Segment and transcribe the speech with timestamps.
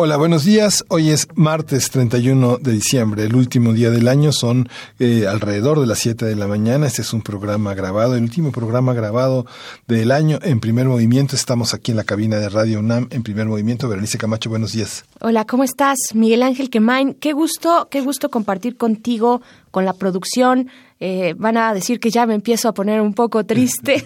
[0.00, 0.84] Hola, buenos días.
[0.86, 4.30] Hoy es martes 31 de diciembre, el último día del año.
[4.30, 4.68] Son
[5.00, 6.86] eh, alrededor de las 7 de la mañana.
[6.86, 9.44] Este es un programa grabado, el último programa grabado
[9.88, 11.34] del año en primer movimiento.
[11.34, 13.88] Estamos aquí en la cabina de Radio UNAM en primer movimiento.
[13.88, 15.04] Berenice Camacho, buenos días.
[15.18, 15.96] Hola, ¿cómo estás?
[16.14, 17.14] Miguel Ángel Quemain.
[17.14, 19.42] Qué gusto, qué gusto compartir contigo,
[19.72, 20.68] con la producción
[21.00, 24.04] eh, van a decir que ya me empiezo a poner un poco triste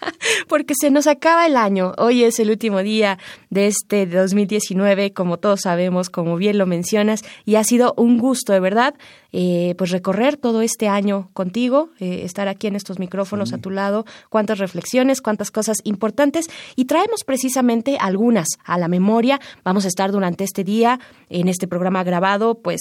[0.48, 1.92] porque se nos acaba el año.
[1.96, 7.22] Hoy es el último día de este 2019, como todos sabemos, como bien lo mencionas,
[7.46, 8.94] y ha sido un gusto, de verdad,
[9.32, 13.70] eh, pues recorrer todo este año contigo, eh, estar aquí en estos micrófonos a tu
[13.70, 19.40] lado, cuántas reflexiones, cuántas cosas importantes, y traemos precisamente algunas a la memoria.
[19.64, 22.80] Vamos a estar durante este día en este programa grabado, pues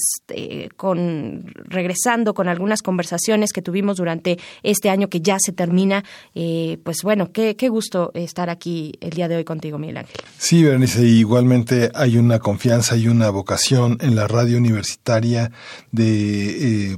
[0.76, 6.04] con regresando con algunas conversaciones que tuvimos durante este año que ya se termina.
[6.36, 10.18] Eh, pues bueno, qué, qué gusto estar aquí el día de hoy contigo, Miguel Ángel.
[10.38, 15.52] Sí, Berenice, igualmente hay una confianza y una vocación en la radio universitaria
[15.92, 16.92] de...
[16.94, 16.98] Eh,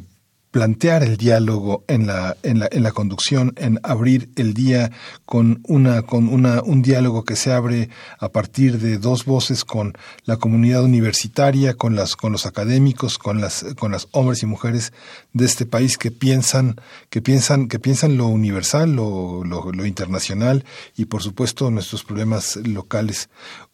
[0.56, 4.90] plantear el diálogo en la, en la, en la conducción, en abrir el día
[5.26, 7.90] con una, con una, un diálogo que se abre
[8.20, 13.42] a partir de dos voces con la comunidad universitaria, con las, con los académicos, con
[13.42, 14.94] las, con las hombres y mujeres
[15.34, 16.78] de este país que piensan,
[17.10, 20.64] que piensan, que piensan lo universal, lo, lo, lo internacional
[20.96, 23.28] y por supuesto nuestros problemas locales.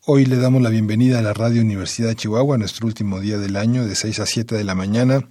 [0.07, 3.55] Hoy le damos la bienvenida a la Radio Universidad de Chihuahua, nuestro último día del
[3.55, 5.27] año, de 6 a 7 de la mañana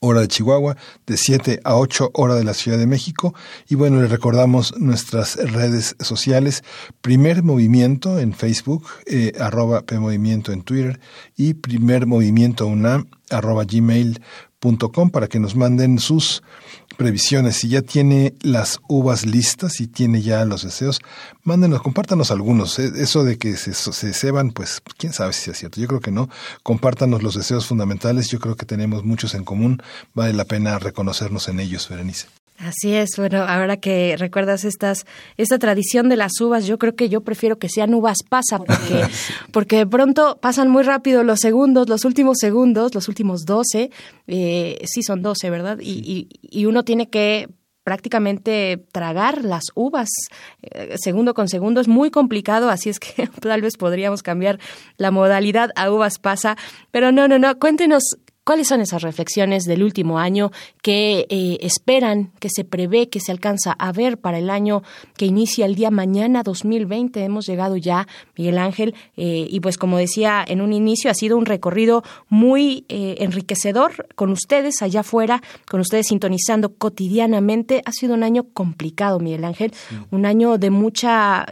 [0.00, 3.34] hora de Chihuahua, de 7 a 8 hora de la Ciudad de México.
[3.68, 6.62] Y bueno, le recordamos nuestras redes sociales.
[7.00, 11.00] Primer Movimiento en Facebook, eh, arroba PMovimiento en Twitter
[11.36, 16.42] y Primer Movimiento UNAM, arroba gmail.com para que nos manden sus
[16.98, 21.00] previsiones, si ya tiene las uvas listas y tiene ya los deseos,
[21.44, 22.78] mándenos, compártanos algunos.
[22.80, 25.80] E, eso de que se, se ceban, pues quién sabe si es cierto.
[25.80, 26.28] Yo creo que no.
[26.64, 28.28] Compártanos los deseos fundamentales.
[28.28, 29.80] Yo creo que tenemos muchos en común.
[30.12, 32.26] Vale la pena reconocernos en ellos, Berenice.
[32.58, 37.08] Así es, bueno, ahora que recuerdas estas, esta tradición de las uvas, yo creo que
[37.08, 39.04] yo prefiero que sean uvas pasa, porque,
[39.52, 43.92] porque de pronto pasan muy rápido los segundos, los últimos segundos, los últimos 12,
[44.26, 45.78] eh, sí son 12, ¿verdad?
[45.80, 47.48] Y, y, uno tiene que
[47.84, 50.08] prácticamente tragar las uvas
[50.60, 54.58] eh, segundo con segundo es muy complicado, así es que tal vez podríamos cambiar
[54.96, 56.56] la modalidad a uvas pasa,
[56.90, 58.16] pero no, no, no, cuéntenos
[58.48, 63.30] ¿Cuáles son esas reflexiones del último año que eh, esperan, que se prevé, que se
[63.30, 64.82] alcanza a ver para el año
[65.18, 67.22] que inicia el día mañana 2020?
[67.22, 71.36] Hemos llegado ya, Miguel Ángel, eh, y pues como decía en un inicio, ha sido
[71.36, 77.82] un recorrido muy eh, enriquecedor con ustedes allá afuera, con ustedes sintonizando cotidianamente.
[77.84, 79.74] Ha sido un año complicado, Miguel Ángel,
[80.10, 81.44] un año de mucha,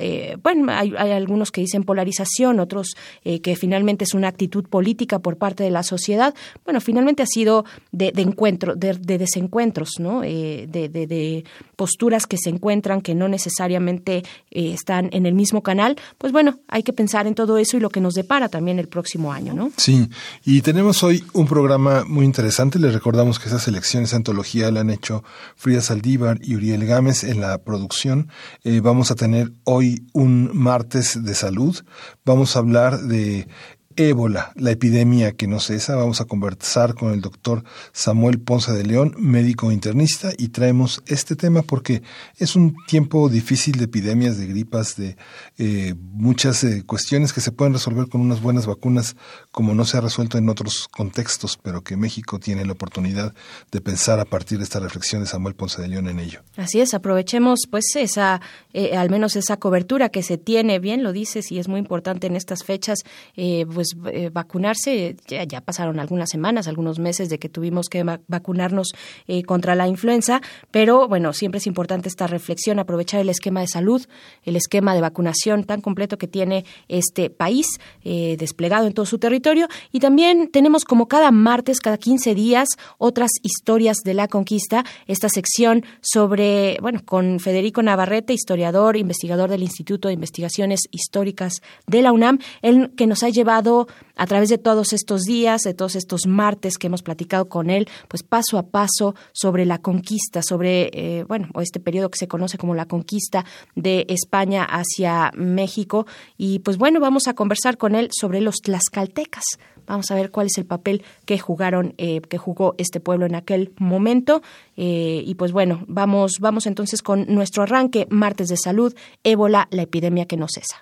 [0.43, 5.37] bueno, hay, hay, algunos que dicen polarización, otros que finalmente es una actitud política por
[5.37, 6.35] parte de la sociedad.
[6.65, 10.23] Bueno, finalmente ha sido de, encuentro, de, desencuentros, ¿no?
[10.23, 15.97] Eh, de, posturas que se encuentran que no necesariamente eh, están en el mismo canal.
[16.17, 18.89] Pues bueno, hay que pensar en todo eso y lo que nos depara también el
[18.89, 19.73] próximo año, ¿no?
[19.77, 20.09] Sí,
[20.45, 22.79] y tenemos hoy un programa muy interesante.
[22.79, 25.25] Les recordamos que esas elecciones de antología la han hecho
[25.57, 28.29] Frida Saldívar y Uriel Gámez en la producción.
[28.65, 31.77] Eh, vamos a tener hoy un martes de salud.
[32.25, 33.49] Vamos a hablar de
[33.97, 35.97] ébola, la epidemia que no cesa.
[35.97, 41.35] Vamos a conversar con el doctor Samuel Ponce de León, médico internista, y traemos este
[41.37, 42.03] tema porque
[42.37, 45.17] es un tiempo difícil de epidemias, de gripas, de
[45.59, 49.17] eh, muchas eh, cuestiones que se pueden resolver con unas buenas vacunas,
[49.51, 53.35] como no se ha resuelto en otros contextos, pero que México tiene la oportunidad
[53.73, 56.43] de pensar a partir de esta reflexión de Samuel Ponce de León en ello.
[56.57, 58.41] Así es, aprovechemos pues esa,
[58.73, 62.27] eh, al menos esa cobertura que se tiene, bien lo dices, y es muy importante
[62.27, 62.99] en estas fechas,
[63.35, 65.17] pues pues, eh, vacunarse.
[65.27, 68.93] Ya, pasaron algunas semanas, algunos meses de que tuvimos que vacunarnos
[69.27, 70.41] eh, contra la influenza,
[70.71, 74.07] pero bueno, siempre es importante esta reflexión, aprovechar el esquema de salud,
[74.45, 77.67] el esquema de vacunación tan completo que tiene este país
[78.05, 79.69] eh, desplegado en todo su territorio.
[79.93, 82.69] Y también tenemos como cada martes, cada 15 días,
[82.99, 89.63] otras historias de la conquista, esta sección sobre, bueno, con Federico Navarrete, historiador, investigador del
[89.63, 93.76] Instituto de Investigaciones Históricas de la UNAM, el que nos ha llevado
[94.17, 97.89] a través de todos estos días, de todos estos martes que hemos platicado con él,
[98.09, 102.59] pues paso a paso sobre la conquista, sobre, eh, bueno, este periodo que se conoce
[102.59, 103.45] como la conquista
[103.75, 106.07] de España hacia México.
[106.39, 109.45] Y pues bueno, vamos a conversar con él sobre los tlaxcaltecas.
[109.87, 113.35] Vamos a ver cuál es el papel que jugaron, eh, que jugó este pueblo en
[113.35, 114.43] aquel momento.
[114.77, 119.83] Eh, y pues bueno, vamos, vamos entonces con nuestro arranque, martes de salud, ébola, la
[119.83, 120.81] epidemia que no cesa.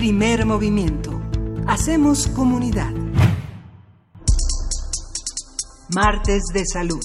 [0.00, 1.20] Primer movimiento.
[1.66, 2.90] Hacemos comunidad.
[5.94, 7.04] Martes de salud.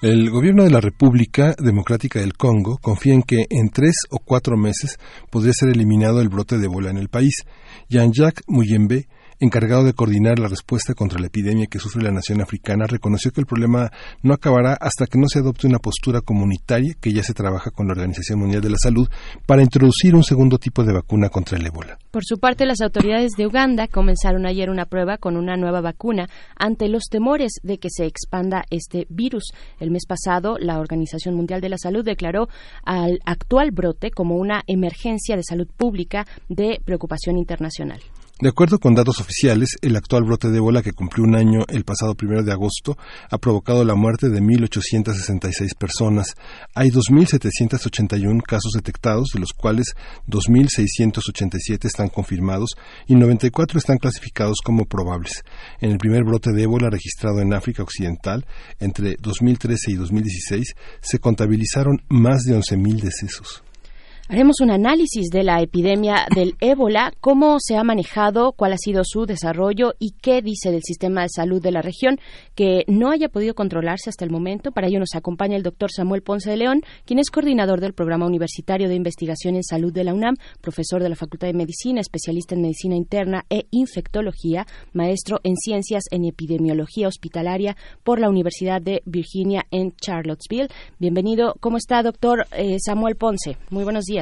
[0.00, 4.56] El gobierno de la República Democrática del Congo confía en que en tres o cuatro
[4.56, 4.96] meses
[5.28, 7.44] podría ser eliminado el brote de ébola en el país.
[7.90, 9.06] Jean-Jacques Muyembe,
[9.40, 13.40] encargado de coordinar la respuesta contra la epidemia que sufre la nación africana, reconoció que
[13.40, 13.90] el problema
[14.22, 17.86] no acabará hasta que no se adopte una postura comunitaria que ya se trabaja con
[17.86, 19.08] la Organización Mundial de la Salud
[19.46, 21.98] para introducir un segundo tipo de vacuna contra el ébola.
[22.10, 26.28] Por su parte, las autoridades de Uganda comenzaron ayer una prueba con una nueva vacuna
[26.56, 29.52] ante los temores de que se expanda este virus.
[29.78, 32.48] El mes pasado, la Organización Mundial de la Salud declaró
[32.84, 38.00] al actual brote como una emergencia de salud pública de preocupación internacional.
[38.40, 41.84] De acuerdo con datos oficiales, el actual brote de ébola que cumplió un año el
[41.84, 42.96] pasado primero de agosto
[43.30, 46.34] ha provocado la muerte de 1.866 personas.
[46.74, 49.94] Hay 2.781 casos detectados, de los cuales
[50.26, 52.70] 2.687 están confirmados
[53.06, 55.44] y 94 están clasificados como probables.
[55.82, 58.46] En el primer brote de ébola registrado en África Occidental,
[58.78, 63.62] entre 2013 y 2016, se contabilizaron más de 11.000 decesos.
[64.32, 69.02] Haremos un análisis de la epidemia del ébola, cómo se ha manejado, cuál ha sido
[69.04, 72.20] su desarrollo y qué dice del sistema de salud de la región
[72.54, 74.70] que no haya podido controlarse hasta el momento.
[74.70, 78.24] Para ello nos acompaña el doctor Samuel Ponce de León, quien es coordinador del Programa
[78.24, 82.54] Universitario de Investigación en Salud de la UNAM, profesor de la Facultad de Medicina, especialista
[82.54, 89.02] en Medicina Interna e Infectología, maestro en Ciencias en Epidemiología Hospitalaria por la Universidad de
[89.06, 90.68] Virginia en Charlottesville.
[91.00, 91.56] Bienvenido.
[91.58, 93.56] ¿Cómo está, doctor eh, Samuel Ponce?
[93.70, 94.19] Muy buenos días.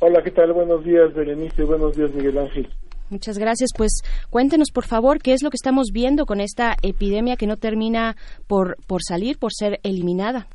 [0.00, 0.52] Hola, ¿qué tal?
[0.52, 1.64] Buenos días, Berenice.
[1.64, 2.68] Buenos días, Miguel Ángel.
[3.10, 3.70] Muchas gracias.
[3.76, 7.56] Pues cuéntenos, por favor, qué es lo que estamos viendo con esta epidemia que no
[7.56, 8.16] termina
[8.46, 10.46] por, por salir, por ser eliminada.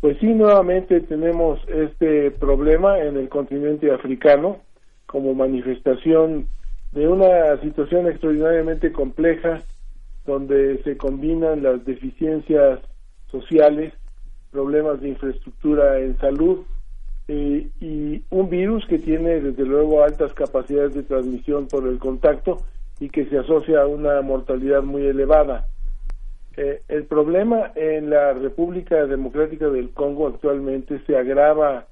[0.00, 4.58] Pues sí, nuevamente tenemos este problema en el continente africano
[5.06, 6.48] como manifestación
[6.90, 9.60] de una situación extraordinariamente compleja
[10.26, 12.80] donde se combinan las deficiencias
[13.30, 13.92] sociales,
[14.50, 16.64] problemas de infraestructura en salud,
[17.28, 22.58] eh, y un virus que tiene desde luego altas capacidades de transmisión por el contacto
[22.98, 25.68] y que se asocia a una mortalidad muy elevada.
[26.56, 31.86] Eh, el problema en la República Democrática del Congo actualmente se agrava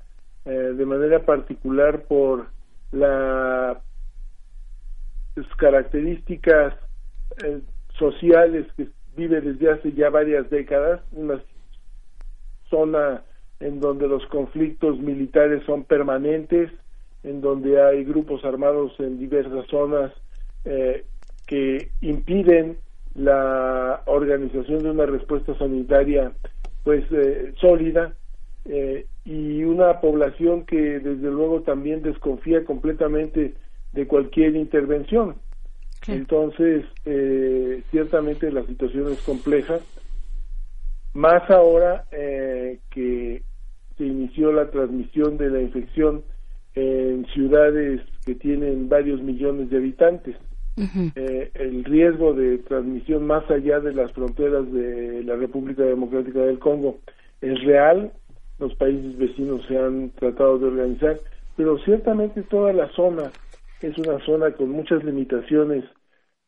[0.45, 2.47] eh, de manera particular por
[2.93, 3.79] las
[5.57, 6.75] características
[7.99, 11.41] sociales que vive desde hace ya varias décadas, una
[12.69, 13.23] zona
[13.61, 16.71] en donde los conflictos militares son permanentes,
[17.23, 20.13] en donde hay grupos armados en diversas zonas
[20.65, 21.05] eh,
[21.47, 22.79] que impiden
[23.15, 26.33] la organización de una respuesta sanitaria
[26.85, 28.15] pues eh, sólida
[28.65, 33.55] eh, y una población que desde luego también desconfía completamente
[33.93, 35.37] de cualquier intervención.
[36.07, 36.87] Entonces,
[37.91, 39.81] ciertamente la situación es compleja,
[41.13, 43.43] más ahora que
[44.01, 46.23] se inició la transmisión de la infección
[46.75, 50.37] en ciudades que tienen varios millones de habitantes.
[51.15, 56.59] Eh, el riesgo de transmisión más allá de las fronteras de la República Democrática del
[56.59, 57.01] Congo
[57.43, 58.11] es real,
[58.59, 61.21] los países vecinos se han tratado de organizar,
[61.57, 63.31] pero ciertamente toda la zona
[63.83, 65.85] es una zona con muchas limitaciones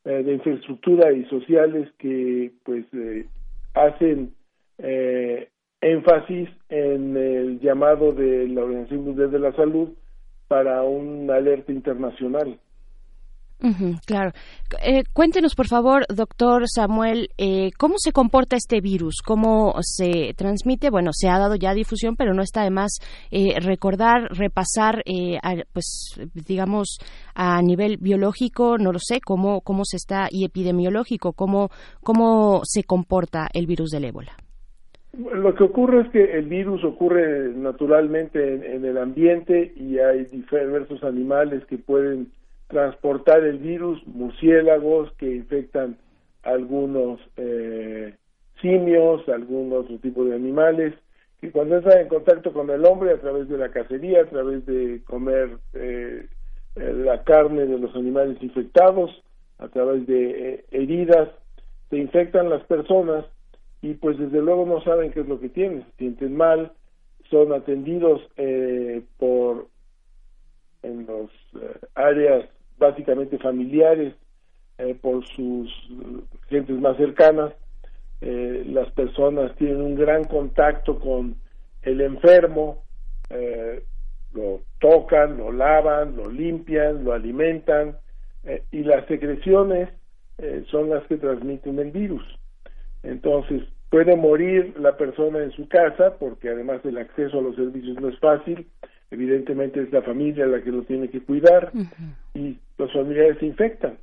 [0.06, 3.26] eh, de infraestructura y sociales que pues eh,
[3.75, 4.32] hacen
[4.78, 5.49] eh,
[5.82, 9.90] énfasis en el llamado de la Organización Mundial de la Salud
[10.48, 12.58] para un alerta internacional.
[14.06, 14.32] claro.
[14.82, 20.90] Eh, cuéntenos, por favor, doctor Samuel, eh, cómo se comporta este virus, cómo se transmite.
[20.90, 22.98] Bueno, se ha dado ya difusión, pero no está de más
[23.30, 25.02] eh, recordar, repasar,
[25.72, 26.98] pues, digamos,
[27.34, 31.70] a nivel biológico, no lo sé, cómo, cómo se está, y epidemiológico, cómo,
[32.02, 34.36] cómo se comporta el virus del ébola.
[35.12, 41.04] Lo que ocurre es que el virus ocurre naturalmente en, el ambiente y hay diversos
[41.04, 42.33] animales que pueden
[42.69, 45.99] transportar el virus, murciélagos que infectan
[46.42, 48.14] algunos eh,
[48.62, 50.95] simios, algún otro tipo de animales
[51.42, 54.64] que cuando entra en contacto con el hombre a través de la cacería, a través
[54.64, 56.28] de comer eh,
[56.76, 59.11] eh, la carne de los animales infectados,
[59.59, 61.28] a través de eh, heridas,
[61.90, 63.25] se infectan las personas
[63.82, 66.72] y pues desde luego no saben qué es lo que tienen, se sienten mal,
[67.28, 68.22] son atendidos
[69.18, 69.68] por
[70.82, 71.30] en las
[71.94, 72.48] áreas
[72.78, 74.14] básicamente familiares
[75.00, 75.70] por sus
[76.48, 77.52] gentes más cercanas
[78.24, 81.34] eh, las personas tienen un gran contacto con
[81.82, 82.84] el enfermo,
[83.30, 83.82] eh,
[84.32, 87.96] lo tocan, lo lavan, lo limpian, lo alimentan
[88.44, 89.88] eh, y las secreciones
[90.70, 92.24] son las que transmiten el virus.
[93.02, 98.00] Entonces, puede morir la persona en su casa porque además el acceso a los servicios
[98.00, 98.66] no es fácil,
[99.11, 101.73] evidentemente es la familia la que lo tiene que cuidar
[102.35, 103.99] y los familiares se infectan.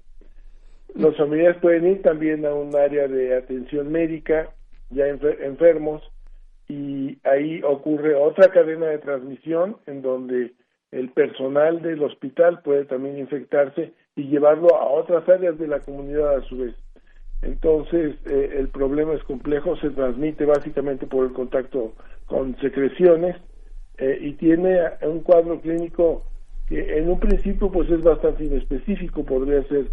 [0.96, 4.50] Los familiares pueden ir también a un área de atención médica,
[4.90, 6.04] ya enfermos,
[6.68, 10.54] y ahí ocurre otra cadena de transmisión en donde
[10.92, 16.36] el personal del hospital puede también infectarse y llevarlo a otras áreas de la comunidad
[16.36, 16.76] a su vez.
[17.42, 21.94] Entonces, eh, el problema es complejo, se transmite básicamente por el contacto
[22.26, 23.36] con secreciones
[23.98, 26.24] eh, y tiene un cuadro clínico
[26.68, 29.88] que en un principio pues es bastante inespecífico, podría ser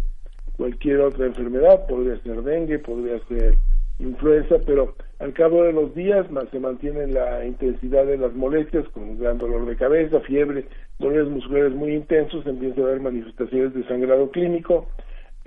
[0.57, 3.55] cualquier otra enfermedad, podría ser dengue, podría ser
[3.99, 9.17] influenza, pero al cabo de los días se mantiene la intensidad de las molestias con
[9.17, 10.65] gran dolor de cabeza, fiebre,
[10.99, 14.87] dolores musculares muy intensos, empieza a haber manifestaciones de sangrado clínico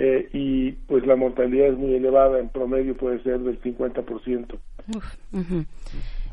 [0.00, 4.58] eh, y pues la mortalidad es muy elevada, en promedio puede ser del 50%.
[4.96, 5.14] Uf,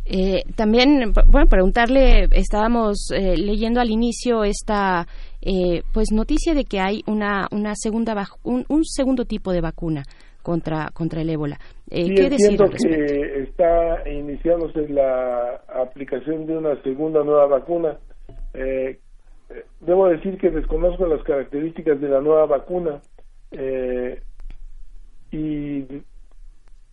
[0.09, 5.05] eh, también, bueno, preguntarle, estábamos eh, leyendo al inicio esta
[5.41, 10.03] eh, pues noticia de que hay una, una segunda un, un segundo tipo de vacuna
[10.41, 11.57] contra contra el ébola.
[11.91, 17.97] Eh, ¿Qué decir que está iniciándose la aplicación de una segunda nueva vacuna.
[18.53, 18.99] Eh,
[19.81, 23.01] debo decir que desconozco las características de la nueva vacuna
[23.51, 24.21] eh,
[25.31, 25.85] y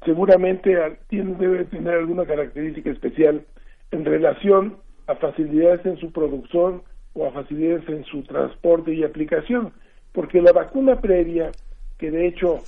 [0.05, 0.77] seguramente
[1.11, 3.45] debe tener alguna característica especial
[3.91, 6.83] en relación a facilidades en su producción
[7.15, 9.73] o a facilidades en su transporte y aplicación,
[10.13, 11.53] porque la vacuna previa,
[11.99, 12.61] que de hecho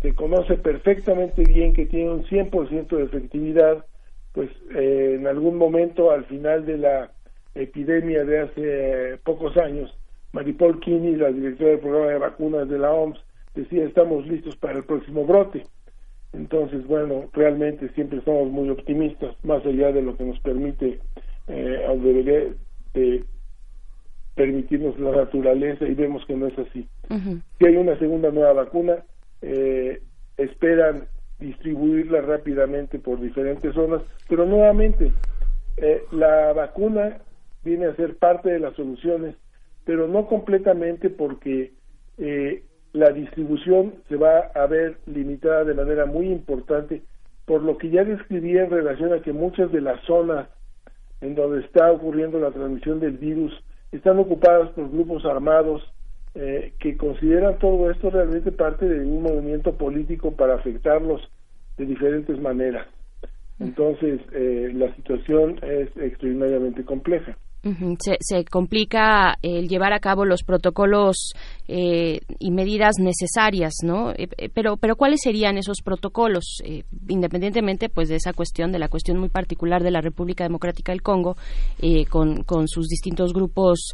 [0.00, 3.84] se conoce perfectamente bien que tiene un 100% de efectividad,
[4.32, 7.12] pues eh, en algún momento al final de la
[7.54, 9.94] epidemia de hace pocos años,
[10.32, 13.18] Maripol Kini, la directora del programa de vacunas de la OMS,
[13.54, 15.64] decía estamos listos para el próximo brote.
[16.32, 20.98] Entonces, bueno, realmente siempre somos muy optimistas, más allá de lo que nos permite
[21.48, 22.54] eh, o debería
[22.94, 23.24] de
[24.34, 26.88] permitirnos la naturaleza y vemos que no es así.
[27.58, 29.04] Si hay una segunda nueva vacuna,
[29.42, 30.00] eh,
[30.38, 31.04] esperan
[31.38, 35.12] distribuirla rápidamente por diferentes zonas, pero nuevamente
[35.76, 37.18] eh, la vacuna
[37.64, 39.34] viene a ser parte de las soluciones,
[39.84, 41.72] pero no completamente porque
[42.18, 42.62] eh,
[42.92, 47.02] la distribución se va a ver limitada de manera muy importante
[47.46, 50.48] por lo que ya describí en relación a que muchas de las zonas
[51.20, 53.52] en donde está ocurriendo la transmisión del virus
[53.90, 55.82] están ocupadas por grupos armados
[56.34, 61.20] eh, que consideran todo esto realmente parte de un movimiento político para afectarlos
[61.76, 62.86] de diferentes maneras.
[63.60, 67.36] Entonces, eh, la situación es extraordinariamente compleja.
[68.20, 71.32] Se, complica el llevar a cabo los protocolos
[71.68, 74.12] eh, y medidas necesarias, ¿no?
[74.52, 76.62] pero, pero ¿cuáles serían esos protocolos,
[77.08, 81.02] independientemente, pues, de esa cuestión, de la cuestión muy particular de la República Democrática del
[81.02, 81.36] Congo,
[82.08, 83.92] con, sus distintos grupos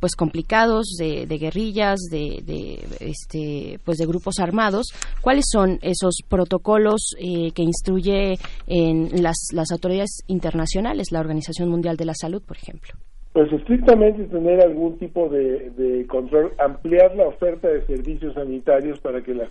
[0.00, 4.88] pues complicados de, guerrillas de, este pues de grupos armados
[5.22, 11.96] cuáles son esos protocolos eh, que instruye en las, las autoridades internacionales la Organización Mundial
[11.96, 12.94] de la Salud por ejemplo
[13.36, 19.34] pues estrictamente tener algún tipo de, control ampliar la oferta de servicios sanitarios para que
[19.34, 19.50] la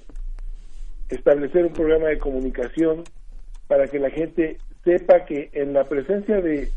[1.09, 3.03] establecer un programa de comunicación
[3.67, 6.69] para que la gente sepa que en la presencia de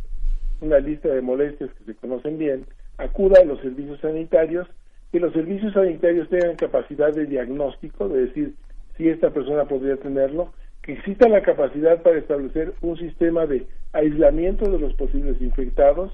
[0.60, 2.66] una lista de molestias que se conocen bien
[2.98, 4.68] acuda a los servicios sanitarios,
[5.10, 8.54] que los servicios sanitarios tengan capacidad de diagnóstico, de decir
[8.98, 14.70] si esta persona podría tenerlo, que exista la capacidad para establecer un sistema de aislamiento
[14.70, 16.12] de los posibles infectados,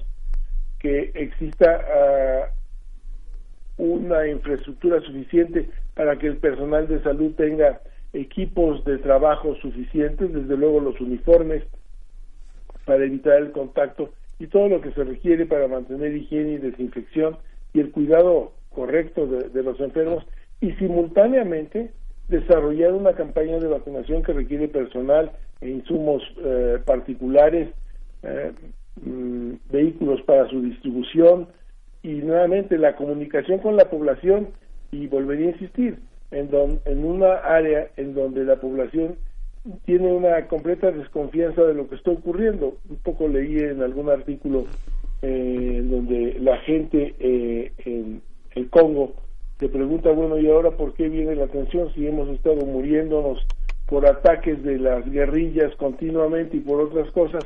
[0.85, 2.49] que exista ah,
[3.77, 7.81] una infraestructura suficiente para que el personal de salud tenga
[8.13, 11.63] equipos de trabajo suficientes, desde luego los uniformes
[12.85, 17.37] para evitar el contacto y todo lo que se requiere para mantener higiene y desinfección
[17.73, 20.23] y el cuidado correcto de, los enfermos
[20.61, 21.93] y simultáneamente
[22.27, 27.69] desarrollar una campaña de vacunación que requiere personal e insumos eh, particulares
[29.01, 31.47] mm, vehículos para su distribución
[32.03, 34.49] y nuevamente la comunicación con la población
[34.91, 35.99] y volvería a insistir
[36.31, 36.49] en,
[36.85, 39.15] en una área en donde la población
[39.85, 42.77] tiene una completa desconfianza de lo que está ocurriendo.
[42.89, 44.65] Un poco leí en algún artículo
[45.21, 48.21] eh, donde la gente eh, en
[48.53, 49.13] el Congo
[49.59, 53.45] se pregunta, bueno, ¿y ahora por qué viene la tensión si hemos estado muriéndonos
[53.87, 57.43] por ataques de las guerrillas continuamente y por otras cosas?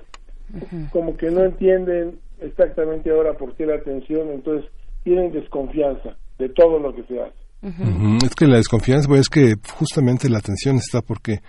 [0.91, 4.69] Como que no entienden exactamente ahora por qué la tensión, entonces
[5.03, 7.49] tienen desconfianza de todo lo que se hace.
[7.61, 11.39] Es que la desconfianza pues, es que justamente la tensión está porque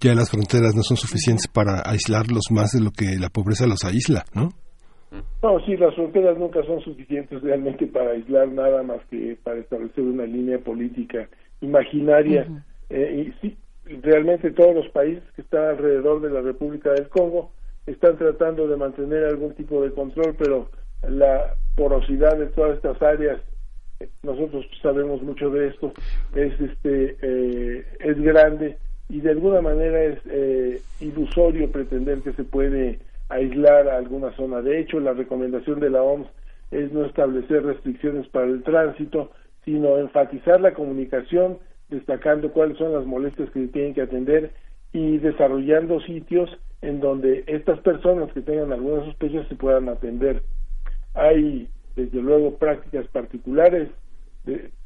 [0.00, 3.84] ya las fronteras no son suficientes para aislarlos más de lo que la pobreza los
[3.84, 4.50] aísla, ¿no?
[5.42, 10.04] No, sí, las fronteras nunca son suficientes realmente para aislar nada más que para establecer
[10.04, 11.28] una línea política
[11.60, 12.46] imaginaria.
[12.88, 13.56] Eh, y sí,
[14.02, 17.52] realmente todos los países que están alrededor de la República del Congo
[17.90, 20.70] están tratando de mantener algún tipo de control, pero
[21.08, 23.40] la porosidad de todas estas áreas
[24.22, 25.92] nosotros sabemos mucho de esto,
[26.34, 28.78] es este eh, es grande
[29.08, 34.62] y de alguna manera es eh, ilusorio pretender que se puede aislar a alguna zona.
[34.62, 36.28] De hecho, la recomendación de la OMS
[36.70, 39.30] es no establecer restricciones para el tránsito,
[39.64, 44.52] sino enfatizar la comunicación, destacando cuáles son las molestias que se tienen que atender
[44.92, 46.50] y desarrollando sitios
[46.82, 50.42] en donde estas personas que tengan algunas sospechas se puedan atender.
[51.14, 53.88] Hay desde luego prácticas particulares,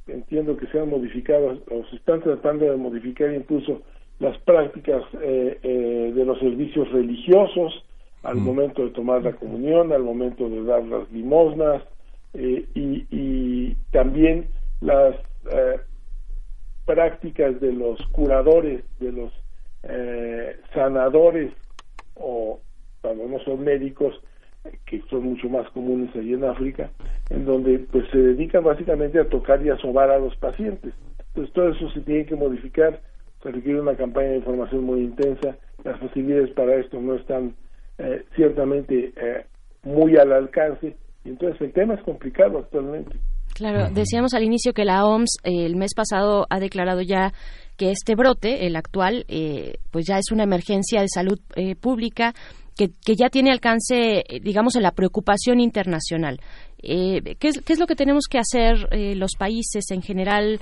[0.06, 3.82] entiendo que se han modificado o se están tratando de modificar incluso
[4.18, 7.84] las prácticas eh, eh, de los servicios religiosos
[8.22, 8.40] al mm.
[8.40, 11.82] momento de tomar la comunión, al momento de dar las limosnas
[12.32, 14.48] eh, y, y, también
[14.80, 15.14] las
[16.86, 19.32] prácticas de los curadores, de los
[20.72, 21.52] sanadores
[22.14, 22.60] o
[23.00, 24.14] cuando no son médicos,
[24.86, 26.90] que son mucho más comunes allí en África,
[27.30, 30.94] en donde pues se dedican básicamente a tocar y a a los pacientes.
[31.28, 33.00] Entonces todo eso se tiene que modificar,
[33.42, 37.54] se requiere una campaña de información muy intensa, las facilidades para esto no están
[37.98, 39.44] eh, ciertamente eh,
[39.82, 43.16] muy al alcance, y entonces el tema es complicado actualmente.
[43.54, 47.32] Claro, decíamos al inicio que la OMS eh, el mes pasado ha declarado ya
[47.76, 49.26] que este brote, el actual,
[49.90, 51.40] pues ya es una emergencia de salud
[51.80, 52.34] pública
[52.76, 56.40] que, ya tiene alcance, eh, digamos, en la preocupación internacional.
[56.86, 60.60] Eh, ¿qué, es, ¿qué, es, lo que tenemos que hacer eh, los países en general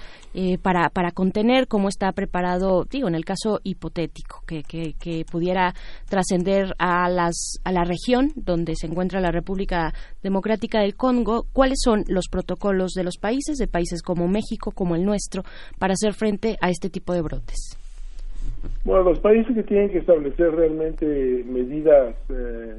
[0.63, 5.75] para, para contener cómo está preparado, digo, en el caso hipotético, que, que, pudiera
[6.09, 11.47] trascender a, a la región donde se encuentra la República Democrática del Congo?
[11.53, 15.43] ¿Cuáles son los protocolos de los países, de países como México, como el nuestro,
[15.79, 17.82] para hacer frente a este tipo de brotes?
[18.85, 22.79] Bueno, los países que tienen que establecer realmente medidas eh,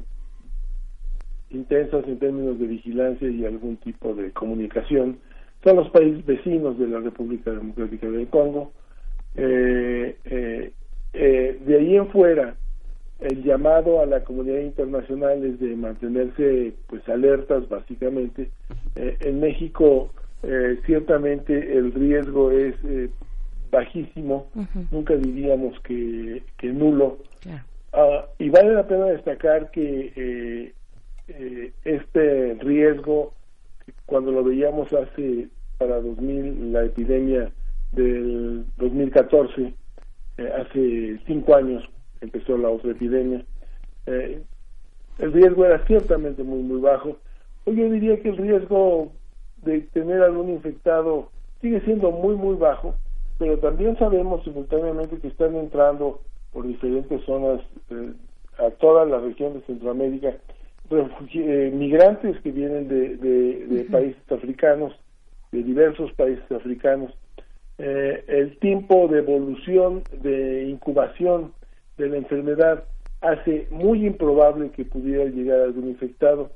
[1.50, 5.18] intensas en términos de vigilancia y algún tipo de comunicación
[5.62, 8.72] son los países vecinos de la República Democrática del Congo.
[9.34, 12.54] Eh, eh, de ahí en fuera,
[13.20, 18.50] el llamado a la comunidad internacional es de mantenerse pues alertas básicamente.
[18.96, 20.10] en México
[20.84, 22.74] ciertamente el riesgo es
[23.74, 24.46] bajísimo,
[24.90, 27.18] nunca diríamos que, que nulo.
[27.92, 30.72] Ah, y vale la pena destacar que eh,
[31.28, 33.32] eh, este riesgo,
[34.06, 37.50] cuando lo veíamos hace para 2000, la epidemia
[37.92, 39.74] del 2014,
[40.38, 41.84] eh, hace cinco años
[42.20, 43.44] empezó la otra epidemia,
[44.06, 47.16] el riesgo era ciertamente muy, muy bajo.
[47.64, 49.12] Hoy yo diría que el riesgo
[49.62, 52.94] de tener algún infectado sigue siendo muy, muy bajo,
[53.44, 58.14] pero también sabemos simultáneamente que están entrando por diferentes zonas eh,
[58.56, 60.34] a toda la región de Centroamérica
[60.90, 64.94] eh, migrantes que vienen de, de, países africanos,
[65.52, 67.12] de diversos países africanos.
[67.76, 71.52] Eh, el tiempo de evolución, de incubación
[71.98, 72.84] de la enfermedad
[73.20, 76.50] hace muy improbable que pudiera llegar algún infectado,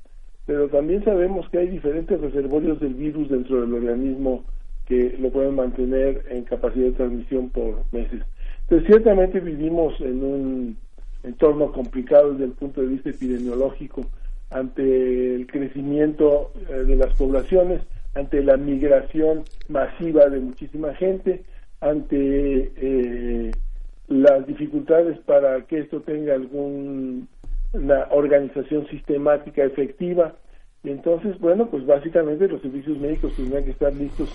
[0.46, 4.44] pero también sabemos que hay diferentes reservorios del virus dentro del organismo
[4.88, 8.22] que lo pueden mantener en capacidad de transmisión por meses.
[8.62, 10.76] Entonces, ciertamente vivimos en un
[11.22, 14.06] entorno complicado desde el punto de vista epidemiológico
[14.50, 17.82] ante el crecimiento eh, de las poblaciones,
[18.14, 21.44] ante la migración masiva de muchísima gente,
[21.80, 23.50] ante eh,
[24.08, 27.26] las dificultades para que esto tenga alguna
[28.10, 30.34] organización sistemática efectiva.
[30.82, 34.30] Y entonces, bueno, pues básicamente los servicios médicos tendrán que estar listos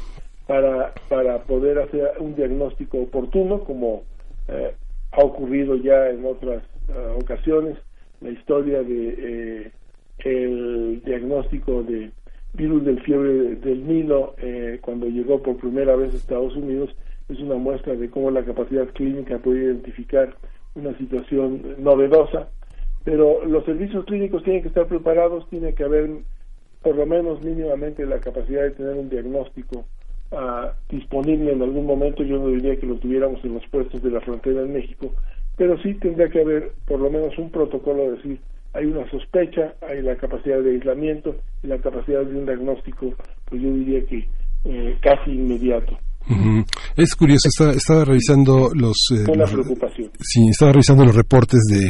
[0.47, 4.03] para, para poder hacer un diagnóstico oportuno, como
[4.47, 4.73] eh,
[5.11, 7.77] ha ocurrido ya en otras eh, ocasiones,
[8.21, 9.71] la historia de eh,
[10.19, 12.11] el diagnóstico de
[12.53, 16.95] virus del fiebre del Nilo eh, cuando llegó por primera vez a Estados Unidos
[17.29, 20.35] es una muestra de cómo la capacidad clínica puede identificar
[20.75, 22.49] una situación novedosa,
[23.03, 26.09] pero los servicios clínicos tienen que estar preparados, tiene que haber
[26.81, 29.85] por lo menos mínimamente la capacidad de tener un diagnóstico
[30.37, 34.11] ah, disponible en algún momento, yo no diría que lo tuviéramos en los puestos de
[34.11, 35.13] la frontera en México,
[35.57, 38.39] pero sí tendría que haber por lo menos un protocolo de decir
[38.73, 43.13] hay una sospecha, hay la capacidad de aislamiento y la capacidad de un diagnóstico,
[43.45, 44.27] pues yo diría que
[44.65, 45.97] eh, casi inmediato.
[46.95, 50.09] Es curioso, estaba, estaba revisando los, eh, preocupación.
[50.21, 51.89] Sí, estaba revisando los reportes de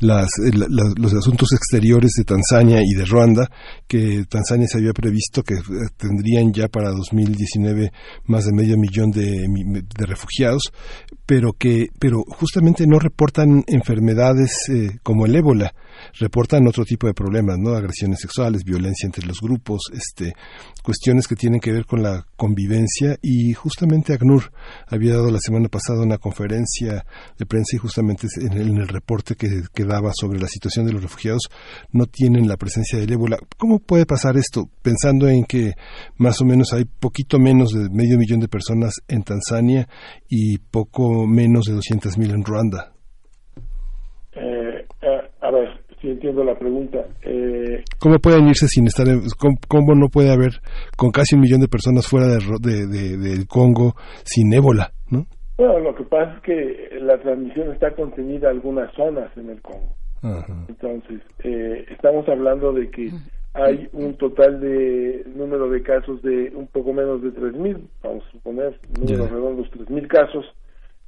[0.00, 0.52] las, eh,
[0.96, 3.50] los asuntos exteriores de Tanzania y de Ruanda,
[3.86, 5.56] que Tanzania se había previsto que
[5.96, 7.92] tendrían ya para 2019
[8.26, 9.46] más de medio millón de,
[9.98, 10.72] de refugiados,
[11.26, 14.70] pero que, pero justamente no reportan enfermedades
[15.02, 15.74] como el ébola
[16.18, 17.74] reportan otro tipo de problemas, ¿no?
[17.74, 20.34] Agresiones sexuales, violencia entre los grupos, este,
[20.82, 24.52] cuestiones que tienen que ver con la convivencia y justamente ACNUR
[24.86, 27.04] había dado la semana pasada una conferencia
[27.38, 31.02] de prensa y justamente en el, reporte que, que, daba sobre la situación de los
[31.02, 31.48] refugiados
[31.90, 33.38] no tienen la presencia del ébola.
[33.56, 34.68] ¿Cómo puede pasar esto?
[34.82, 35.72] Pensando en que
[36.16, 39.88] más o menos hay poquito menos de medio millón de personas en Tanzania
[40.28, 42.92] y poco menos de 200 mil en Ruanda.
[44.32, 45.50] Eh, eh, a
[46.04, 47.04] ver, entiendo la pregunta.
[47.22, 49.22] Eh, ¿Cómo pueden irse sin estar en,
[49.68, 50.52] cómo, no puede haber
[50.96, 55.26] con casi un millón de personas fuera de, de, del Congo sin ébola, no?
[55.56, 59.62] Bueno, lo que pasa es que la transmisión está contenida en algunas zonas en el
[59.62, 59.94] Congo.
[60.68, 63.10] Entonces, eh, estamos hablando de que
[63.52, 68.32] hay un total de número de casos de un poco menos de 3.000, vamos a
[68.32, 70.44] suponer, números redondos, 3.000 casos.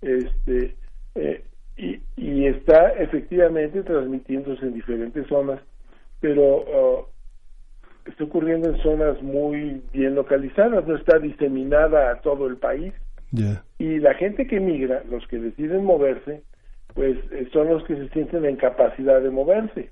[0.02, 0.76] Este,
[1.14, 1.42] eh,
[1.76, 5.60] y, y está efectivamente transmitiéndose en diferentes zonas,
[6.20, 7.06] pero uh,
[8.06, 12.92] está ocurriendo en zonas muy bien localizadas, no está diseminada a todo el país.
[13.78, 16.42] Y la gente que migra, los que deciden moverse,
[16.94, 19.90] pues eh, son los que se sienten en capacidad de moverse.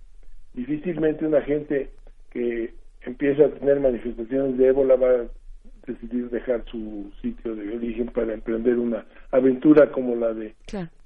[0.55, 1.91] Difícilmente una gente
[2.31, 5.27] que empieza a tener manifestaciones de ébola va
[5.87, 10.55] decidir dejar su sitio de origen para emprender una aventura como la de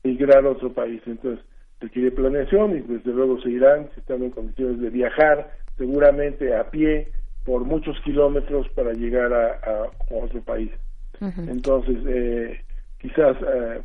[0.03, 1.01] migrar a otro país.
[1.07, 1.45] Entonces,
[1.81, 6.71] requiere planeación y desde luego se irán, si están en condiciones de viajar, seguramente a
[6.71, 7.09] pie
[7.45, 10.71] por muchos kilómetros para llegar a, otro país.
[11.21, 12.61] Entonces, eh,
[12.99, 13.81] quizás, eh,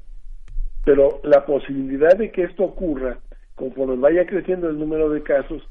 [0.85, 3.17] pero la posibilidad de que esto ocurra,
[3.55, 5.63] conforme vaya creciendo el número de casos,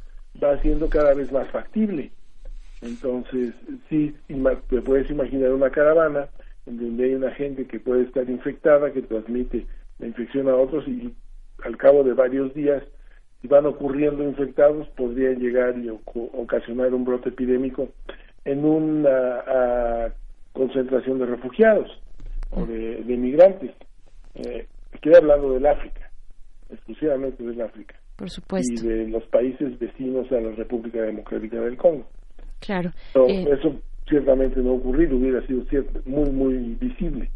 [0.43, 2.11] va siendo cada vez más factible.
[2.83, 3.55] Entonces,
[3.89, 4.15] sí,
[4.69, 6.29] te puedes imaginar una caravana
[6.67, 9.67] en donde hay una gente que puede estar infectada, que transmite
[9.99, 11.13] la infección a otros y
[11.65, 12.83] al cabo de varios días,
[13.41, 17.89] si van ocurriendo infectados, podrían llegar y ocasionar un brote epidémico
[18.45, 20.13] en una
[20.53, 21.89] concentración de refugiados
[22.51, 23.73] o de, de migrantes.
[24.35, 26.11] Eh, estoy hablando del África,
[26.71, 27.95] exclusivamente del África.
[28.17, 28.85] Por supuesto.
[28.85, 32.07] Y de los países vecinos a la República Democrática del Congo.
[32.63, 32.93] Claro.
[33.15, 33.77] Eh, eso
[34.09, 35.65] ciertamente no ha ocurrido, hubiera sido
[36.07, 37.31] muy, muy visible.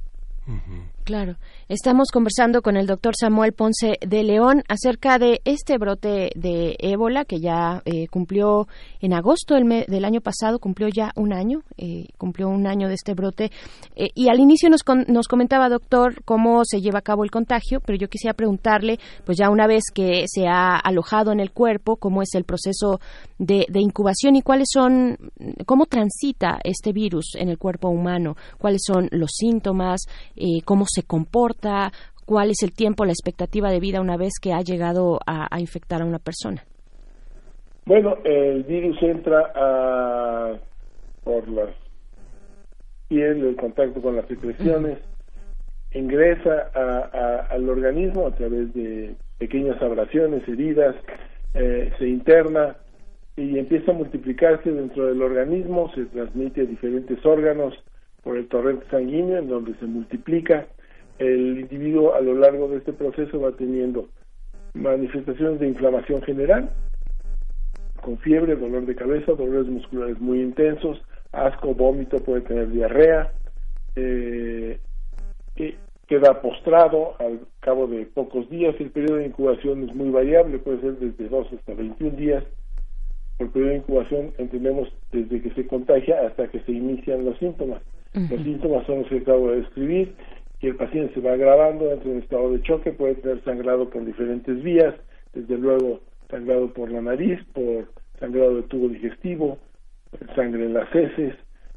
[1.06, 1.36] Claro.
[1.68, 7.24] Estamos conversando con el doctor Samuel Ponce de León acerca de este brote de ébola
[7.24, 8.66] que ya eh, cumplió
[9.00, 13.14] en agosto del, año pasado, cumplió ya un año, eh, cumplió un año de este
[13.14, 13.52] brote.
[13.94, 17.78] Eh, y al inicio nos, nos comentaba, doctor, cómo se lleva a cabo el contagio,
[17.78, 21.98] pero yo quisiera preguntarle, pues ya una vez que se ha alojado en el cuerpo,
[21.98, 22.98] cómo es el proceso
[23.38, 25.18] de, de incubación y cuáles son,
[25.66, 30.00] cómo transita este virus en el cuerpo humano, cuáles son los síntomas,
[30.64, 31.92] cómo se comporta,
[32.24, 36.00] cuál es el tiempo, la expectativa de vida una vez que ha llegado a, infectar
[36.00, 36.62] a una persona.
[37.84, 40.56] Bueno, el virus entra a,
[41.22, 41.66] por la
[43.08, 44.98] piel, el contacto con las secreciones,
[45.92, 46.70] ingresa
[47.50, 50.96] al organismo a través de pequeñas abrasiones, heridas,
[51.54, 52.76] eh, se interna
[53.36, 57.74] y empieza a multiplicarse dentro del organismo, se transmite a diferentes órganos
[58.24, 60.66] por el torrente sanguíneo, en donde se multiplica
[61.18, 64.08] el individuo a lo largo de este proceso va teniendo
[64.74, 66.70] manifestaciones de inflamación general,
[68.02, 71.02] con fiebre, dolor de cabeza, dolores musculares muy intensos,
[71.32, 73.32] asco, vómito, puede tener diarrea,
[73.96, 74.78] eh,
[76.06, 78.74] queda postrado al cabo de pocos días.
[78.78, 82.44] El periodo de incubación es muy variable, puede ser desde 2 hasta 21 días.
[83.38, 87.82] Por periodo de incubación entendemos desde que se contagia hasta que se inician los síntomas.
[88.14, 90.14] Los síntomas son los que acabo de describir
[90.60, 94.04] y el paciente se va agravando, entra en estado de choque, puede tener sangrado por
[94.04, 94.94] diferentes vías,
[95.34, 97.88] desde luego sangrado por la nariz, por
[98.18, 99.58] sangrado de tubo digestivo,
[100.34, 101.34] sangre en las heces,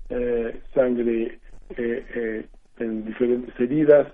[0.10, 1.40] eh, sangre
[1.78, 2.46] eh, eh,
[2.80, 4.08] en diferentes heridas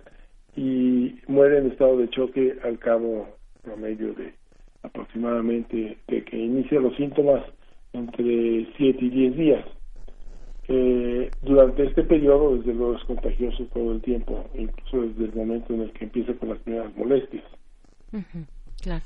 [0.55, 3.27] y muere en estado de choque al cabo
[3.61, 4.33] promedio de
[4.83, 7.43] aproximadamente de que inicia los síntomas
[7.93, 9.65] entre 7 y 10 días.
[10.67, 15.73] Eh, durante este periodo, desde luego, es contagioso todo el tiempo, incluso desde el momento
[15.73, 17.43] en el que empieza con las primeras molestias.
[18.81, 19.03] claro.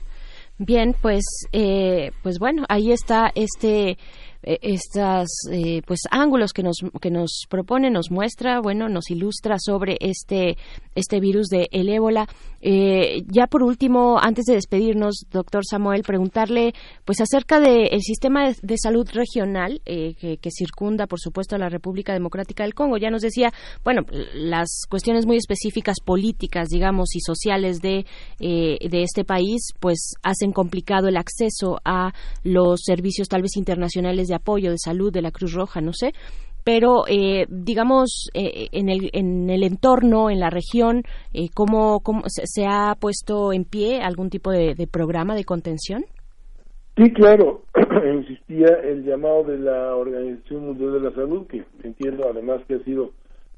[0.58, 3.98] Bien, pues, eh, pues bueno, ahí está este
[4.42, 9.58] eh, estas eh, pues ángulos que nos que nos propone nos muestra bueno nos ilustra
[9.60, 10.58] sobre este
[10.96, 12.28] este virus de el ébola.
[12.62, 16.74] Eh, ya por último antes de despedirnos doctor Samuel preguntarle
[17.06, 22.12] pues acerca del sistema de, salud regional que, que, circunda por supuesto a la República
[22.12, 22.98] Democrática del Congo.
[22.98, 28.06] Ya nos decía bueno las cuestiones muy específicas políticas digamos y sociales de
[28.40, 34.36] de este país pues hacen complicado el acceso a los servicios tal vez internacionales de
[34.36, 36.14] apoyo, de salud de la Cruz Roja, no sé,
[36.64, 42.22] pero eh, digamos eh, en, el, en el entorno, en la región, eh, ¿cómo, cómo
[42.28, 46.06] se, ha puesto en pie algún tipo de, programa de contención?
[46.96, 47.64] Sí, claro,
[48.20, 52.84] existía el llamado de la Organización Mundial de la Salud, que entiendo además que ha
[52.84, 53.12] sido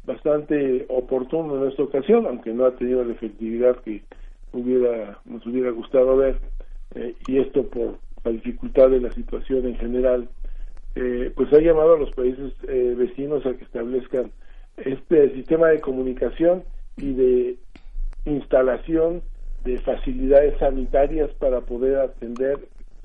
[0.05, 4.03] bastante oportuno en esta ocasión, aunque no ha tenido la efectividad que
[4.53, 6.39] hubiera nos hubiera gustado ver,
[7.27, 10.29] y esto por la dificultad de la situación en general
[10.95, 14.32] eh, pues ha llamado a los países eh, vecinos a que establezcan
[14.77, 16.63] este sistema de comunicación
[16.97, 17.56] y de
[18.25, 19.21] instalación
[19.63, 22.60] de facilidades sanitarias para poder atender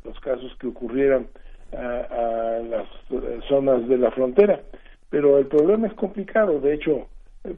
[0.05, 1.27] los casos que ocurrieran
[1.73, 4.61] a, las eh, zonas de la frontera.
[5.11, 6.61] Pero el problema es complicado.
[6.61, 7.07] De hecho,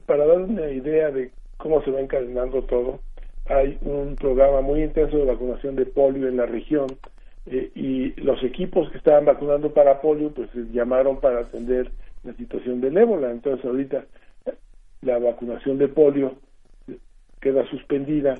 [0.05, 2.99] para dar una idea de cómo se va encadenando todo,
[3.47, 6.87] hay un programa muy intenso de vacunación de polio en la región
[7.49, 11.91] eh, y los equipos que estaban vacunando para polio pues llamaron para atender
[12.23, 13.31] la situación del ébola.
[13.31, 14.05] Entonces ahorita
[15.01, 16.35] la vacunación de polio
[17.39, 18.35] queda suspendida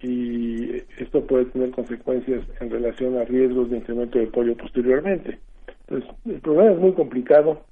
[0.00, 5.38] y esto puede tener consecuencias en relación a riesgos de incremento de polio posteriormente.
[5.86, 7.62] Entonces el problema es muy complicado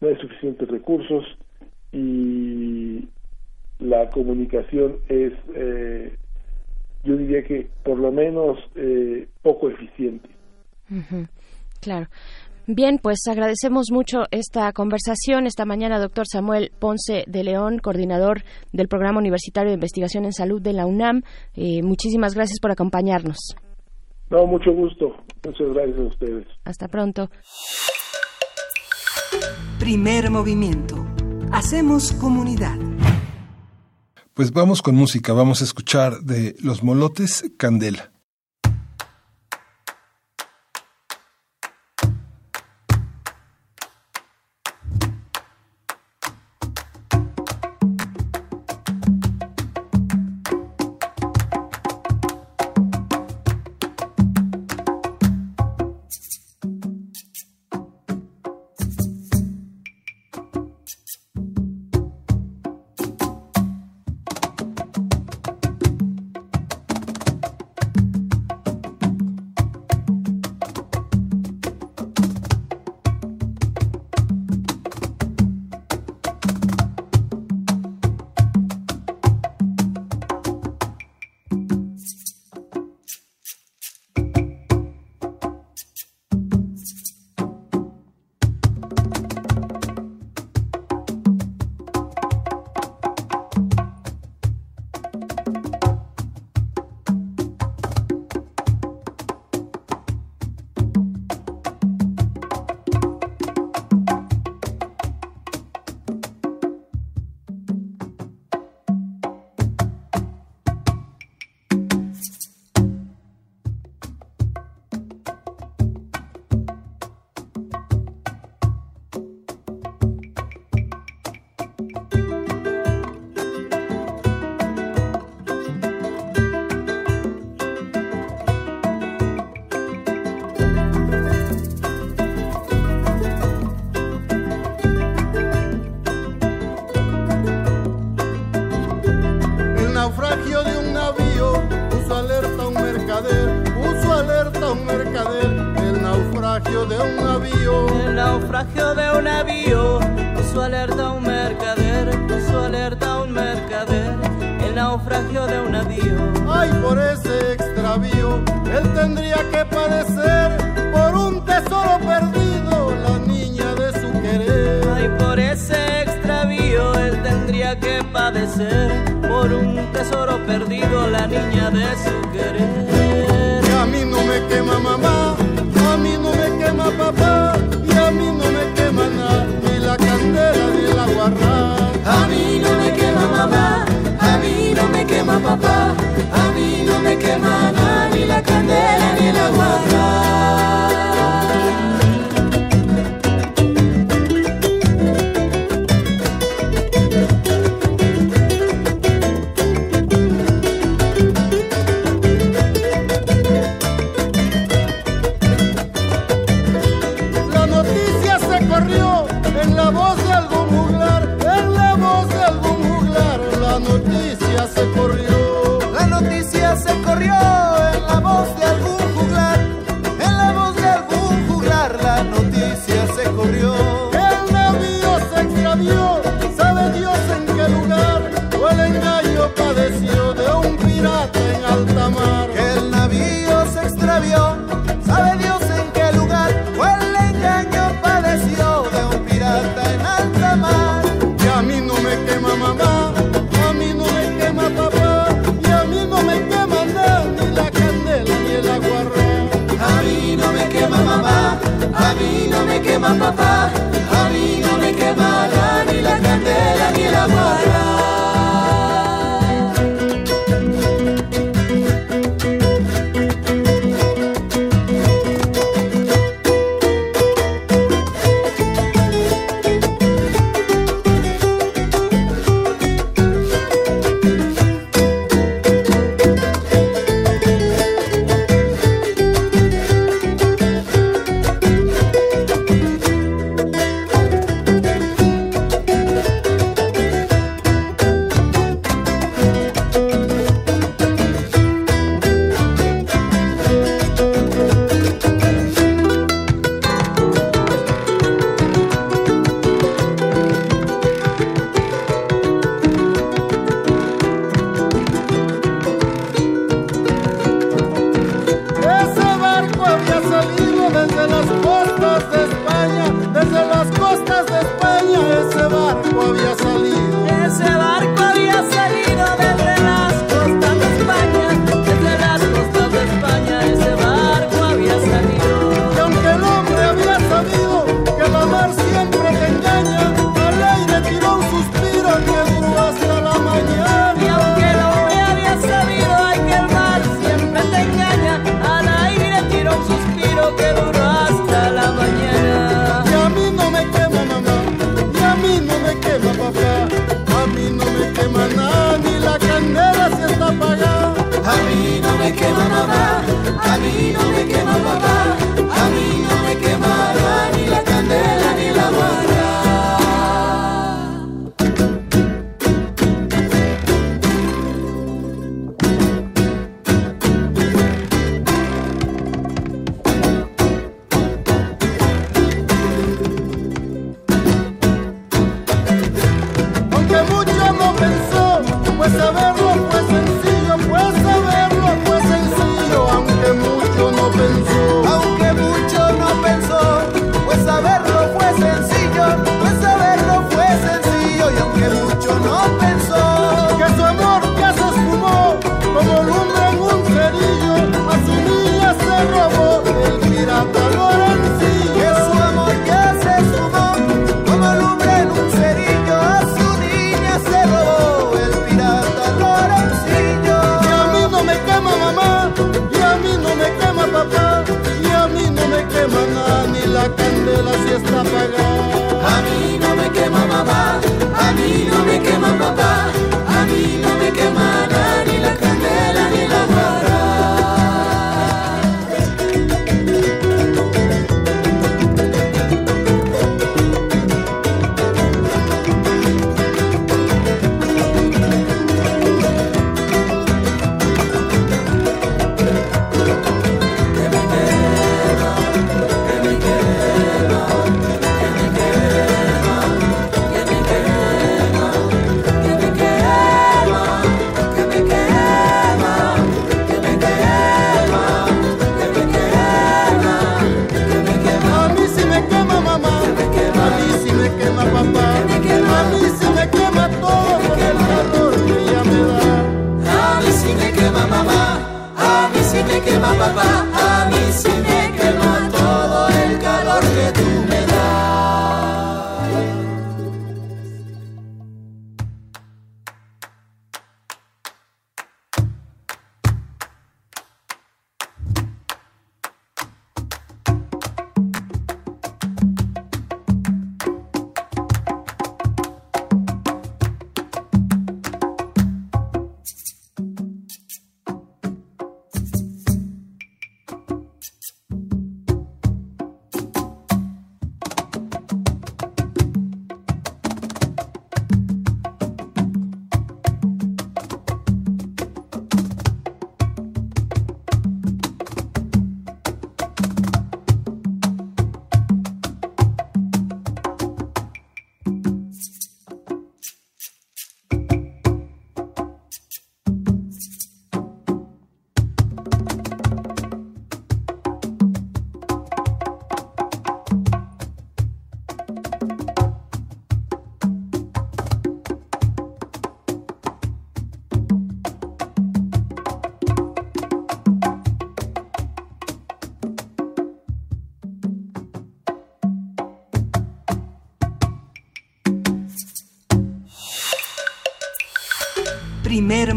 [0.00, 1.24] no hay suficientes recursos
[1.92, 3.08] y
[3.78, 6.16] la comunicación es eh,
[7.04, 10.28] yo diría que por lo menos eh, poco eficiente.
[11.80, 12.08] Claro.
[12.66, 18.86] Bien, pues agradecemos mucho esta conversación esta mañana, doctor Samuel Ponce de León, coordinador del
[18.86, 21.22] Programa Universitario de Investigación en Salud de la UNAM.
[21.56, 23.56] Eh, muchísimas gracias por acompañarnos.
[24.30, 25.16] No, mucho gusto.
[25.44, 26.46] Muchas gracias a ustedes.
[26.64, 27.28] Hasta pronto.
[29.80, 30.94] Primer movimiento.
[31.52, 32.76] Hacemos comunidad.
[34.34, 38.09] Pues vamos con música, vamos a escuchar de Los Molotes Candela.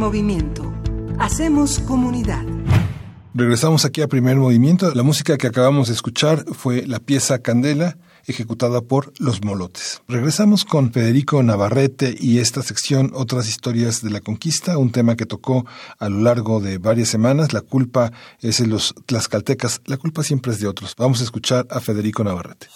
[0.04, 0.70] Movimiento.
[1.18, 2.44] Hacemos comunidad.
[3.34, 4.94] Regresamos aquí a primer movimiento.
[4.94, 7.96] La música que acabamos de escuchar fue la pieza Candela
[8.26, 10.02] ejecutada por Los Molotes.
[10.10, 15.26] Regresamos con Federico Navarrete y esta sección Otras historias de la conquista, un tema que
[15.26, 15.66] tocó
[16.00, 17.54] a lo largo de varias semanas.
[17.54, 20.96] La culpa es de los tlaxcaltecas, la culpa siempre es de otros.
[20.98, 22.68] Vamos a escuchar a Federico Navarrete.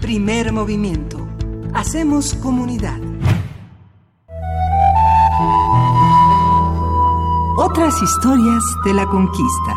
[0.00, 1.26] Primer movimiento.
[1.74, 3.00] Hacemos comunidad.
[7.74, 9.74] Otras historias de la conquista.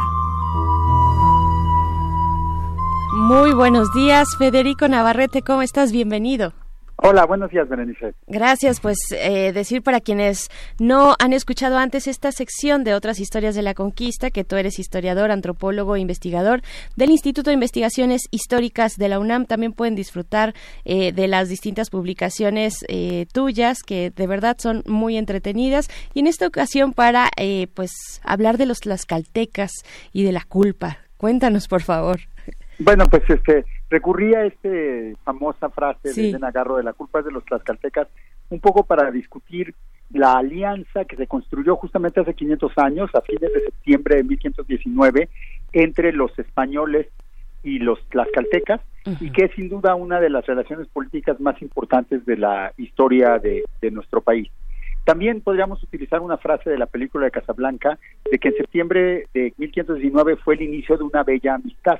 [3.14, 5.94] Muy buenos días, Federico Navarrete, ¿cómo estás?
[5.94, 6.52] Bienvenido.
[6.98, 8.14] Hola, buenos días, Berenice.
[8.26, 13.54] Gracias, pues eh, decir para quienes no han escuchado antes esta sección de otras historias
[13.54, 16.62] de la conquista, que tú eres historiador, antropólogo e investigador
[16.96, 20.54] del Instituto de Investigaciones Históricas de la UNAM, también pueden disfrutar
[20.86, 26.28] eh, de las distintas publicaciones eh, tuyas, que de verdad son muy entretenidas, y en
[26.28, 27.30] esta ocasión para
[27.74, 29.72] pues hablar de los tlaxcaltecas
[30.14, 31.00] y de la culpa.
[31.18, 32.22] Cuéntanos, por favor.
[32.80, 34.70] Bueno, pues este recurrí a esta
[35.24, 38.08] famosa frase de Elena Garro de la culpa es de los tlaxcaltecas,
[38.50, 39.74] un poco para discutir
[40.12, 45.30] la alianza que se construyó justamente hace 500 años, a fines de septiembre de 1519,
[45.74, 47.08] entre los españoles
[47.64, 48.82] y los tlaxcaltecas,
[49.20, 53.38] y que es sin duda una de las relaciones políticas más importantes de la historia
[53.40, 54.50] de, de nuestro país.
[55.04, 58.00] También podríamos utilizar una frase de la película de Casablanca,
[58.32, 62.00] de que en septiembre de 1519 fue el inicio de una bella amistad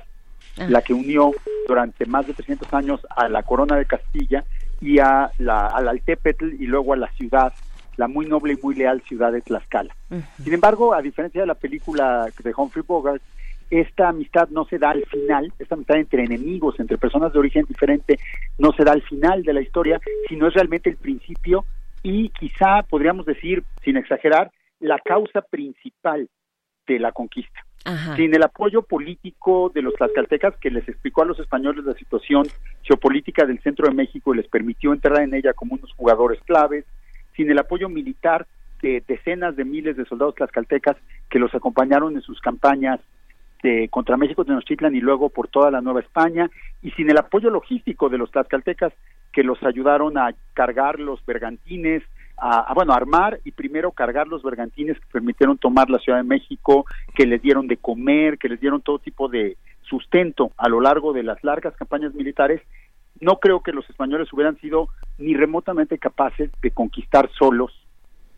[0.56, 1.32] la que unió
[1.68, 4.44] durante más de 300 años a la corona de Castilla
[4.80, 7.52] y a la, al Altépetl y luego a la ciudad,
[7.96, 9.94] la muy noble y muy leal ciudad de Tlaxcala.
[10.42, 13.22] Sin embargo, a diferencia de la película de Humphrey Bogart,
[13.70, 17.64] esta amistad no se da al final, esta amistad entre enemigos, entre personas de origen
[17.66, 18.18] diferente,
[18.58, 21.64] no se da al final de la historia, sino es realmente el principio
[22.02, 26.28] y quizá podríamos decir, sin exagerar, la causa principal
[26.86, 27.65] de la conquista.
[28.16, 32.46] Sin el apoyo político de los tlaxcaltecas que les explicó a los españoles la situación
[32.82, 36.84] geopolítica del centro de México y les permitió entrar en ella como unos jugadores claves,
[37.36, 38.46] sin el apoyo militar
[38.82, 40.96] de decenas de miles de soldados tlaxcaltecas
[41.30, 43.00] que los acompañaron en sus campañas
[43.62, 46.50] de contra México Tenochtitlan y luego por toda la Nueva España
[46.82, 48.92] y sin el apoyo logístico de los tlaxcaltecas
[49.32, 52.02] que los ayudaron a cargar los bergantines,
[52.38, 56.84] a, bueno, armar y primero cargar los bergantines que permitieron tomar la Ciudad de México,
[57.14, 61.12] que les dieron de comer, que les dieron todo tipo de sustento a lo largo
[61.12, 62.60] de las largas campañas militares,
[63.20, 67.72] no creo que los españoles hubieran sido ni remotamente capaces de conquistar solos,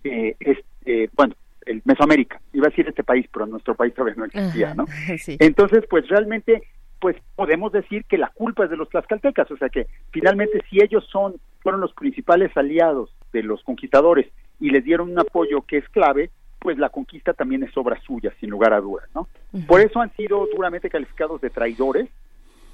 [0.05, 1.35] eh, este, bueno,
[1.67, 4.87] el Mesoamérica, iba a decir este país, pero nuestro país todavía no existía, ¿no?
[5.27, 6.63] Entonces, pues realmente
[7.01, 10.83] pues podemos decir que la culpa es de los tlaxcaltecas, o sea que finalmente si
[10.83, 14.27] ellos son fueron los principales aliados de los conquistadores
[14.61, 18.33] y les dieron un apoyo que es clave, pues la conquista también es obra suya,
[18.41, 19.29] sin lugar a dudas, ¿no?
[19.67, 22.09] Por eso han sido duramente calificados de traidores,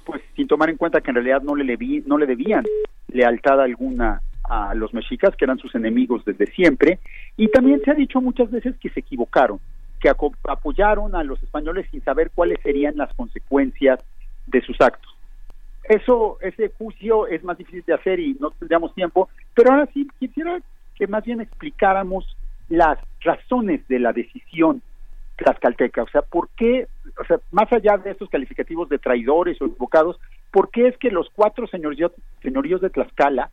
[0.05, 2.65] pues sin tomar en cuenta que en realidad no le, no le debían
[3.07, 6.99] lealtad alguna a los mexicas, que eran sus enemigos desde siempre,
[7.37, 9.59] y también se ha dicho muchas veces que se equivocaron,
[9.99, 13.99] que apoyaron a los españoles sin saber cuáles serían las consecuencias
[14.45, 15.14] de sus actos.
[15.87, 20.07] Eso, ese juicio es más difícil de hacer y no tendríamos tiempo, pero ahora sí
[20.19, 20.59] quisiera
[20.95, 22.35] que más bien explicáramos
[22.69, 24.81] las razones de la decisión
[25.35, 26.87] tlaxcalteca, o sea, ¿por qué,
[27.19, 30.19] o sea, más allá de estos calificativos de traidores o equivocados,
[30.51, 33.51] ¿por qué es que los cuatro señoríos, señoríos de Tlaxcala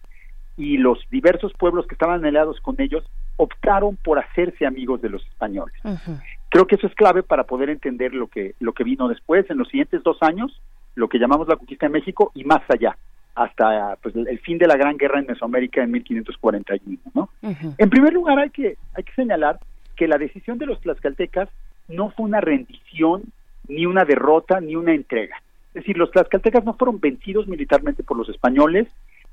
[0.57, 3.05] y los diversos pueblos que estaban aliados con ellos
[3.37, 5.74] optaron por hacerse amigos de los españoles?
[6.51, 9.51] Creo que eso es clave para poder entender lo que, lo que vino después.
[9.51, 10.61] En los siguientes dos años,
[10.95, 12.97] lo que llamamos la conquista de México y más allá,
[13.34, 16.99] hasta pues, el fin de la Gran Guerra en Mesoamérica en 1541.
[17.14, 17.30] ¿no?
[17.43, 19.59] En primer lugar, hay que, hay que señalar
[19.97, 21.49] que la decisión de los tlaxcaltecas
[21.88, 23.22] no fue una rendición,
[23.68, 25.36] ni una derrota, ni una entrega.
[25.68, 28.88] Es decir, los tlaxcaltecas no fueron vencidos militarmente por los españoles,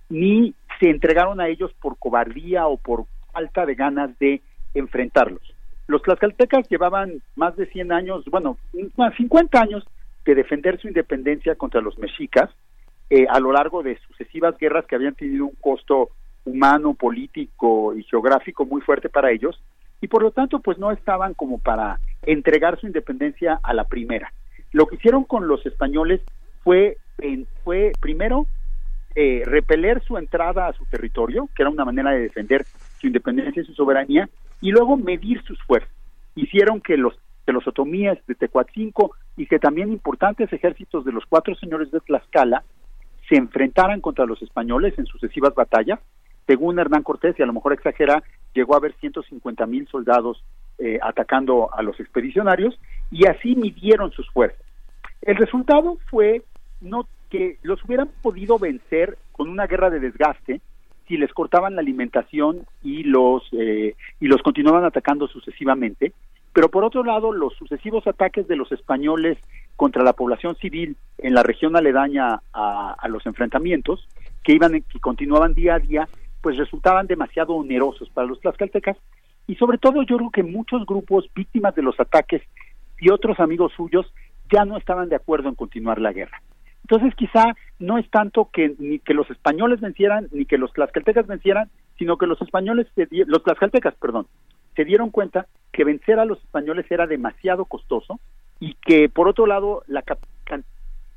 [0.10, 4.42] ni se entregaron a ellos por cobardía o por falta de ganas de
[4.74, 5.42] enfrentarlos.
[5.88, 8.58] Los tlaxcaltecas llevaban más de 100 años, bueno,
[9.18, 9.86] 50 años
[10.30, 12.52] de defender su independencia contra los mexicas
[13.10, 16.10] eh, a lo largo de sucesivas guerras que habían tenido un costo
[16.46, 19.60] humano, político y geográfico muy fuerte para ellos
[20.02, 24.32] y por lo tanto pues no estaban como para entregar su independencia a la primera.
[24.72, 26.22] Lo que hicieron con los españoles
[26.64, 26.98] fue,
[27.64, 28.46] fue primero
[29.16, 32.66] eh, repeler su entrada a su territorio, que era una manera de defender
[33.00, 34.30] su independencia y su soberanía,
[34.62, 35.90] y luego medir sus fuerzas.
[36.36, 37.18] Hicieron que los
[37.50, 42.02] de los otomíes de Tecuatzinco y que también importantes ejércitos de los cuatro señores de
[42.02, 42.66] Tlaxcala
[43.30, 45.98] se enfrentaran contra los españoles en sucesivas batallas.
[46.46, 48.22] Según Hernán Cortés, y a lo mejor exagera,
[48.54, 50.44] llegó a haber 150 mil soldados
[50.78, 52.78] eh, atacando a los expedicionarios
[53.12, 54.60] y así midieron sus fuerzas.
[55.22, 56.44] El resultado fue
[56.82, 60.60] no que los hubieran podido vencer con una guerra de desgaste
[61.08, 66.12] si les cortaban la alimentación y los eh, y los continuaban atacando sucesivamente
[66.54, 69.38] pero por otro lado los sucesivos ataques de los españoles
[69.76, 74.08] contra la población civil en la región aledaña a, los enfrentamientos
[74.44, 76.08] que iban que continuaban día a día
[76.42, 78.98] pues resultaban demasiado onerosos para los tlaxcaltecas
[79.48, 82.42] y sobre todo yo creo que muchos grupos víctimas de los ataques
[83.00, 84.06] y otros amigos suyos
[84.52, 86.42] ya no estaban de acuerdo en continuar la guerra.
[86.84, 91.28] Entonces quizá no es tanto que ni que los españoles vencieran ni que los tlaxcaltecas
[91.28, 94.28] vencieran, sino que los españoles, los tlaxcaltecas, perdón,
[94.80, 98.18] se dieron cuenta que vencer a los españoles era demasiado costoso
[98.62, 100.06] y que por otro lado la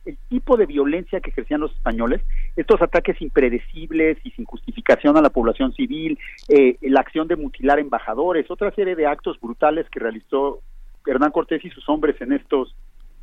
[0.04, 2.22] el tipo de violencia que ejercían los españoles,
[2.56, 7.78] estos ataques impredecibles y sin justificación a la población civil, eh, la acción de mutilar
[7.78, 10.58] embajadores, otra serie de actos brutales que realizó
[11.06, 12.74] Hernán Cortés y sus hombres en estos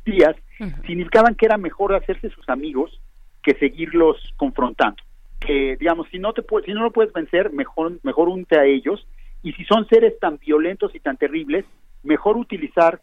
[0.06, 0.34] días,
[0.86, 2.98] significaban que era mejor hacerse sus amigos
[3.42, 5.02] que seguirlos confrontando.
[5.38, 9.06] Que, digamos, si no, te si no lo puedes vencer, mejor, mejor unte a ellos.
[9.42, 11.64] Y si son seres tan violentos y tan terribles,
[12.02, 13.00] mejor utilizar.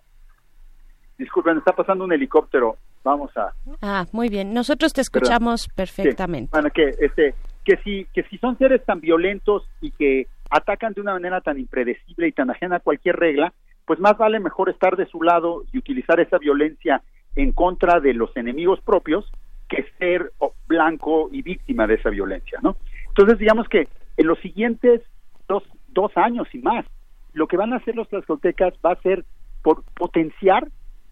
[1.18, 2.78] Disculpen, está pasando un helicóptero.
[3.04, 3.54] Vamos a.
[3.82, 4.54] Ah, muy bien.
[4.54, 6.50] Nosotros te escuchamos perfectamente.
[6.52, 7.34] Bueno, que, este,
[7.64, 11.58] que, si, que si son seres tan violentos y que atacan de una manera tan
[11.58, 13.54] impredecible y tan ajena a cualquier regla,
[13.86, 17.02] pues más vale mejor estar de su lado y utilizar esa violencia
[17.36, 19.32] en contra de los enemigos propios
[19.70, 20.32] que ser
[20.68, 22.78] blanco y víctima de esa violencia, ¿no?
[23.10, 25.02] Entonces, digamos que en los siguientes
[25.48, 25.64] dos,
[25.98, 26.86] dos años y más,
[27.34, 29.26] lo que van a hacer los tlaxcaltecas va a ser
[29.64, 30.68] por potenciar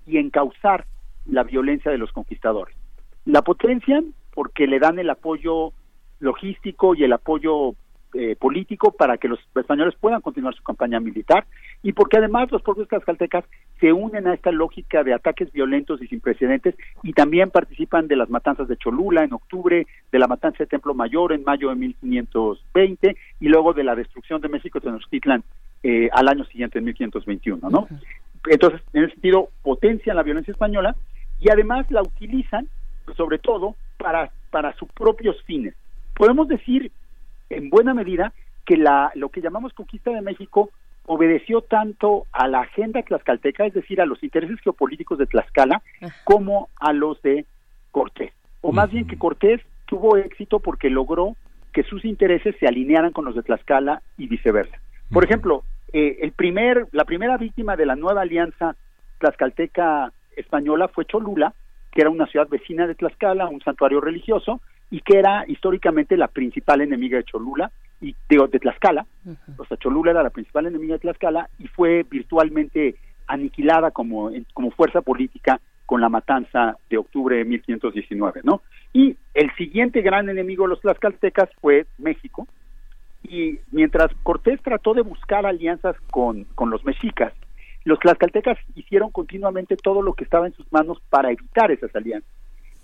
[0.06, 0.86] y encauzar
[1.26, 2.76] la violencia de los conquistadores.
[3.26, 5.74] La potencian porque le dan el apoyo
[6.20, 7.74] logístico y el apoyo
[8.14, 11.48] eh, político para que los españoles puedan continuar su campaña militar
[11.82, 13.46] y porque además los propios tlaxcaltecas
[13.80, 18.16] se unen a esta lógica de ataques violentos y sin precedentes y también participan de
[18.16, 21.76] las matanzas de Cholula en octubre, de la matanza de Templo Mayor en mayo de
[21.76, 25.44] 1520 y luego de la destrucción de México Tenochtitlan
[25.84, 27.88] eh, al año siguiente en 1521, ¿no?
[28.48, 30.96] Entonces, en ese sentido, potencian la violencia española
[31.40, 32.68] y además la utilizan,
[33.04, 35.76] pues, sobre todo, para, para sus propios fines.
[36.16, 36.92] Podemos decir
[37.50, 38.34] en buena medida
[38.66, 40.72] que la, lo que llamamos conquista de México
[41.06, 45.82] obedeció tanto a la agenda tlaxcalteca, es decir, a los intereses geopolíticos de Tlaxcala,
[46.24, 47.46] como a los de
[47.92, 48.34] Cortés.
[48.62, 51.36] O más bien que Cortés tuvo éxito porque logró
[51.72, 54.78] que sus intereses se alinearan con los de Tlaxcala y viceversa.
[55.12, 58.76] Por ejemplo, eh, el primer, la primera víctima de la nueva alianza
[59.20, 61.54] tlaxcalteca española fue Cholula,
[61.92, 66.28] que era una ciudad vecina de Tlaxcala, un santuario religioso, y que era históricamente la
[66.28, 67.72] principal enemiga de Cholula
[68.02, 69.06] y de, de Tlaxcala.
[69.58, 72.96] O sea, Cholula era la principal enemiga de Tlaxcala y fue virtualmente
[73.28, 78.62] aniquilada como, como fuerza política con la matanza de octubre de 1519, ¿no?
[78.94, 82.48] Y el siguiente gran enemigo de los tlaxcaltecas fue México,
[83.28, 87.34] y mientras Cortés trató de buscar alianzas con, con los mexicas,
[87.84, 92.30] los tlaxcaltecas hicieron continuamente todo lo que estaba en sus manos para evitar esas alianzas.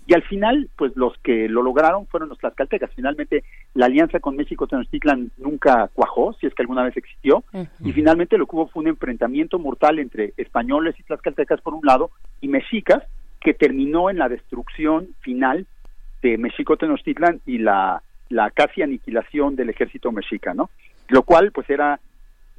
[0.06, 2.90] Y al final, pues los que lo lograron fueron los tlaxcaltecas.
[2.94, 3.44] Finalmente,
[3.74, 7.44] la alianza con México Tenochtitlan nunca cuajó, si es que alguna vez existió,
[7.80, 11.86] y finalmente lo que hubo fue un enfrentamiento mortal entre españoles y tlaxcaltecas por un
[11.86, 13.04] lado y mexicas,
[13.40, 15.66] que terminó en la destrucción final
[16.20, 20.70] de México Tenochtitlan y la, la casi aniquilación del ejército mexica, ¿no?
[21.08, 22.00] Lo cual, pues era,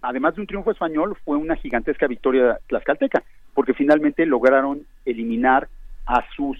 [0.01, 3.23] además de un triunfo español, fue una gigantesca victoria tlaxcalteca,
[3.53, 5.67] porque finalmente lograron eliminar
[6.05, 6.57] a sus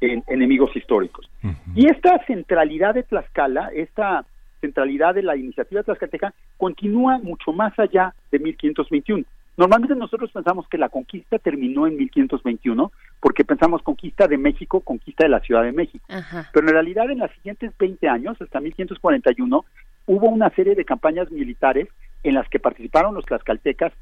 [0.00, 1.30] en, enemigos históricos.
[1.74, 4.24] Y esta centralidad de Tlaxcala, esta
[4.60, 9.24] centralidad de la iniciativa tlaxcalteca, continúa mucho más allá de 1521.
[9.56, 15.24] Normalmente nosotros pensamos que la conquista terminó en 1521 porque pensamos conquista de México, conquista
[15.24, 16.04] de la Ciudad de México.
[16.52, 19.64] Pero en realidad en los siguientes 20 años, hasta 1541,
[20.06, 21.88] hubo una serie de campañas militares
[22.22, 23.92] en las que participaron los tlaxcaltecas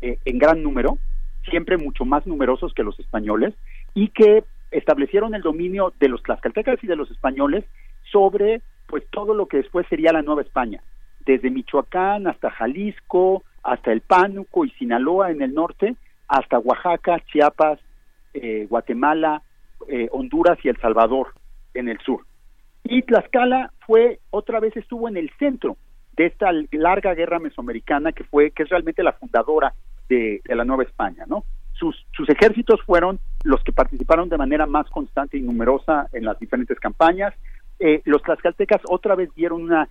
[0.00, 0.98] eh, en gran número,
[1.48, 3.54] siempre mucho más numerosos que los españoles,
[3.94, 7.64] y que establecieron el dominio de los tlaxcaltecas y de los españoles
[8.10, 10.82] sobre pues todo lo que después sería la Nueva España,
[11.24, 15.94] desde Michoacán hasta Jalisco, hasta el Pánuco y Sinaloa en el norte,
[16.26, 17.78] hasta Oaxaca, Chiapas,
[18.34, 19.42] eh, Guatemala,
[19.88, 21.34] eh, Honduras y El Salvador
[21.74, 22.26] en el sur.
[22.82, 25.76] Y Tlaxcala fue, otra vez estuvo en el centro
[26.16, 29.72] de esta larga guerra mesoamericana que fue, que es realmente la fundadora
[30.08, 31.44] de, de la Nueva España, ¿no?
[31.80, 36.78] sus, ejércitos fueron los que participaron de manera más constante y numerosa en las diferentes
[36.78, 37.34] campañas.
[37.78, 39.88] Eh, los tlaxcaltecas otra vez dieron una,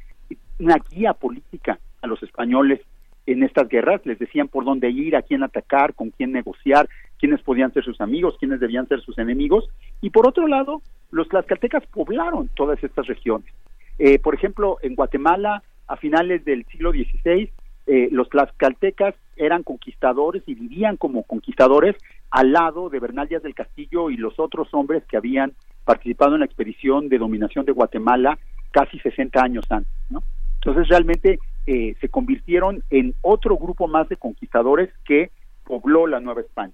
[0.60, 2.82] una guía política a los españoles
[3.26, 6.90] en estas guerras, les decían por dónde ir, a quién atacar, con quién negociar,
[7.20, 9.70] quiénes podían ser sus amigos, quiénes debían ser sus enemigos.
[10.02, 10.82] Y por otro lado,
[11.12, 13.54] los tlaxcaltecas poblaron todas estas regiones.
[14.00, 17.52] Eh, por ejemplo, en Guatemala, a finales del siglo XVI,
[17.88, 21.96] eh, los tlaxcaltecas eran conquistadores y vivían como conquistadores
[22.30, 25.54] al lado de Bernal Díaz del Castillo y los otros hombres que habían
[25.86, 28.38] participado en la expedición de dominación de Guatemala
[28.72, 29.92] casi 60 años antes.
[30.10, 30.22] ¿no?
[30.56, 35.32] Entonces realmente eh, se convirtieron en otro grupo más de conquistadores que
[35.64, 36.74] pobló la Nueva España.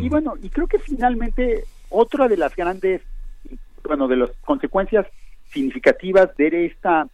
[0.00, 3.02] Y bueno, y creo que finalmente otra de las grandes,
[3.84, 5.06] bueno, de las consecuencias
[5.50, 7.08] significativas de esta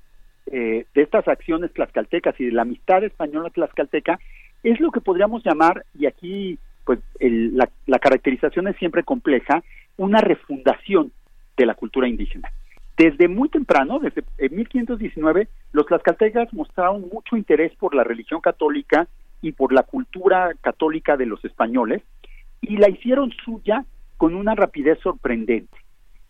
[0.46, 4.20] eh, de estas acciones tlaxcaltecas y de la amistad española tlaxcalteca
[4.64, 9.62] es lo que podríamos llamar, y aquí pues la, la, caracterización es siempre compleja,
[9.96, 11.12] una refundación
[11.56, 12.50] de la cultura indígena.
[12.96, 19.08] Desde muy temprano, desde 1519, los tlaxcaltecas mostraron mucho interés por la religión católica
[19.40, 22.02] y por la cultura católica de los españoles
[22.60, 23.84] y la hicieron suya
[24.16, 25.76] con una rapidez sorprendente,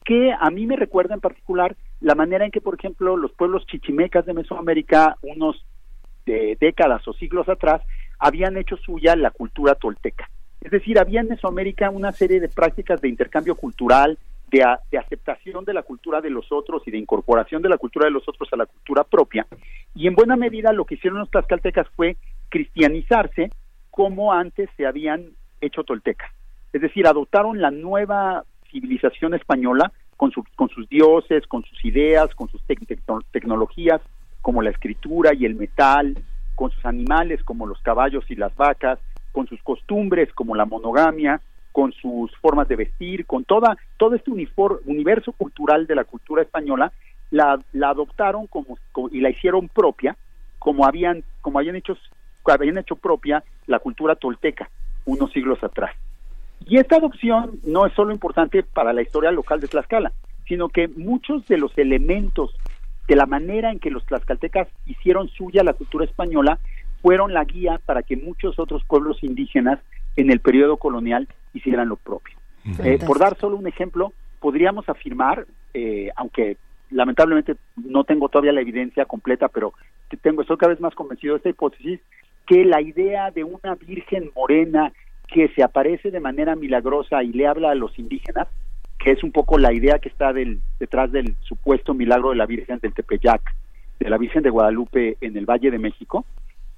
[0.05, 3.67] que a mí me recuerda en particular la manera en que, por ejemplo, los pueblos
[3.67, 5.65] chichimecas de Mesoamérica, unos
[6.27, 7.83] de décadas o siglos atrás,
[8.25, 10.31] habían hecho suya la cultura tolteca.
[10.63, 14.19] Es decir, había en Mesoamérica una serie de prácticas de intercambio cultural,
[14.51, 14.65] de,
[14.99, 18.27] aceptación de la cultura de los otros y de incorporación de la cultura de los
[18.27, 19.47] otros a la cultura propia.
[19.95, 22.17] Y en buena medida lo que hicieron los tlaxcaltecas fue
[22.49, 23.51] cristianizarse
[23.91, 25.27] como antes se habían
[25.61, 26.33] hecho toltecas.
[26.73, 32.35] Es decir, adoptaron la nueva civilización española con, su, con sus dioses, con sus ideas,
[32.35, 32.63] con sus
[33.33, 34.01] tecnologías,
[34.41, 36.17] como la escritura y el metal,
[36.55, 38.99] con sus animales como los caballos y las vacas,
[39.33, 41.41] con sus costumbres como la monogamia,
[41.73, 46.93] con sus formas de vestir, con toda todo este universo cultural de la cultura española,
[47.31, 48.79] la, la adoptaron como,
[49.11, 50.17] y la hicieron propia,
[50.59, 51.97] como habían como habían hecho
[52.47, 54.69] habían hecho propia la cultura tolteca
[55.05, 55.95] unos siglos atrás.
[56.67, 60.13] Y esta adopción no es solo importante para la historia local de Tlaxcala,
[60.47, 62.55] sino que muchos de los elementos
[63.09, 66.59] de la manera en que los tlaxcaltecas hicieron suya la cultura española
[67.03, 69.79] fueron la guía para que muchos otros pueblos indígenas
[70.17, 72.37] en el periodo colonial hicieran lo propio.
[72.83, 76.57] Eh, por dar solo un ejemplo, podríamos afirmar, eh, aunque
[76.91, 79.75] lamentablemente no tengo todavía la evidencia completa, pero
[80.23, 82.01] tengo, estoy cada vez más convencido de esta hipótesis,
[82.47, 84.93] que la idea de una virgen morena
[85.29, 88.49] que se aparece de manera milagrosa y le habla a los indígenas,
[89.05, 92.47] que es un poco la idea que está del, detrás del supuesto milagro de la
[92.47, 93.43] Virgen del Tepeyac,
[94.01, 96.25] de la Virgen de Guadalupe en el Valle de México,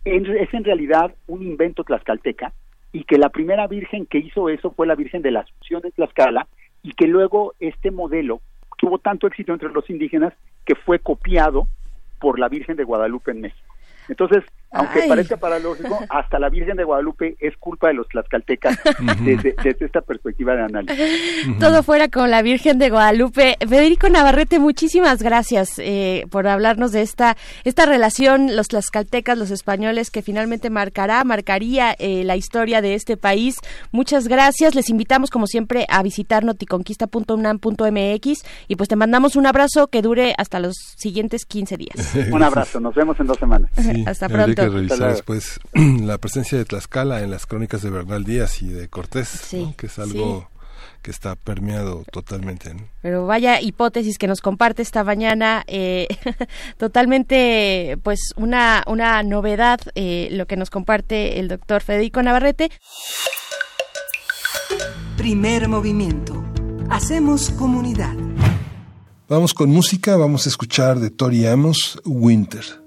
[0.05, 2.53] es en realidad un invento tlaxcalteca
[2.91, 5.93] y que la primera virgen que hizo eso fue la Virgen de la Asunción de
[5.93, 6.49] Tlaxcala
[6.83, 8.41] y que luego este modelo
[8.77, 10.33] tuvo tanto éxito entre los indígenas
[10.65, 11.69] que fue copiado
[12.19, 13.75] por la Virgen de Guadalupe en México.
[14.09, 14.43] Entonces,
[14.77, 18.79] aunque parezca paradójico, hasta la Virgen de Guadalupe es culpa de los tlaxcaltecas
[19.25, 21.57] desde, esta perspectiva de análisis.
[21.61, 23.57] Todo fuera con la Virgen de Guadalupe.
[23.61, 30.11] Federico Navarrete, muchísimas gracias eh, por hablarnos de esta, esta relación, los tlaxcaltecas, los españoles,
[30.11, 33.57] que finalmente marcará, marcaría eh, la historia de este país.
[33.93, 34.75] Muchas gracias.
[34.75, 40.35] Les invitamos, como siempre, a visitar noticonquista.unam.mx y pues te mandamos un abrazo que dure
[40.39, 42.15] hasta los siguientes 15 días.
[42.31, 42.81] un abrazo.
[42.81, 43.71] Nos vemos en dos semanas.
[44.07, 48.63] hasta pronto que revisar después la presencia de Tlaxcala en las crónicas de Bernal Díaz
[48.63, 50.49] y de Cortés, que es algo
[51.03, 52.75] que está permeado totalmente.
[53.01, 56.09] Pero vaya hipótesis que nos comparte esta mañana, eh,
[56.79, 62.71] totalmente pues una, una novedad eh, lo que nos comparte el doctor Federico Navarrete.
[65.17, 66.45] Primer movimiento.
[66.91, 68.15] Hacemos comunidad.
[69.29, 72.86] Vamos con música, vamos a escuchar de Tori Amos, Winter.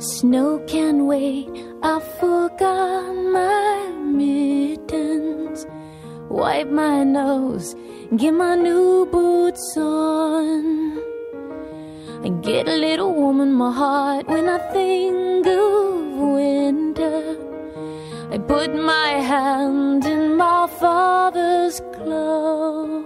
[0.00, 1.50] Snow can wait,
[1.82, 5.66] I forgot my mittens.
[6.30, 7.76] Wipe my nose,
[8.16, 11.02] get my new boots on.
[12.24, 17.36] I get a little warm in my heart when I think of winter.
[18.32, 23.04] I put my hand in my father's glove.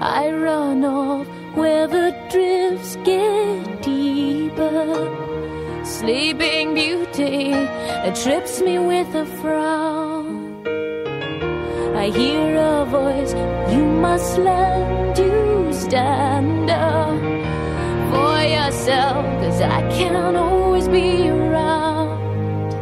[0.00, 4.84] I run off where the drifts get deeper.
[5.84, 7.52] Sleeping Beauty
[8.06, 10.66] it trips me with a frown.
[11.96, 13.32] I hear a voice,
[13.74, 17.18] you must learn to stand up
[18.10, 22.72] for yourself, cause I can't always be around.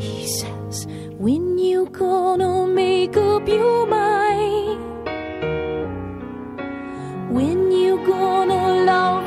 [0.00, 0.86] He says,
[1.18, 4.09] when you gonna make up your mind.
[8.10, 9.19] gonna allow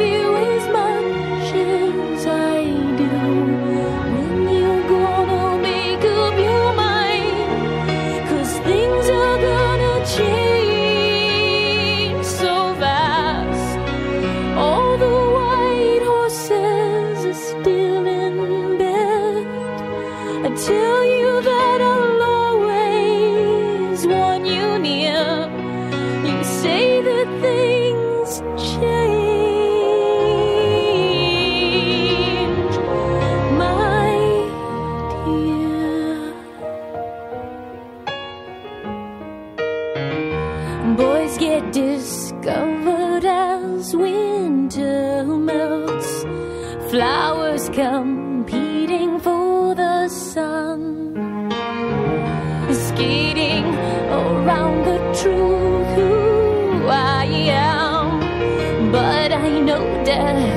[55.23, 58.91] truth who I am.
[58.91, 60.52] But I know that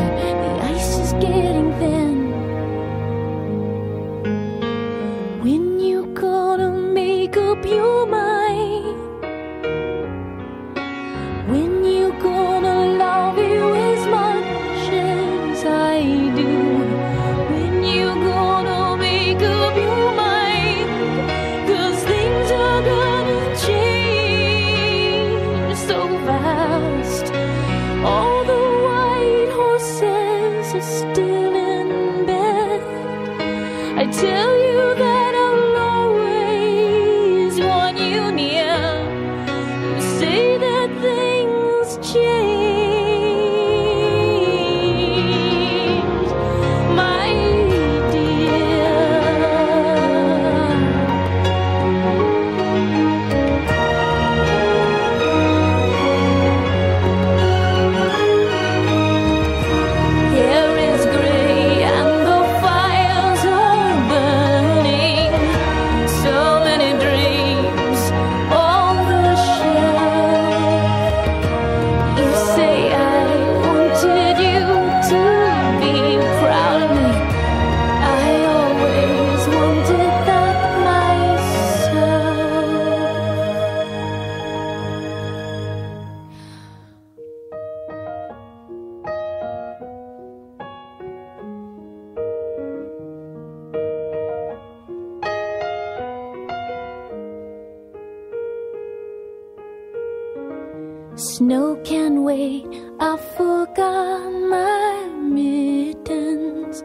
[101.36, 102.64] Snow can wait,
[102.98, 106.82] I forgot my mittens.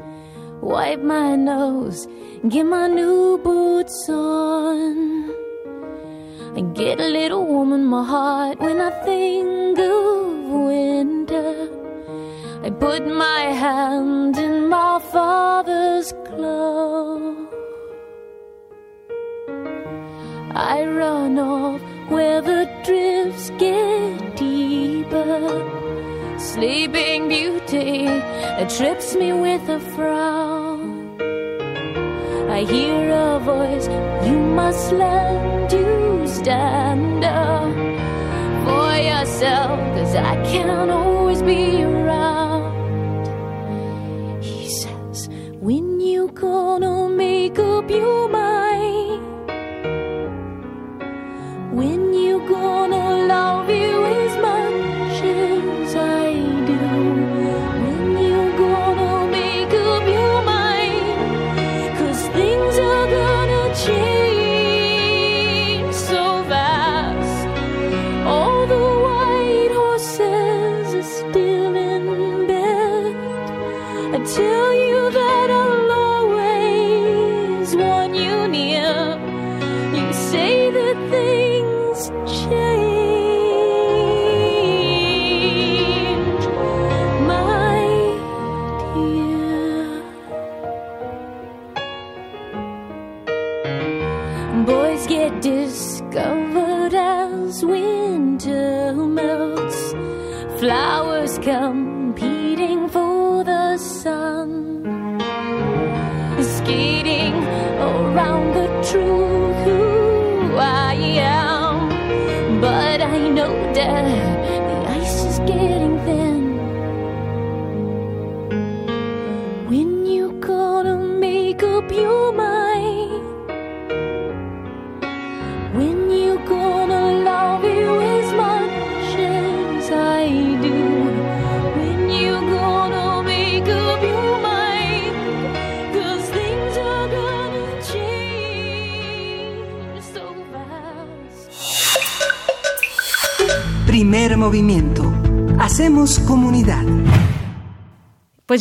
[0.59, 2.05] Wipe my nose,
[2.49, 5.31] get my new boots on.
[6.57, 11.69] I get a little warm in my heart when I think of winter.
[12.61, 15.60] I put my hand in my father's
[27.71, 31.17] Beauty that trips me with a frown.
[32.49, 33.87] I hear a voice,
[34.27, 37.71] you must learn to stand up
[38.65, 42.00] for yourself, cause I can't always be around.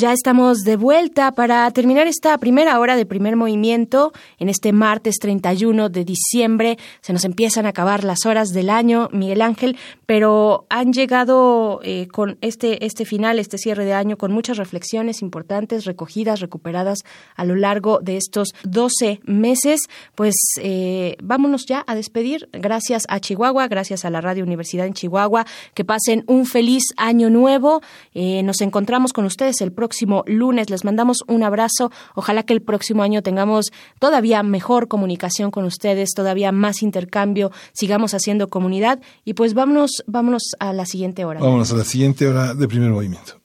[0.00, 5.16] Ya estamos de vuelta para terminar esta primera hora de primer movimiento en este martes
[5.20, 6.78] 31 de diciembre.
[7.02, 9.76] Se nos empiezan a acabar las horas del año, Miguel Ángel,
[10.06, 15.20] pero han llegado eh, con este, este final, este cierre de año, con muchas reflexiones
[15.20, 17.00] importantes, recogidas, recuperadas
[17.36, 19.80] a lo largo de estos 12 meses.
[20.14, 22.48] Pues eh, vámonos ya a despedir.
[22.54, 25.44] Gracias a Chihuahua, gracias a la Radio Universidad en Chihuahua.
[25.74, 27.82] Que pasen un feliz año nuevo.
[28.14, 29.89] Eh, nos encontramos con ustedes el próximo
[30.26, 30.70] lunes.
[30.70, 31.90] Les mandamos un abrazo.
[32.14, 38.14] Ojalá que el próximo año tengamos todavía mejor comunicación con ustedes, todavía más intercambio, sigamos
[38.14, 41.40] haciendo comunidad y pues vámonos, vámonos a la siguiente hora.
[41.40, 43.40] Vámonos a la siguiente hora de primer movimiento.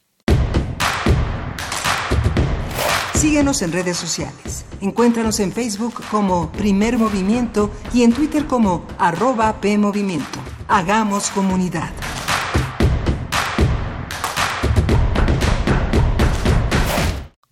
[3.16, 4.66] Síguenos en redes sociales.
[4.82, 10.40] Encuéntranos en Facebook como Primer Movimiento y en Twitter como arroba PMovimiento.
[10.68, 11.92] Hagamos comunidad.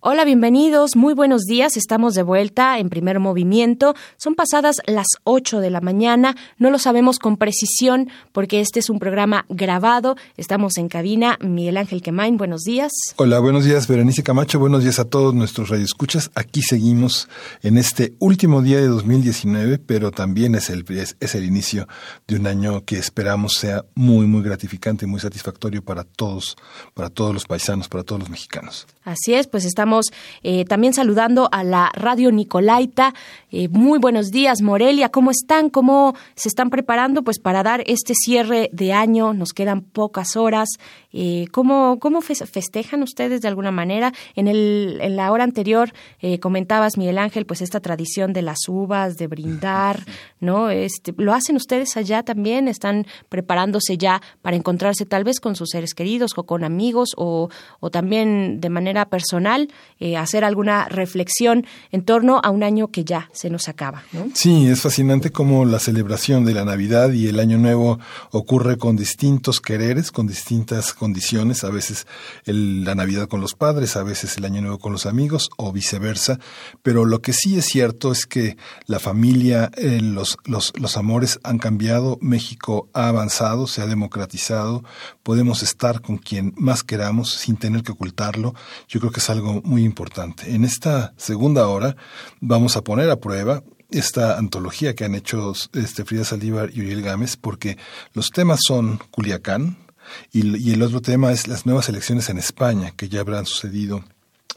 [0.06, 1.78] Hola, bienvenidos, muy buenos días.
[1.78, 3.94] Estamos de vuelta en primer movimiento.
[4.18, 6.36] Son pasadas las 8 de la mañana.
[6.58, 10.16] No lo sabemos con precisión porque este es un programa grabado.
[10.36, 11.38] Estamos en cabina.
[11.40, 12.92] Miguel Ángel Quemain, buenos días.
[13.16, 14.58] Hola, buenos días, Berenice Camacho.
[14.58, 16.30] Buenos días a todos nuestros radioescuchas.
[16.34, 17.30] Aquí seguimos
[17.62, 21.88] en este último día de 2019, pero también es el, es, es el inicio
[22.28, 26.58] de un año que esperamos sea muy, muy gratificante muy satisfactorio para todos,
[26.92, 28.86] para todos los paisanos, para todos los mexicanos.
[29.04, 30.06] Así es, pues estamos
[30.42, 33.12] eh, también saludando a la radio Nicolaita.
[33.50, 35.10] Eh, muy buenos días, Morelia.
[35.10, 35.68] ¿Cómo están?
[35.68, 39.34] ¿Cómo se están preparando pues para dar este cierre de año?
[39.34, 40.70] Nos quedan pocas horas.
[41.14, 44.12] Eh, ¿Cómo, cómo festejan ustedes de alguna manera?
[44.34, 45.92] En, el, en la hora anterior
[46.40, 50.04] comentabas, Miguel Ángel, pues esta tradición de las uvas, de brindar,
[50.40, 50.70] ¿no?
[50.70, 52.68] Este, ¿Lo hacen ustedes allá también?
[52.68, 57.48] ¿Están preparándose ya para encontrarse tal vez con sus seres queridos o con amigos o,
[57.80, 59.68] o también de manera personal?
[60.00, 64.02] Eh, hacer alguna reflexión en torno a un año que ya se nos acaba.
[64.34, 67.98] Sí, es fascinante cómo la celebración de la Navidad y el Año Nuevo
[68.30, 72.06] ocurre con distintos quereres, con distintas condiciones, a veces
[72.46, 76.40] la Navidad con los padres, a veces el Año Nuevo con los amigos o viceversa,
[76.82, 81.40] pero lo que sí es cierto es que la familia, eh, los, los, los amores
[81.42, 84.82] han cambiado, México ha avanzado, se ha democratizado,
[85.22, 88.54] podemos estar con quien más queramos sin tener que ocultarlo.
[88.88, 90.54] Yo creo que es algo muy importante.
[90.54, 91.96] En esta segunda hora
[92.40, 97.02] vamos a poner a prueba esta antología que han hecho este Frida Saldívar y Uriel
[97.02, 97.76] Gámez, porque
[98.14, 99.83] los temas son Culiacán
[100.32, 104.04] y, y el otro tema es las nuevas elecciones en España, que ya habrán sucedido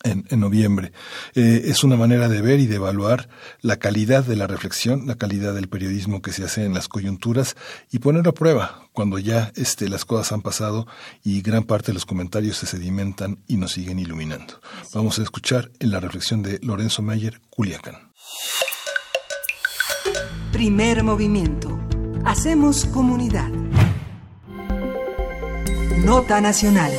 [0.03, 0.91] en, noviembre.
[1.35, 3.29] Eh, es una manera de ver y de evaluar
[3.61, 7.55] la calidad de la reflexión, la calidad del periodismo que se hace en las coyunturas
[7.91, 10.87] y poner a prueba cuando ya este, las cosas han pasado
[11.23, 14.59] y gran parte de los comentarios se sedimentan y nos siguen iluminando.
[14.93, 18.11] Vamos a escuchar en la reflexión de Lorenzo Meyer, Culiacán.
[20.51, 21.79] Primer movimiento.
[22.25, 23.66] Hacemos comunidad.
[25.95, 26.91] Nota Nacional.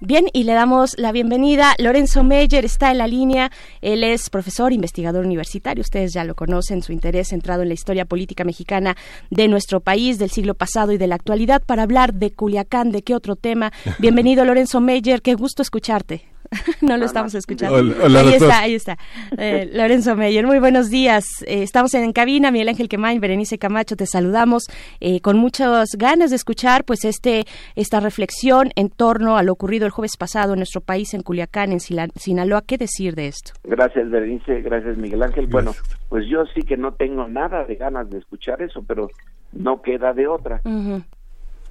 [0.00, 1.74] Bien, y le damos la bienvenida.
[1.78, 3.50] Lorenzo Meyer está en la línea.
[3.80, 5.82] Él es profesor, investigador universitario.
[5.82, 8.96] Ustedes ya lo conocen, su interés centrado en la historia política mexicana
[9.30, 13.02] de nuestro país, del siglo pasado y de la actualidad, para hablar de Culiacán, de
[13.02, 13.72] qué otro tema.
[13.98, 15.20] Bienvenido, Lorenzo Meyer.
[15.20, 16.26] Qué gusto escucharte.
[16.80, 17.76] no lo estamos escuchando.
[17.76, 18.96] ahí está, ahí está.
[19.36, 21.24] Eh, Lorenzo Meyer, muy buenos días.
[21.46, 24.64] Eh, estamos en cabina, Miguel Ángel Quemain, Berenice Camacho, te saludamos
[25.00, 27.44] eh, con muchas ganas de escuchar pues este
[27.76, 31.72] esta reflexión en torno a lo ocurrido el jueves pasado en nuestro país, en Culiacán,
[31.72, 32.62] en Sinaloa.
[32.62, 33.52] ¿Qué decir de esto?
[33.64, 35.46] Gracias, Berenice, gracias, Miguel Ángel.
[35.46, 35.74] Bueno,
[36.08, 39.10] pues yo sí que no tengo nada de ganas de escuchar eso, pero
[39.52, 40.60] no queda de otra.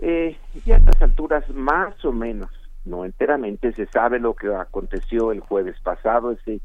[0.01, 2.49] y a estas alturas, más o menos,
[2.88, 6.62] no enteramente se sabe lo que aconteció el jueves pasado, ese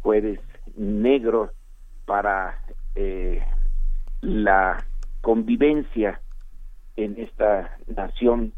[0.00, 0.38] jueves
[0.76, 1.50] negro
[2.04, 2.58] para
[2.94, 3.42] eh,
[4.20, 4.84] la
[5.20, 6.20] convivencia
[6.96, 8.52] en esta nación.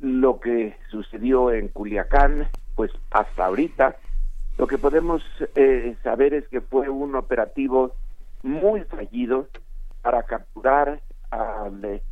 [0.00, 3.96] Lo que sucedió en Culiacán, pues hasta ahorita,
[4.58, 5.22] lo que podemos
[5.54, 7.94] eh, saber es que fue un operativo
[8.42, 9.46] muy fallido
[10.02, 12.02] para capturar al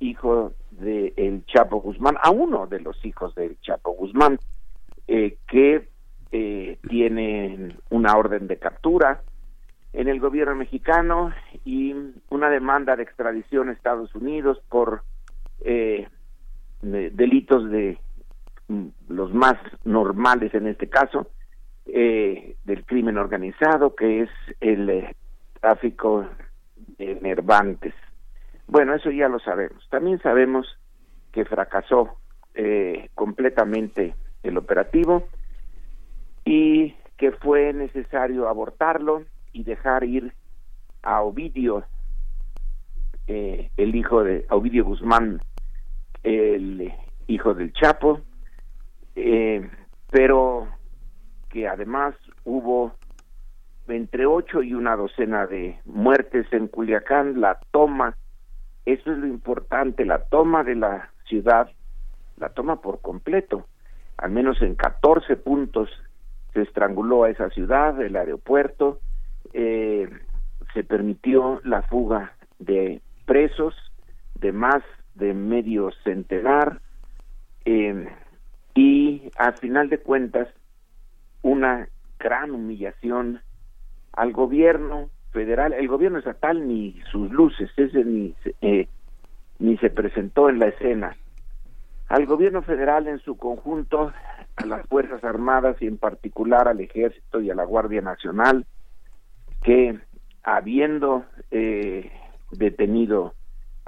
[0.00, 4.38] hijo de el Chapo Guzmán, a uno de los hijos del Chapo Guzmán,
[5.06, 5.88] eh, que
[6.32, 9.22] eh, tiene una orden de captura
[9.92, 11.32] en el gobierno mexicano
[11.64, 11.94] y
[12.30, 15.02] una demanda de extradición a Estados Unidos por
[15.60, 16.08] eh,
[16.82, 17.98] delitos de
[18.68, 21.28] mm, los más normales en este caso
[21.86, 24.30] del crimen organizado que es
[24.60, 25.14] el
[25.60, 26.26] tráfico
[26.96, 27.94] de nervantes
[28.66, 29.86] bueno, eso ya lo sabemos.
[29.90, 30.66] También sabemos
[31.32, 32.16] que fracasó
[32.54, 35.24] eh, completamente el operativo
[36.44, 40.32] y que fue necesario abortarlo y dejar ir
[41.02, 41.84] a Ovidio,
[43.26, 45.40] eh, el hijo de Ovidio Guzmán,
[46.22, 46.92] el
[47.26, 48.20] hijo del Chapo,
[49.16, 49.68] eh,
[50.10, 50.68] pero
[51.50, 52.94] que además hubo
[53.88, 58.16] entre ocho y una docena de muertes en Culiacán, la toma
[58.86, 61.70] eso es lo importante, la toma de la ciudad,
[62.36, 63.66] la toma por completo.
[64.16, 65.88] al menos en 14 puntos
[66.52, 69.00] se estranguló a esa ciudad, el aeropuerto,
[69.52, 70.08] eh,
[70.72, 73.74] se permitió la fuga de presos
[74.34, 74.82] de más
[75.14, 76.80] de medio centenar
[77.64, 78.08] eh,
[78.74, 80.48] y al final de cuentas
[81.42, 83.40] una gran humillación
[84.12, 88.88] al gobierno federal, el gobierno estatal ni sus luces, ese ni, eh,
[89.58, 91.16] ni se presentó en la escena.
[92.08, 94.12] Al gobierno federal en su conjunto,
[94.56, 98.64] a las Fuerzas Armadas y en particular al Ejército y a la Guardia Nacional,
[99.62, 99.98] que
[100.44, 102.12] habiendo eh,
[102.52, 103.34] detenido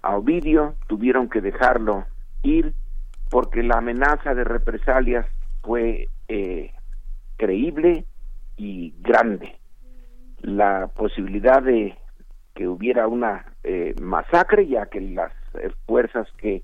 [0.03, 2.05] a Ovidio, tuvieron que dejarlo
[2.42, 2.74] ir
[3.30, 5.26] porque la amenaza de represalias
[5.62, 6.72] fue eh,
[7.36, 8.05] creíble
[8.57, 9.57] y grande.
[10.43, 11.97] La posibilidad de
[12.55, 16.62] que hubiera una eh, masacre, ya que las eh, fuerzas que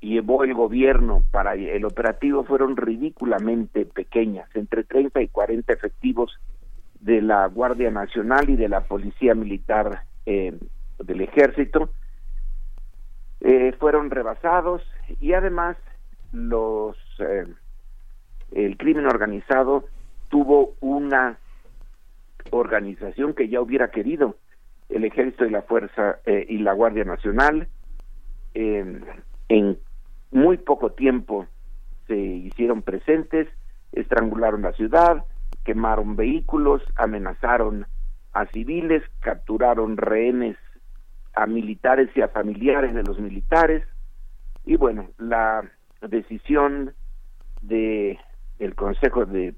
[0.00, 6.32] llevó el gobierno para el operativo fueron ridículamente pequeñas, entre 30 y 40 efectivos
[7.00, 10.58] de la Guardia Nacional y de la Policía Militar eh,
[10.98, 11.90] del Ejército,
[13.78, 14.82] fueron rebasados
[15.20, 15.76] y además
[16.32, 16.96] los
[18.50, 19.84] el crimen organizado
[20.30, 21.38] tuvo una
[22.50, 24.36] organización que ya hubiera querido
[24.88, 27.68] el ejército y la fuerza eh, y la guardia nacional
[28.54, 29.78] en
[30.30, 31.46] muy poco tiempo
[32.06, 33.48] se hicieron presentes
[33.92, 35.24] estrangularon la ciudad
[35.66, 37.86] quemaron vehículos amenazaron
[38.32, 40.56] a civiles capturaron rehenes
[41.34, 43.84] a militares y a familiares de los militares.
[44.64, 45.68] Y bueno la
[46.08, 46.94] decisión
[47.62, 48.18] de
[48.58, 49.54] el Consejo de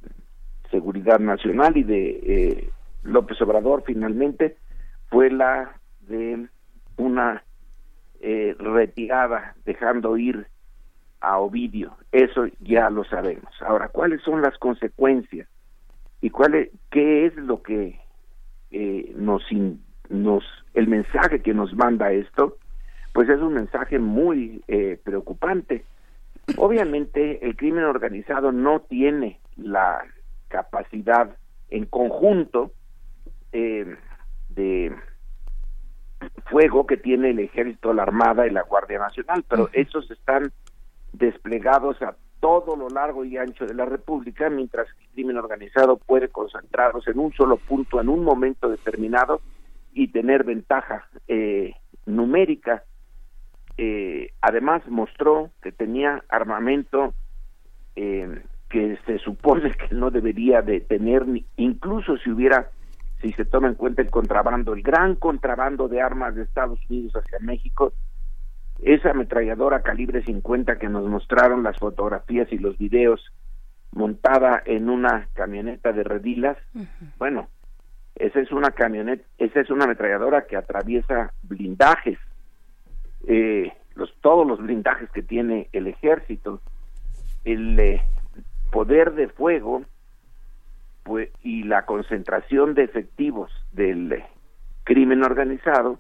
[0.71, 2.71] Seguridad Nacional y de eh,
[3.09, 4.57] López Obrador finalmente
[5.09, 6.49] fue la de
[6.97, 7.43] una
[8.21, 10.47] eh, retirada dejando ir
[11.21, 11.97] a Ovidio.
[12.13, 13.53] Eso ya lo sabemos.
[13.61, 15.49] Ahora, ¿cuáles son las consecuencias?
[16.21, 18.01] ¿Y cuál es, qué es lo que
[18.71, 19.43] eh, nos,
[20.09, 20.45] nos,
[20.75, 22.57] el mensaje que nos manda esto?
[23.13, 25.85] Pues es un mensaje muy eh, preocupante.
[26.57, 30.05] Obviamente el crimen organizado no tiene la
[30.49, 31.37] capacidad
[31.71, 32.73] en conjunto
[33.53, 33.97] eh,
[34.49, 34.95] de
[36.51, 40.53] fuego que tiene el ejército, la armada y la guardia nacional, pero esos están
[41.13, 45.97] desplegados a todo lo largo y ancho de la república, mientras que el crimen organizado
[45.97, 49.41] puede concentrarse en un solo punto en un momento determinado
[49.93, 51.75] y tener ventaja eh,
[52.07, 52.85] numérica.
[53.77, 57.15] Eh, además mostró que tenía armamento
[57.97, 62.71] eh, que se supone que no debería de tener, ni, incluso si hubiera,
[63.21, 67.15] si se toma en cuenta el contrabando, el gran contrabando de armas de Estados Unidos
[67.17, 67.93] hacia México,
[68.81, 73.21] esa ametralladora calibre 50 que nos mostraron las fotografías y los videos
[73.93, 76.57] montada en una camioneta de redilas,
[77.19, 77.49] bueno,
[78.15, 82.19] esa es una camioneta, esa es una ametralladora que atraviesa blindajes,
[83.27, 86.61] eh, los todos los blindajes que tiene el ejército,
[87.45, 88.01] el eh,
[88.71, 89.83] poder de fuego
[91.09, 94.23] pues, y la concentración de efectivos del
[94.85, 95.99] crimen organizado,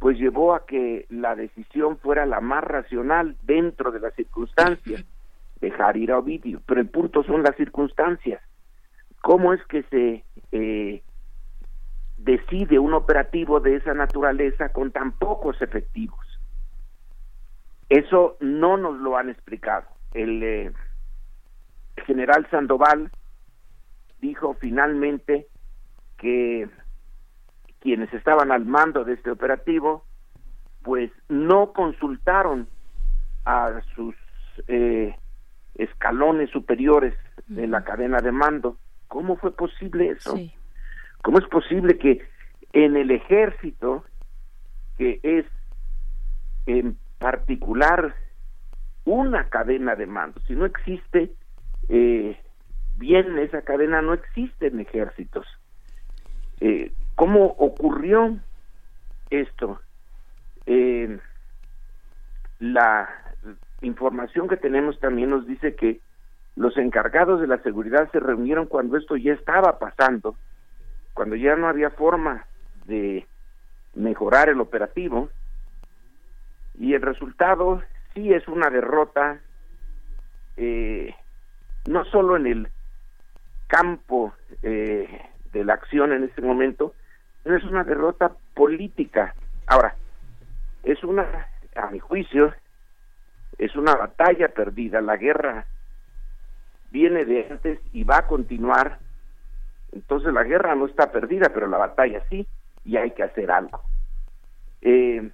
[0.00, 5.04] pues llevó a que la decisión fuera la más racional dentro de las circunstancias,
[5.60, 6.60] dejar ir a Ovidio.
[6.66, 8.42] Pero el punto son las circunstancias.
[9.22, 11.02] ¿Cómo es que se eh,
[12.18, 16.26] decide un operativo de esa naturaleza con tan pocos efectivos?
[17.88, 19.86] Eso no nos lo han explicado.
[20.14, 20.72] El eh,
[22.04, 23.12] general Sandoval
[24.20, 25.46] dijo finalmente
[26.18, 26.68] que
[27.80, 30.04] quienes estaban al mando de este operativo
[30.82, 32.68] pues no consultaron
[33.44, 34.14] a sus
[34.68, 35.14] eh,
[35.74, 37.14] escalones superiores
[37.48, 38.76] de la cadena de mando.
[39.08, 40.38] ¿Cómo fue posible eso?
[41.22, 42.22] ¿Cómo es posible que
[42.72, 44.04] en el ejército,
[44.96, 45.46] que es
[46.66, 48.14] en particular
[49.04, 51.32] una cadena de mando, si no existe
[51.88, 52.38] eh,
[52.96, 55.46] bien esa cadena no existe en ejércitos.
[56.60, 58.38] Eh, ¿Cómo ocurrió
[59.30, 59.80] esto?
[60.66, 61.18] Eh,
[62.58, 63.08] la
[63.82, 66.00] información que tenemos también nos dice que
[66.56, 70.36] los encargados de la seguridad se reunieron cuando esto ya estaba pasando,
[71.12, 72.46] cuando ya no había forma
[72.86, 73.26] de
[73.94, 75.28] mejorar el operativo,
[76.78, 77.82] y el resultado
[78.14, 79.40] sí es una derrota
[80.56, 81.14] eh,
[81.86, 82.68] no solo en el
[83.66, 86.94] campo eh, de la acción en este momento,
[87.44, 89.34] no es una derrota política.
[89.66, 89.96] Ahora,
[90.82, 92.54] es una, a mi juicio,
[93.58, 95.00] es una batalla perdida.
[95.00, 95.66] La guerra
[96.90, 98.98] viene de antes y va a continuar.
[99.92, 102.46] Entonces la guerra no está perdida, pero la batalla sí,
[102.84, 103.82] y hay que hacer algo.
[104.82, 105.30] Eh,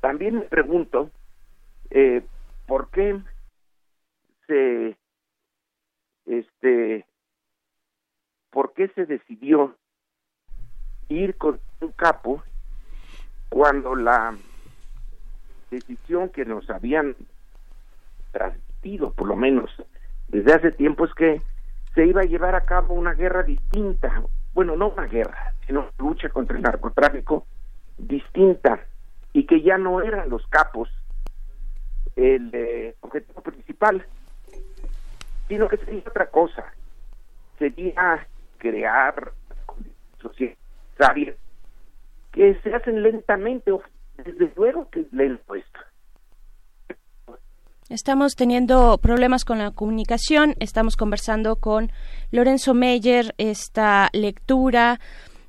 [0.00, 1.10] también me pregunto
[1.90, 2.22] eh,
[2.66, 3.20] por qué
[4.46, 4.96] se
[6.26, 7.06] este
[8.56, 9.76] por qué se decidió
[11.10, 12.42] ir con un capo
[13.50, 14.34] cuando la
[15.70, 17.16] decisión que nos habían
[18.32, 19.70] transmitido, por lo menos
[20.28, 21.42] desde hace tiempo, es que
[21.94, 24.22] se iba a llevar a cabo una guerra distinta,
[24.54, 27.46] bueno, no una guerra, sino lucha contra el narcotráfico
[27.98, 28.80] distinta,
[29.34, 30.88] y que ya no eran los capos
[32.16, 34.06] el eh, objetivo principal,
[35.46, 36.72] sino que sería otra cosa,
[37.58, 38.26] sería
[38.58, 39.32] crear
[40.20, 41.36] sociedades
[42.32, 43.72] que se hacen lentamente,
[44.18, 45.80] desde luego que es lento esto.
[47.88, 51.92] Estamos teniendo problemas con la comunicación, estamos conversando con
[52.32, 54.98] Lorenzo Meyer, esta lectura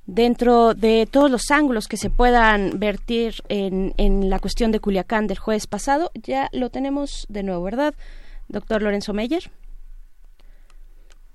[0.05, 5.25] dentro de todos los ángulos que se puedan vertir en, en la cuestión de Culiacán
[5.25, 6.11] del jueves pasado.
[6.13, 7.95] Ya lo tenemos de nuevo, ¿verdad,
[8.47, 9.49] doctor Lorenzo Meyer?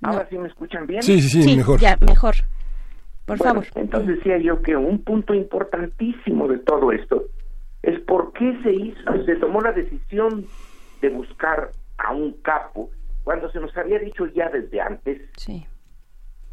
[0.03, 1.01] Ahora sí me escuchan bien.
[1.03, 1.79] Sí, sí, sí, mejor.
[1.79, 2.35] Ya, mejor.
[3.25, 3.65] Por favor.
[3.75, 7.23] Entonces decía yo que un punto importantísimo de todo esto
[7.81, 10.45] es por qué se hizo, se tomó la decisión
[11.01, 12.89] de buscar a un capo
[13.23, 15.21] cuando se nos había dicho ya desde antes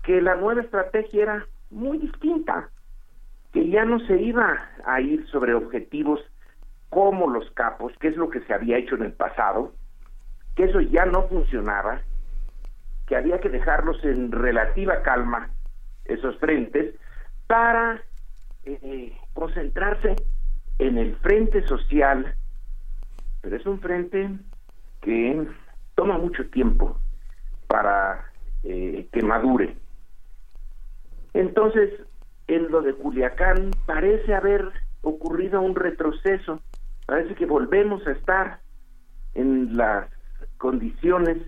[0.02, 2.70] que la nueva estrategia era muy distinta,
[3.52, 6.20] que ya no se iba a ir sobre objetivos
[6.88, 9.72] como los capos, que es lo que se había hecho en el pasado,
[10.56, 12.00] que eso ya no funcionaba,
[13.10, 15.50] que había que dejarlos en relativa calma
[16.04, 16.94] esos frentes
[17.48, 18.00] para
[18.64, 20.14] eh, concentrarse
[20.78, 22.36] en el frente social,
[23.40, 24.30] pero es un frente
[25.00, 25.44] que
[25.96, 27.00] toma mucho tiempo
[27.66, 28.30] para
[28.62, 29.76] eh, que madure.
[31.34, 31.90] Entonces,
[32.46, 34.70] en lo de Culiacán parece haber
[35.02, 36.60] ocurrido un retroceso,
[37.06, 38.60] parece que volvemos a estar
[39.34, 40.08] en las
[40.58, 41.38] condiciones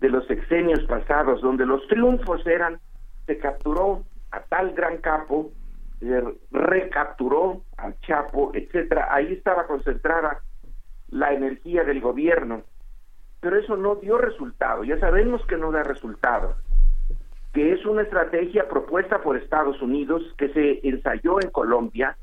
[0.00, 2.80] de los sexenios pasados, donde los triunfos eran,
[3.26, 4.02] se capturó
[4.32, 5.50] a tal gran capo,
[5.98, 9.08] se recapturó al Chapo, etcétera.
[9.10, 10.40] Ahí estaba concentrada
[11.10, 12.62] la energía del gobierno,
[13.40, 14.84] pero eso no dio resultado.
[14.84, 16.54] Ya sabemos que no da resultado,
[17.52, 22.16] que es una estrategia propuesta por Estados Unidos que se ensayó en Colombia,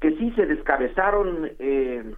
[0.00, 2.14] que sí se descabezaron, eh,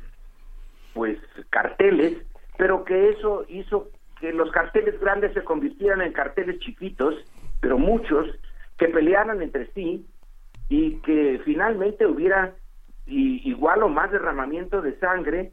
[0.92, 1.18] pues
[1.48, 2.18] carteles,
[2.58, 3.88] pero que eso hizo
[4.20, 7.14] que los carteles grandes se convirtieran en carteles chiquitos,
[7.60, 8.26] pero muchos,
[8.78, 10.06] que pelearan entre sí
[10.68, 12.54] y que finalmente hubiera
[13.06, 15.52] igual o más derramamiento de sangre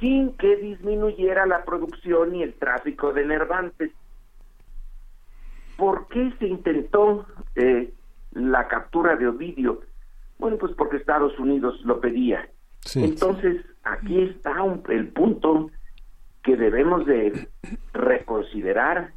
[0.00, 3.92] sin que disminuyera la producción y el tráfico de nervantes.
[5.76, 7.92] ¿Por qué se intentó eh,
[8.32, 9.82] la captura de Ovidio?
[10.38, 12.48] Bueno, pues porque Estados Unidos lo pedía.
[12.94, 14.52] Entonces, aquí está
[14.88, 15.70] el punto
[16.44, 17.48] que debemos de
[17.92, 19.12] reconsiderar.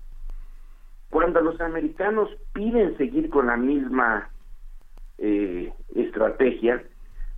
[1.10, 4.30] Cuando los americanos piden seguir con la misma
[5.20, 6.84] eh, estrategia,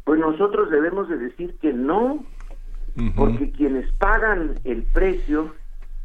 [0.05, 2.23] pues nosotros debemos de decir que no,
[3.15, 5.53] porque quienes pagan el precio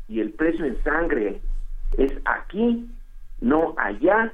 [0.08, 1.40] y el precio en sangre
[1.98, 2.88] es aquí,
[3.40, 4.32] no allá.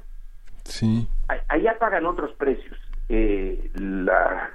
[0.63, 1.07] Sí.
[1.47, 2.77] allá pagan otros precios.
[3.09, 4.51] Eh, la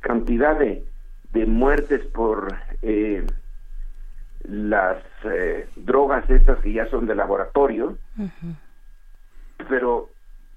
[0.00, 0.84] cantidad de,
[1.32, 3.26] de muertes por eh,
[4.44, 7.98] las eh, drogas estas que ya son de laboratorio,
[9.68, 10.08] pero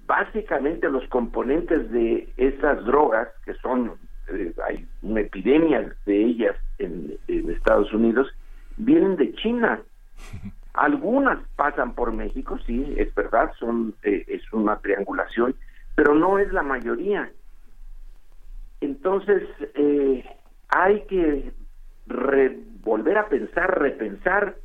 [0.06, 3.92] básicamente los componentes de esas drogas, que son,
[4.28, 8.28] eh, hay una epidemia de ellas en, Estados Unidos,
[8.76, 9.80] vienen de China.
[10.74, 15.54] Algunas pasan por México, sí, es verdad, son eh, es una triangulación,
[15.94, 17.30] pero no es la mayoría.
[18.80, 19.44] Entonces,
[20.68, 21.52] hay que
[22.84, 24.56] volver a pensar, repensar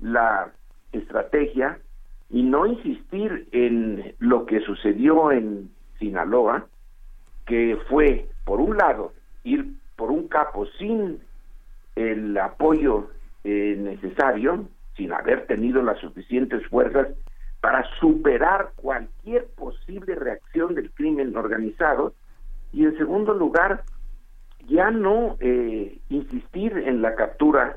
[0.00, 0.50] la
[0.92, 1.78] estrategia
[2.28, 6.66] y no insistir en lo que sucedió en Sinaloa,
[7.46, 9.12] que fue, por un lado,
[9.44, 11.20] ir por un capo sin
[11.96, 13.10] el apoyo
[13.44, 14.66] eh, necesario,
[14.96, 17.08] sin haber tenido las suficientes fuerzas
[17.60, 22.14] para superar cualquier posible reacción del crimen organizado,
[22.72, 23.82] y en segundo lugar,
[24.68, 27.76] ya no eh, insistir en la captura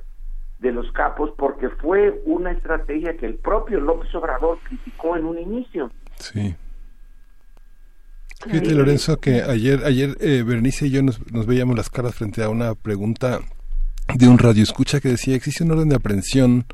[0.59, 5.37] de los capos porque fue una estrategia que el propio López Obrador criticó en un
[5.37, 5.91] inicio.
[6.17, 6.55] Sí.
[8.45, 12.43] Fíjate, Lorenzo, que ayer, ayer eh, Bernice y yo nos, nos, veíamos las caras frente
[12.43, 13.39] a una pregunta
[14.15, 16.65] de un radio escucha que decía, existe un orden de aprehensión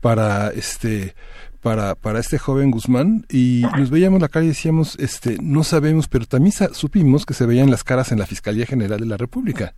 [0.00, 1.14] para este
[1.60, 6.08] para, para este joven Guzmán y nos veíamos la cara y decíamos, este, no sabemos,
[6.08, 9.74] pero también supimos que se veían las caras en la Fiscalía General de la República,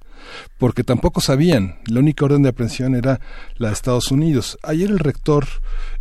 [0.58, 3.20] porque tampoco sabían, la única orden de aprehensión era
[3.56, 4.58] la de Estados Unidos.
[4.62, 5.46] Ayer el rector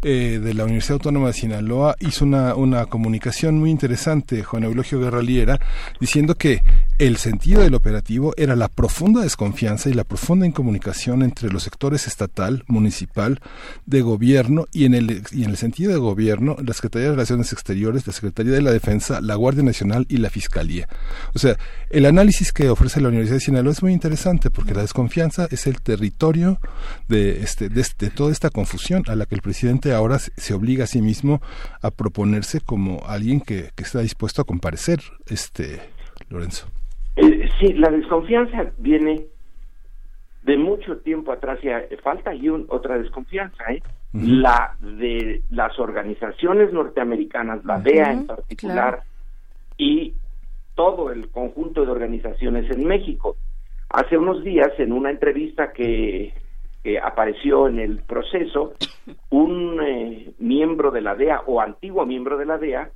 [0.01, 4.99] eh, de la Universidad Autónoma de Sinaloa hizo una, una comunicación muy interesante, Juan Eulogio
[4.99, 5.59] Guerraliera,
[5.99, 6.61] diciendo que
[6.97, 12.07] el sentido del operativo era la profunda desconfianza y la profunda incomunicación entre los sectores
[12.07, 13.39] estatal, municipal,
[13.85, 18.05] de gobierno y en el, y en el de gobierno, la Secretaría de Relaciones Exteriores,
[18.07, 20.87] la Secretaría de la Defensa, la Guardia Nacional y la Fiscalía.
[21.33, 21.55] O sea,
[21.89, 25.67] el análisis que ofrece la Universidad de Sinaloa es muy interesante porque la desconfianza es
[25.67, 26.59] el territorio
[27.07, 30.83] de, este, de, de toda esta confusión a la que el presidente ahora se obliga
[30.83, 31.41] a sí mismo
[31.81, 35.79] a proponerse como alguien que, que está dispuesto a comparecer, este
[36.29, 36.67] Lorenzo.
[37.15, 39.25] Eh, sí, la desconfianza viene
[40.43, 43.81] de mucho tiempo atrás y falta y otra desconfianza, ¿eh?
[44.13, 49.03] La de las organizaciones norteamericanas, la DEA en particular,
[49.77, 50.13] y
[50.73, 53.35] todo el conjunto de organizaciones en México.
[53.89, 56.33] Hace unos días, en una entrevista que,
[57.03, 58.73] apareció en el proceso,
[59.29, 62.89] un eh, miembro de la DEA o antiguo miembro de la DEA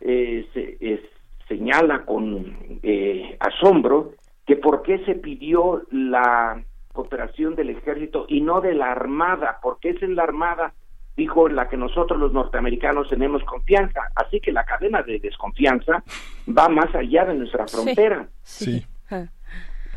[0.00, 1.00] eh, se, es,
[1.48, 4.12] señala con eh, asombro
[4.46, 6.62] que por qué se pidió la
[6.92, 10.72] cooperación del ejército y no de la armada, porque es en la armada,
[11.16, 14.00] dijo, en la que nosotros los norteamericanos tenemos confianza.
[14.14, 16.02] Así que la cadena de desconfianza
[16.48, 18.28] va más allá de nuestra frontera.
[18.42, 18.86] Sí.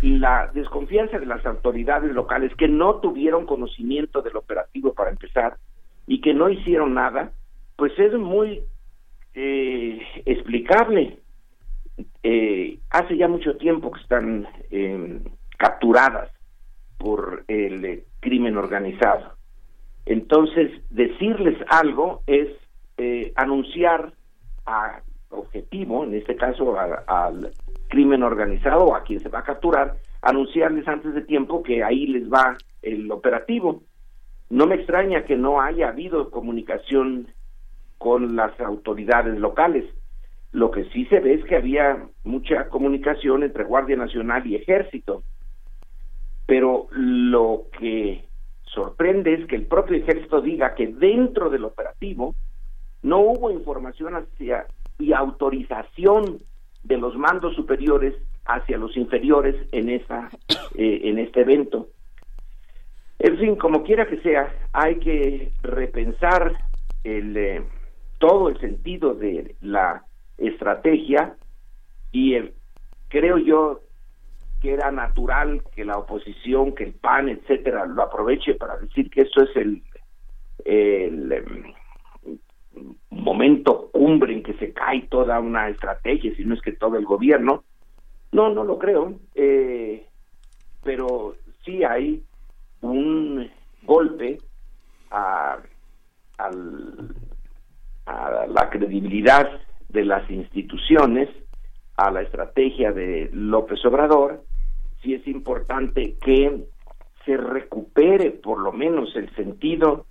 [0.01, 5.57] Y la desconfianza de las autoridades locales que no tuvieron conocimiento del operativo para empezar
[6.07, 7.31] y que no hicieron nada,
[7.75, 8.63] pues es muy
[9.35, 11.19] eh, explicable
[12.23, 15.21] eh, hace ya mucho tiempo que están eh,
[15.57, 16.31] capturadas
[16.97, 19.33] por el eh, crimen organizado.
[20.05, 22.49] Entonces, decirles algo es
[22.97, 24.13] eh, anunciar
[24.65, 27.51] a objetivo, en este caso al
[27.87, 32.07] crimen organizado o a quien se va a capturar, anunciarles antes de tiempo que ahí
[32.07, 33.83] les va el operativo.
[34.49, 37.27] No me extraña que no haya habido comunicación
[37.97, 39.85] con las autoridades locales.
[40.51, 45.23] Lo que sí se ve es que había mucha comunicación entre Guardia Nacional y Ejército,
[46.47, 48.25] pero lo que
[48.63, 52.33] sorprende es que el propio Ejército diga que dentro del operativo
[53.03, 54.65] no hubo información hacia
[54.97, 56.39] y autorización
[56.83, 58.15] de los mandos superiores
[58.45, 60.29] hacia los inferiores en esa
[60.75, 61.87] eh, en este evento.
[63.19, 66.53] En fin, como quiera que sea, hay que repensar
[67.03, 67.63] el eh,
[68.17, 70.03] todo el sentido de la
[70.39, 71.35] estrategia
[72.11, 72.37] y
[73.07, 73.81] creo yo
[74.61, 79.21] que era natural que la oposición, que el PAN, etcétera, lo aproveche para decir que
[79.21, 79.81] esto es el,
[80.65, 81.73] el em,
[83.09, 87.05] momento cumbre en que se cae toda una estrategia, si no es que todo el
[87.05, 87.63] gobierno.
[88.31, 90.05] No, no lo creo, eh,
[90.83, 92.21] pero sí hay
[92.81, 93.49] un
[93.83, 94.39] golpe
[95.09, 95.57] a,
[96.37, 96.51] a
[98.47, 99.49] la credibilidad
[99.89, 101.29] de las instituciones
[101.97, 104.43] a la estrategia de López Obrador,
[105.01, 106.65] sí es importante que
[107.25, 110.05] se recupere por lo menos el sentido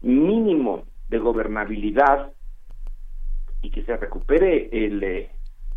[0.00, 2.32] mínimo de gobernabilidad
[3.62, 5.30] y que se recupere el, eh,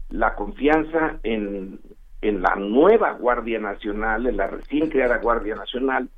[0.09, 1.79] la confianza en,
[2.21, 6.09] en la nueva Guardia Nacional, en la recién creada Guardia Nacional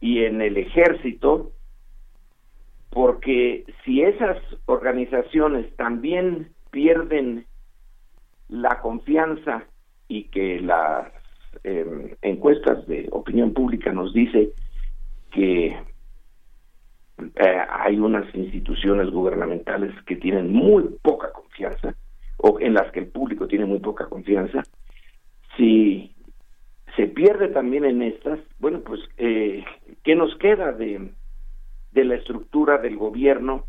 [0.00, 1.52] y en el ejército
[2.98, 7.46] porque si esas organizaciones también pierden
[8.48, 9.62] la confianza
[10.08, 11.06] y que las
[11.62, 14.50] em, encuestas de opinión pública nos dice
[15.30, 21.94] que eh, hay unas instituciones gubernamentales que tienen muy poca confianza
[22.38, 24.64] o en las que el público tiene muy poca confianza
[25.56, 26.16] si
[26.96, 29.64] se pierde también en estas bueno pues eh,
[30.02, 31.12] qué nos queda de
[31.92, 33.64] de la estructura del gobierno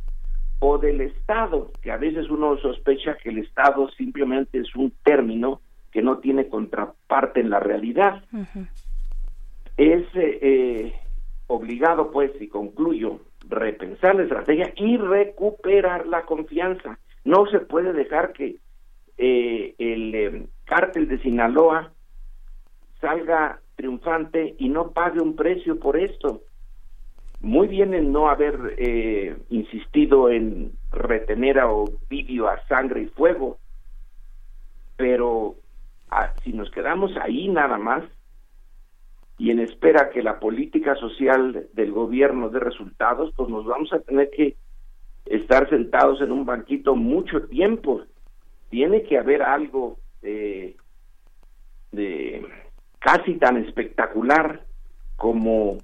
[0.59, 5.61] o del Estado, que a veces uno sospecha que el Estado simplemente es un término
[5.91, 8.23] que no tiene contraparte en la realidad.
[9.77, 10.93] Es eh, eh,
[11.47, 16.99] obligado, pues, y concluyo, repensar la estrategia y recuperar la confianza.
[17.23, 18.57] No se puede dejar que
[19.17, 21.91] eh, el cártel de Sinaloa
[22.99, 26.41] salga triunfante y no pague un precio por esto
[27.41, 33.57] muy bien en no haber eh, insistido en retener a Ovidio a sangre y fuego,
[34.97, 35.55] pero
[36.09, 38.03] ah, si nos quedamos ahí nada más,
[39.37, 43.99] y en espera que la política social del gobierno dé resultados, pues nos vamos a
[43.99, 44.57] tener que
[45.25, 48.01] estar sentados en un banquito mucho tiempo.
[48.69, 50.75] Tiene que haber algo de,
[51.93, 52.45] de
[52.99, 54.65] casi tan espectacular
[55.15, 55.77] como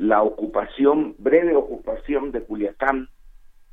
[0.00, 3.10] la ocupación, breve ocupación de Culiacán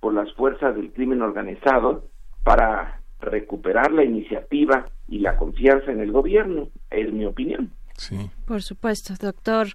[0.02, 2.04] por las fuerzas del crimen organizado
[2.44, 7.72] para recuperar la iniciativa y la confianza en el gobierno, es mi opinión.
[8.46, 9.70] Por supuesto, doctor,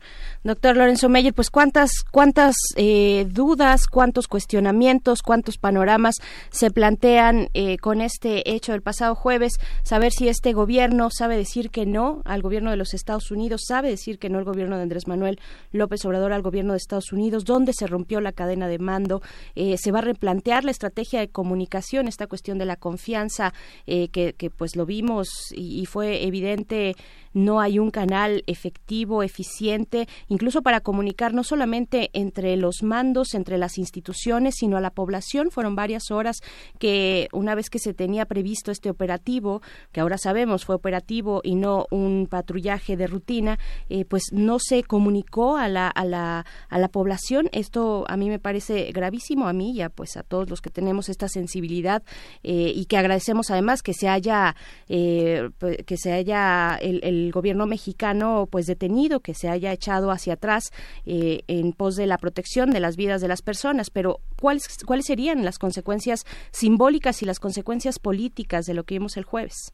[0.44, 6.16] doctor Lorenzo Meyer, pues cuántas, cuántas eh, dudas, cuántos cuestionamientos, cuántos panoramas
[6.50, 9.54] se plantean eh, con este hecho del pasado jueves.
[9.82, 13.90] Saber si este gobierno sabe decir que no al gobierno de los Estados Unidos, sabe
[13.90, 15.40] decir que no el gobierno de Andrés Manuel
[15.72, 19.20] López Obrador al gobierno de Estados Unidos, dónde se rompió la cadena de mando,
[19.54, 23.52] eh, se va a replantear la estrategia de comunicación, esta cuestión de la confianza
[23.84, 26.94] que, que, pues lo vimos y, y fue evidente
[27.34, 28.11] no hay un canal
[28.46, 34.80] efectivo, eficiente, incluso para comunicar no solamente entre los mandos, entre las instituciones, sino a
[34.80, 35.50] la población.
[35.50, 36.40] Fueron varias horas
[36.78, 39.62] que una vez que se tenía previsto este operativo,
[39.92, 43.58] que ahora sabemos fue operativo y no un patrullaje de rutina,
[43.88, 47.48] eh, pues no se comunicó a la, a, la, a la población.
[47.52, 50.70] Esto a mí me parece gravísimo, a mí y a, pues a todos los que
[50.70, 52.02] tenemos esta sensibilidad
[52.42, 54.54] eh, y que agradecemos además que se haya,
[54.88, 58.01] eh, pues, que se haya el gobierno mexicano
[58.50, 60.70] pues detenido, que se haya echado hacia atrás
[61.06, 63.90] eh, en pos de la protección de las vidas de las personas.
[63.90, 69.16] Pero ¿cuáles, ¿cuáles serían las consecuencias simbólicas y las consecuencias políticas de lo que vimos
[69.16, 69.72] el jueves?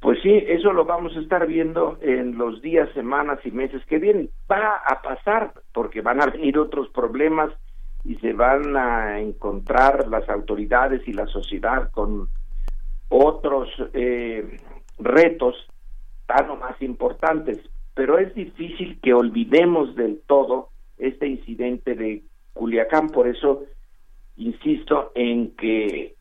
[0.00, 3.98] Pues sí, eso lo vamos a estar viendo en los días, semanas y meses que
[3.98, 4.28] vienen.
[4.50, 7.50] Va a pasar porque van a venir otros problemas
[8.04, 12.28] y se van a encontrar las autoridades y la sociedad con
[13.08, 14.58] otros eh,
[14.98, 15.54] retos
[16.26, 17.58] tan o más importantes,
[17.94, 22.22] pero es difícil que olvidemos del todo este incidente de
[22.52, 23.64] Culiacán, por eso
[24.36, 26.14] insisto en que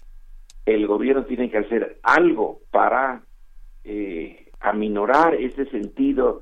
[0.66, 3.24] el gobierno tiene que hacer algo para
[3.84, 6.42] eh, aminorar ese sentido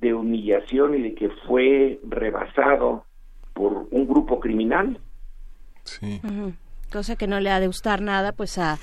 [0.00, 3.04] de humillación y de que fue rebasado
[3.52, 4.98] por un grupo criminal.
[5.84, 6.20] Sí.
[6.92, 8.78] Cosa que no le ha de gustar nada, pues a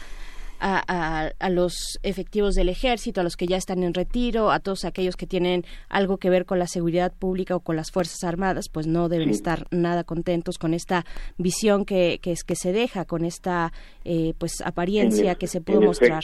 [0.60, 4.86] a, a, los efectivos del ejército, a los que ya están en retiro, a todos
[4.86, 8.70] aquellos que tienen algo que ver con la seguridad pública o con las Fuerzas Armadas,
[8.72, 11.06] pues no deben estar nada contentos con esta
[11.38, 13.72] visión que, que, es, que se deja, con esta
[14.06, 16.24] eh, pues apariencia que se pudo mostrar.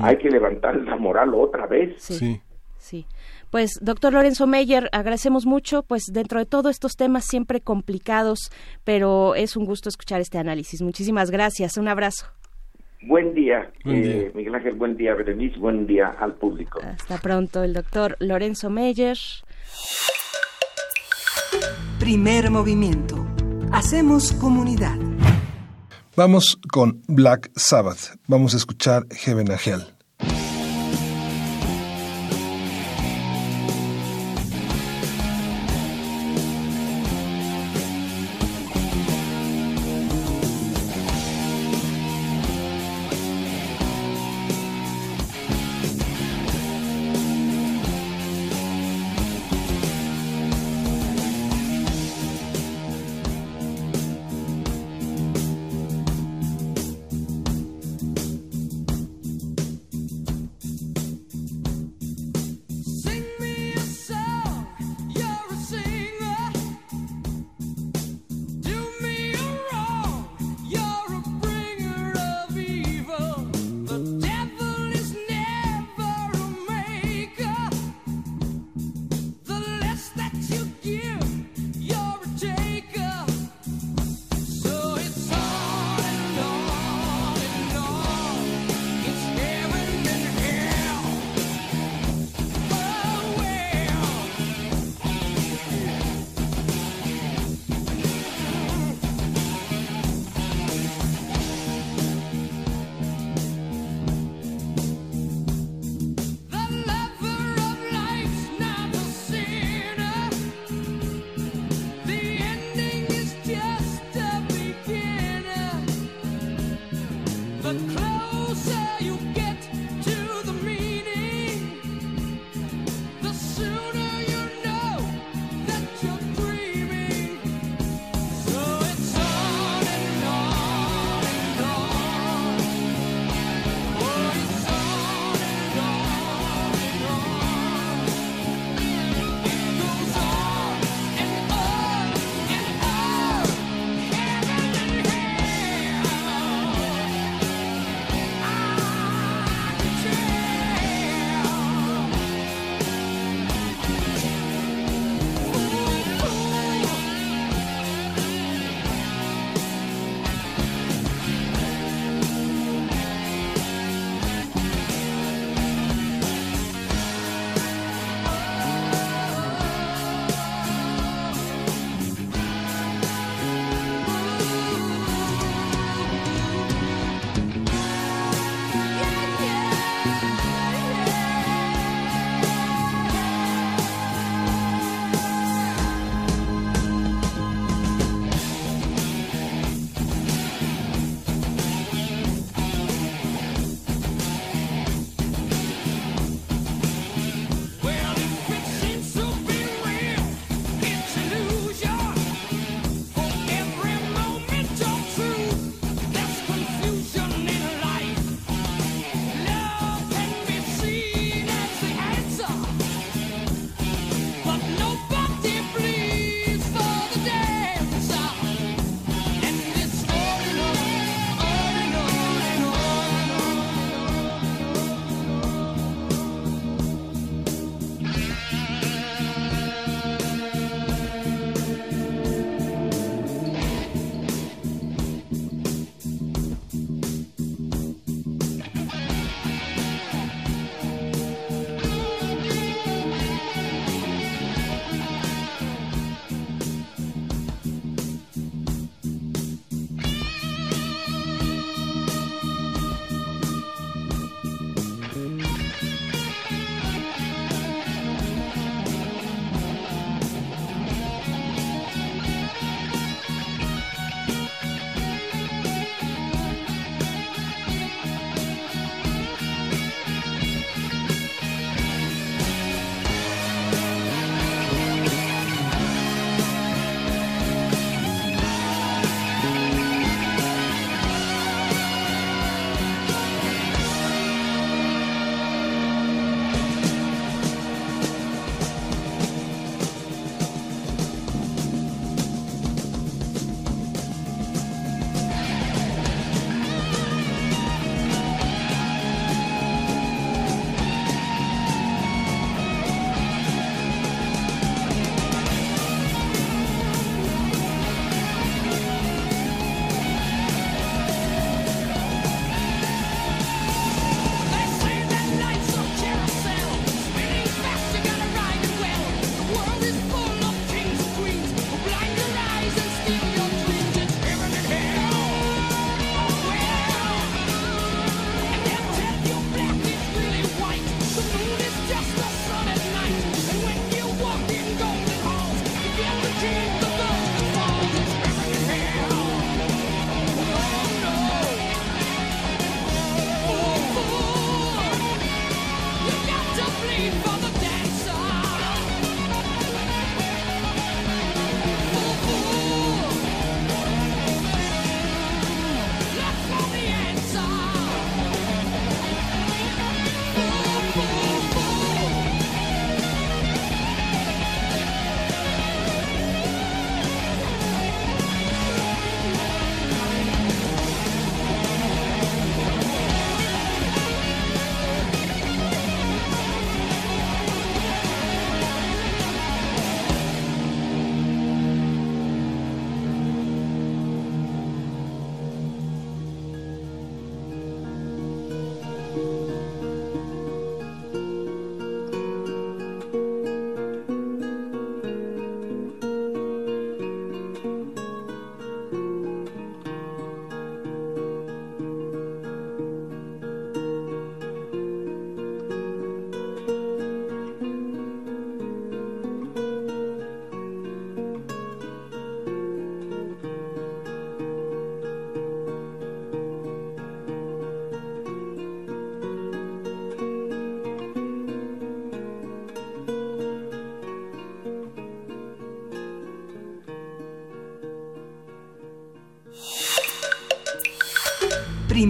[0.00, 1.94] Hay que levantar la moral otra vez.
[1.98, 2.40] Sí.
[2.78, 3.06] sí.
[3.50, 8.50] Pues, doctor Lorenzo Meyer, agradecemos mucho, pues dentro de todos estos temas siempre complicados,
[8.82, 10.82] pero es un gusto escuchar este análisis.
[10.82, 12.26] Muchísimas gracias, un abrazo.
[13.06, 16.80] Buen día, eh, Miguel Ángel, buen día, Berenice, buen día al público.
[16.82, 19.18] Hasta pronto, el doctor Lorenzo Meyer.
[21.98, 23.26] Primer movimiento.
[23.72, 24.96] Hacemos comunidad.
[26.16, 28.16] Vamos con Black Sabbath.
[28.28, 29.93] Vamos a escuchar Heaven and Hell.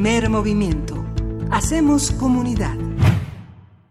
[0.05, 1.03] Primer movimiento.
[1.51, 2.77] Hacemos comunidad.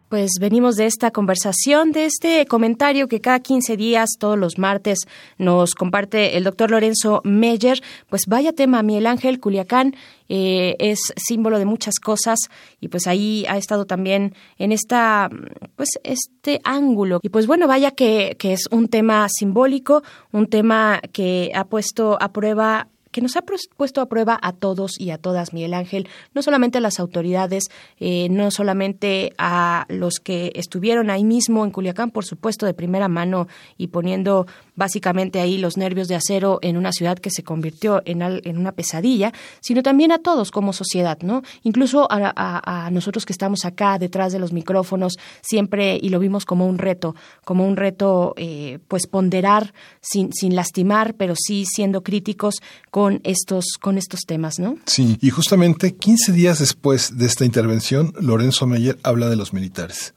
[0.09, 5.07] Pues venimos de esta conversación, de este comentario que cada 15 días, todos los martes,
[5.39, 7.81] nos comparte el doctor Lorenzo Meyer.
[8.11, 9.95] Pues vaya tema, Miguel Ángel Culiacán
[10.29, 12.37] eh, es símbolo de muchas cosas
[12.79, 15.31] y pues ahí ha estado también en esta,
[15.75, 17.21] pues este ángulo.
[17.23, 22.21] Y pues bueno, vaya que, que es un tema simbólico, un tema que ha puesto
[22.21, 23.43] a prueba que nos ha
[23.77, 27.65] puesto a prueba a todos y a todas, Miguel Ángel, no solamente a las autoridades,
[27.99, 33.07] eh, no solamente a los que estuvieron ahí mismo en Culiacán, por supuesto, de primera
[33.07, 38.01] mano y poniendo básicamente ahí los nervios de acero en una ciudad que se convirtió
[38.05, 41.43] en, en una pesadilla, sino también a todos como sociedad, ¿no?
[41.63, 46.67] Incluso a, nosotros que estamos acá detrás de los micrófonos, siempre, y lo vimos como
[46.67, 52.55] un reto, como un reto, eh, pues ponderar sin, sin lastimar, pero sí siendo críticos
[52.91, 54.77] con estos, con estos temas, ¿no?
[54.85, 60.13] Sí, y justamente 15 días después de esta intervención, Lorenzo Meyer habla de los militares.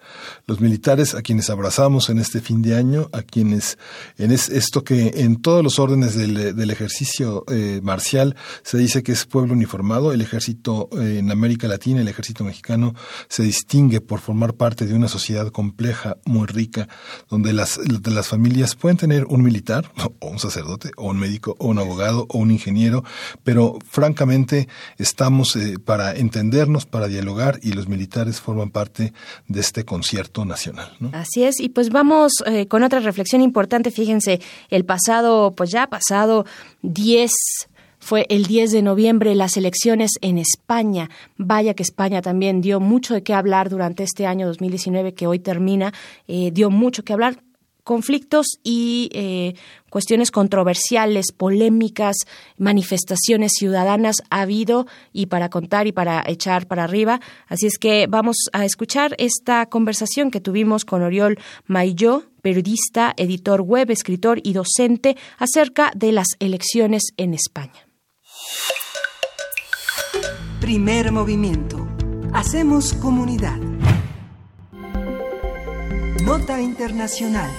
[0.47, 3.79] Los militares a quienes abrazamos en este fin de año, a quienes
[4.19, 9.25] en esto que en todos los órdenes del, ejercicio eh, marcial se dice que es
[9.25, 12.95] pueblo uniformado, el ejército eh, en América Latina, el ejército mexicano
[13.29, 16.89] se distingue por formar parte de una sociedad compleja, muy rica,
[17.29, 19.91] donde las, las familias pueden tener un militar,
[20.21, 23.05] o un sacerdote, o un médico, o un abogado, o un ingeniero,
[23.45, 24.69] pero francamente
[24.99, 29.13] estamos eh, para entendernos, para dialogar y los militares forman parte
[29.49, 30.97] de este concierto nacional.
[31.13, 33.91] Así es, y pues vamos eh, con otra reflexión importante.
[33.91, 34.36] Fíjense,
[34.71, 36.45] el pasado, pues ya pasado
[36.83, 37.31] 10
[37.99, 41.11] fue el 10 de noviembre las elecciones en España.
[41.37, 45.41] Vaya que España también dio mucho de qué hablar durante este año 2019 que hoy
[45.41, 45.93] termina,
[46.29, 47.43] eh, dio mucho que hablar
[47.87, 49.55] conflictos y eh,
[49.91, 52.17] cuestiones controversiales, polémicas,
[52.59, 57.21] manifestaciones ciudadanas ha habido y para contar y para echar para arriba.
[57.47, 63.61] Así es que vamos a escuchar esta conversación que tuvimos con Oriol Mailló, periodista, editor
[63.61, 67.89] web, escritor y docente acerca de las elecciones en España.
[70.61, 71.89] Primer movimiento.
[72.33, 73.59] Hacemos comunidad.
[76.23, 77.51] Nota Internacional.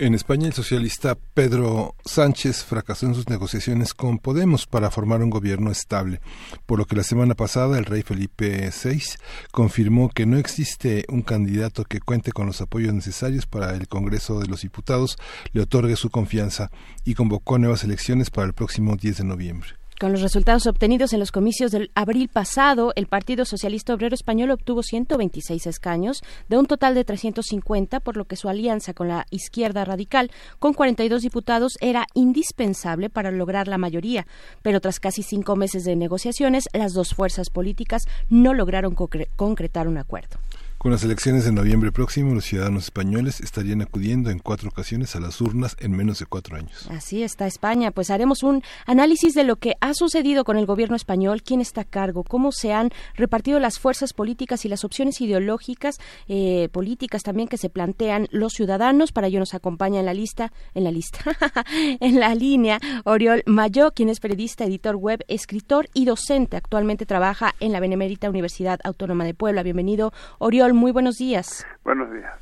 [0.00, 5.30] En España, el socialista Pedro Sánchez fracasó en sus negociaciones con Podemos para formar un
[5.30, 6.20] gobierno estable,
[6.66, 9.02] por lo que la semana pasada el rey Felipe VI
[9.50, 14.38] confirmó que no existe un candidato que cuente con los apoyos necesarios para el Congreso
[14.38, 15.18] de los Diputados
[15.52, 16.70] le otorgue su confianza
[17.04, 19.70] y convocó nuevas elecciones para el próximo 10 de noviembre.
[19.98, 24.52] Con los resultados obtenidos en los comicios del abril pasado, el Partido Socialista Obrero Español
[24.52, 29.26] obtuvo 126 escaños de un total de 350, por lo que su alianza con la
[29.30, 30.30] izquierda radical,
[30.60, 34.28] con 42 diputados, era indispensable para lograr la mayoría.
[34.62, 39.98] Pero tras casi cinco meses de negociaciones, las dos fuerzas políticas no lograron concretar un
[39.98, 40.38] acuerdo.
[40.78, 45.20] Con las elecciones de noviembre próximo, los ciudadanos españoles estarían acudiendo en cuatro ocasiones a
[45.20, 46.86] las urnas en menos de cuatro años.
[46.88, 47.90] Así está España.
[47.90, 51.80] Pues haremos un análisis de lo que ha sucedido con el gobierno español, quién está
[51.80, 55.96] a cargo, cómo se han repartido las fuerzas políticas y las opciones ideológicas,
[56.28, 59.10] eh, políticas también que se plantean los ciudadanos.
[59.10, 61.18] Para ello nos acompaña en la lista, en la lista,
[61.98, 66.56] en la línea, Oriol Mayo, quien es periodista, editor web, escritor y docente.
[66.56, 69.64] Actualmente trabaja en la Benemérita Universidad Autónoma de Puebla.
[69.64, 71.66] Bienvenido, Oriol muy buenos días.
[71.84, 72.32] Buenos días.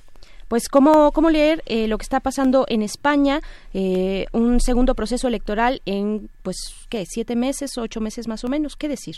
[0.49, 3.41] Pues, ¿cómo, cómo leer eh, lo que está pasando en España?
[3.75, 7.05] Eh, un segundo proceso electoral en, pues, ¿qué?
[7.05, 8.77] ¿Siete meses, ocho meses más o menos?
[8.77, 9.17] ¿Qué decir?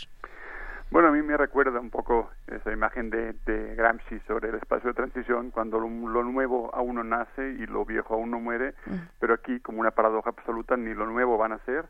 [0.91, 4.89] Bueno, a mí me recuerda un poco esa imagen de, de Gramsci sobre el espacio
[4.89, 5.87] de transición, cuando lo,
[6.23, 8.95] nuevo aún no nace y lo viejo aún no muere, mm.
[9.19, 11.85] pero aquí, como una paradoja absoluta, ni lo nuevo va a nacer,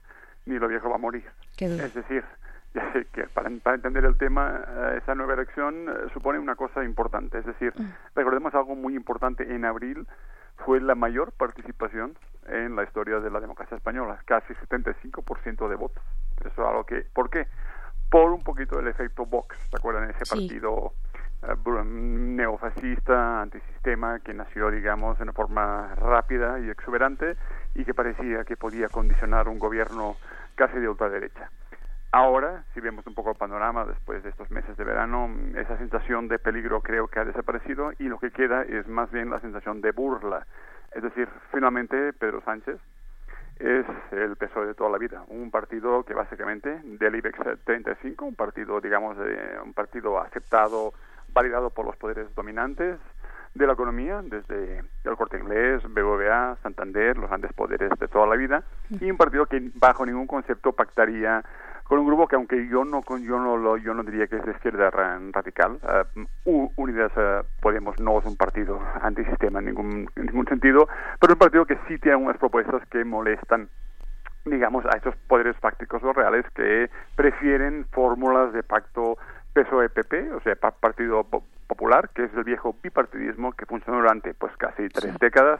[0.45, 1.25] ni lo viejo va a morir.
[1.57, 2.25] Es decir,
[3.13, 7.39] que para, entender el tema, eh, esa nueva elección eh, supone una cosa importante.
[7.39, 8.15] Es decir, mm.
[8.15, 9.55] recordemos algo muy importante.
[9.55, 10.07] En abril
[10.65, 12.17] fue la mayor participación
[12.47, 16.03] en la historia de la democracia española, casi 75% de votos.
[16.41, 17.47] Eso es algo que, ¿por qué?
[18.09, 20.09] Por un poquito del efecto Vox, ¿se acuerdan?
[20.09, 20.93] Ese partido
[21.43, 27.35] eh, neofascista, antisistema, que nació, digamos, en forma rápida y exuberante
[27.75, 30.15] y que parecía que podía condicionar un gobierno
[30.55, 31.49] casi de ultraderecha.
[32.11, 36.27] Ahora, si vemos un poco el panorama después de estos meses de verano, esa sensación
[36.27, 39.79] de peligro creo que ha desaparecido y lo que queda es más bien la sensación
[39.81, 40.47] de burla.
[40.91, 42.79] Es decir, finalmente Pedro Sánchez
[43.59, 48.35] es el PSOE de toda la vida, un partido que básicamente del IBEX 35, un
[48.35, 49.15] partido, digamos,
[49.63, 50.93] un partido aceptado,
[51.31, 52.97] validado por los poderes dominantes
[53.53, 58.35] de la economía, desde el Corte Inglés, BBVA, Santander, los grandes poderes de toda la
[58.35, 61.43] vida, y un partido que bajo ningún concepto pactaría
[61.89, 64.45] con un grupo que aunque yo no yo no lo yo no diría que es
[64.45, 65.79] de izquierda radical
[66.45, 70.87] uh, Unidas uh, Podemos no es un partido antisistema en ningún en ningún sentido
[71.19, 73.69] pero es un partido que sí tiene unas propuestas que molestan
[74.45, 79.17] digamos a esos poderes fácticos o reales que prefieren fórmulas de pacto
[79.53, 81.25] PSOE-PP, o sea, Partido
[81.69, 85.59] Popular, que es el viejo bipartidismo que funcionó durante pues casi tres décadas,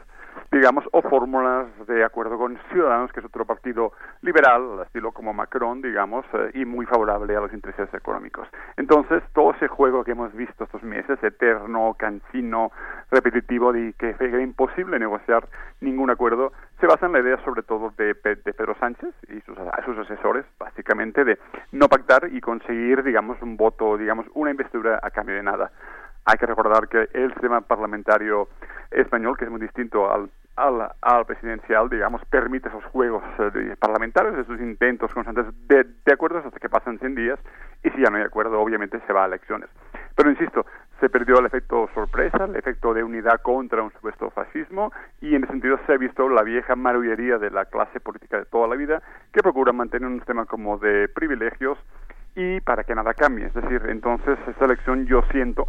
[0.52, 5.84] digamos, o fórmulas de acuerdo con Ciudadanos, que es otro partido liberal, estilo como Macron,
[5.84, 8.48] digamos, eh, y muy favorable a los intereses económicos.
[8.77, 12.72] Entonces, todo ese juego que hemos visto estos meses, eterno, cansino,
[13.11, 15.48] repetitivo, y que era imposible negociar
[15.81, 19.57] ningún acuerdo, se basa en la idea sobre todo de, de Pedro Sánchez y sus,
[19.86, 21.38] sus asesores, básicamente, de
[21.72, 25.72] no pactar y conseguir, digamos, un voto, digamos, una investidura a cambio de nada.
[26.30, 28.49] Hay que recordar que el sistema parlamentario
[28.91, 34.38] español, que es muy distinto al, al, al presidencial, digamos, permite esos juegos eh, parlamentarios,
[34.38, 37.39] esos intentos constantes de, de acuerdos hasta que pasan 100 días
[37.84, 39.69] y si ya no hay acuerdo, obviamente se va a elecciones.
[40.15, 40.68] Pero insisto,
[40.99, 44.91] se perdió el efecto sorpresa, el efecto de unidad contra un supuesto fascismo
[45.22, 48.45] y en ese sentido se ha visto la vieja marullería de la clase política de
[48.45, 49.01] toda la vida
[49.34, 51.80] que procura mantener un sistema como de privilegios
[52.35, 53.45] y para que nada cambie.
[53.47, 55.65] Es decir, entonces esta elección yo siento,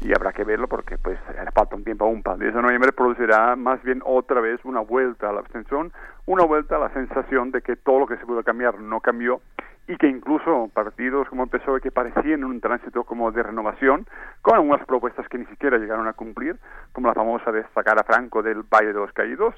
[0.00, 1.18] y habrá que verlo porque pues
[1.54, 4.80] falta un tiempo aún para el 10 de noviembre, producirá más bien otra vez una
[4.80, 5.92] vuelta a la abstención,
[6.26, 9.40] una vuelta a la sensación de que todo lo que se pudo cambiar no cambió
[9.88, 14.06] y que incluso partidos como el PSOE que parecían un tránsito como de renovación,
[14.40, 16.56] con algunas propuestas que ni siquiera llegaron a cumplir,
[16.92, 19.54] como la famosa de sacar a Franco del Valle de los Caídos,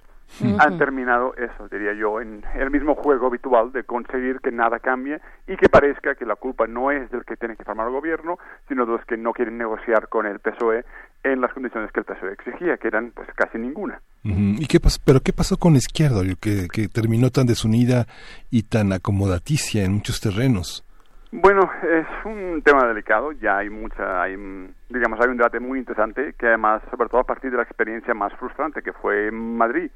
[0.59, 5.21] han terminado eso, diría yo, en el mismo juego habitual de conseguir que nada cambie
[5.47, 8.39] y que parezca que la culpa no es del que tiene que formar el gobierno,
[8.69, 10.85] sino de los que no quieren negociar con el PSOE
[11.23, 14.01] en las condiciones que el PSOE exigía, que eran pues casi ninguna.
[14.23, 15.01] ¿Y qué pasó?
[15.05, 18.07] ¿Pero qué pasó con la izquierda, que, que terminó tan desunida
[18.51, 20.85] y tan acomodaticia en muchos terrenos?
[21.37, 24.37] Bueno, es un tema delicado, ya hay mucha, hay,
[24.89, 28.15] digamos, hay un debate muy interesante que además, sobre todo a partir de la experiencia
[28.15, 29.91] más frustrante que fue en Madrid,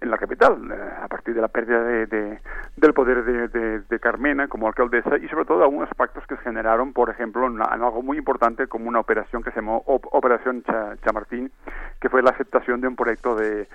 [0.00, 2.40] en la capital, eh, a partir de la pérdida de,
[2.76, 7.10] del poder de, Carmena como alcaldesa y sobre todo algunos pactos que se generaron, por
[7.10, 10.64] ejemplo, en, algo muy importante como una operación que se llamó Operación
[11.04, 11.52] Chamartín,
[12.00, 13.68] que fue la aceptación de un proyecto de,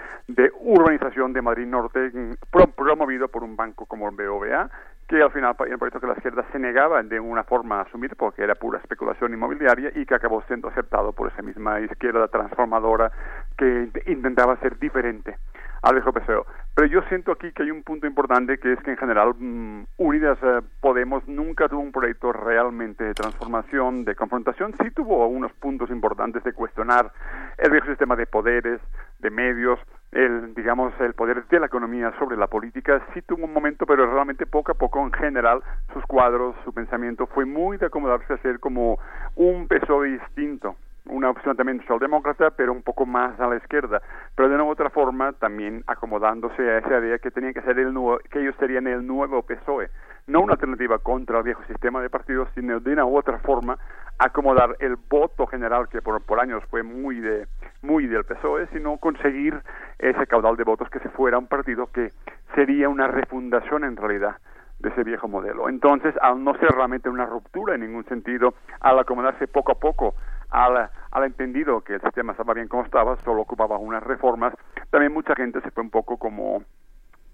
[0.59, 2.33] urbanización de Madrid Norte mm,
[2.75, 4.69] promovido por un banco como el BOVA,
[5.07, 7.83] que al final era un proyecto que la izquierda se negaba de una forma a
[7.83, 12.27] asumir porque era pura especulación inmobiliaria y que acabó siendo aceptado por esa misma izquierda
[12.27, 13.11] transformadora
[13.57, 15.37] que intentaba ser diferente
[15.81, 16.43] al viejo PSOE.
[16.75, 19.83] Pero yo siento aquí que hay un punto importante que es que en general mm,
[19.97, 24.73] Unidas eh, Podemos nunca tuvo un proyecto realmente de transformación, de confrontación.
[24.81, 27.11] Sí tuvo algunos puntos importantes de cuestionar
[27.57, 28.79] el viejo sistema de poderes,
[29.19, 29.79] de medios,
[30.11, 34.11] el digamos el poder de la economía sobre la política sí tuvo un momento pero
[34.11, 35.61] realmente poco a poco en general
[35.93, 38.99] sus cuadros su pensamiento fue muy de acomodarse a ser como
[39.35, 40.75] un PSOE distinto
[41.09, 44.01] una opción también socialdemócrata, pero un poco más a la izquierda,
[44.35, 47.93] pero de una otra forma también acomodándose a esa idea que tenía que ser el
[47.93, 49.89] nuevo, que ellos serían el nuevo PSOE,
[50.27, 53.77] no una alternativa contra el viejo sistema de partidos, sino de una u otra forma
[54.19, 57.47] acomodar el voto general que por, por años fue muy de
[57.81, 59.61] muy del PSOE, sino conseguir
[59.99, 62.11] ese caudal de votos que se fuera un partido que
[62.55, 64.37] sería una refundación en realidad
[64.79, 65.69] de ese viejo modelo.
[65.69, 70.15] Entonces, al no ser realmente una ruptura en ningún sentido, al acomodarse poco a poco
[70.49, 74.53] al, al entendido que el sistema estaba bien como estaba, solo ocupaba unas reformas,
[74.89, 76.63] también mucha gente se fue un poco como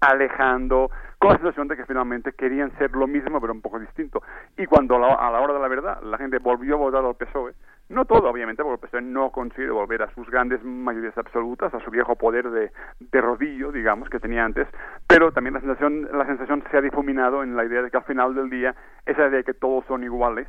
[0.04, 4.22] alejando con la situación de que finalmente querían ser lo mismo pero un poco distinto.
[4.56, 7.54] Y cuando a la, hora de la verdad la gente volvió a votar al PSOE,
[7.88, 11.80] no todo obviamente, porque el PSOE no consigue volver a sus grandes mayorías absolutas, a
[11.80, 12.70] su viejo poder de,
[13.00, 14.68] de rodillo, digamos, que tenía antes,
[15.06, 18.04] pero también la sensación, la sensación se ha difuminado en la idea de que al
[18.04, 18.74] final del día
[19.06, 20.48] esa idea de que todos son iguales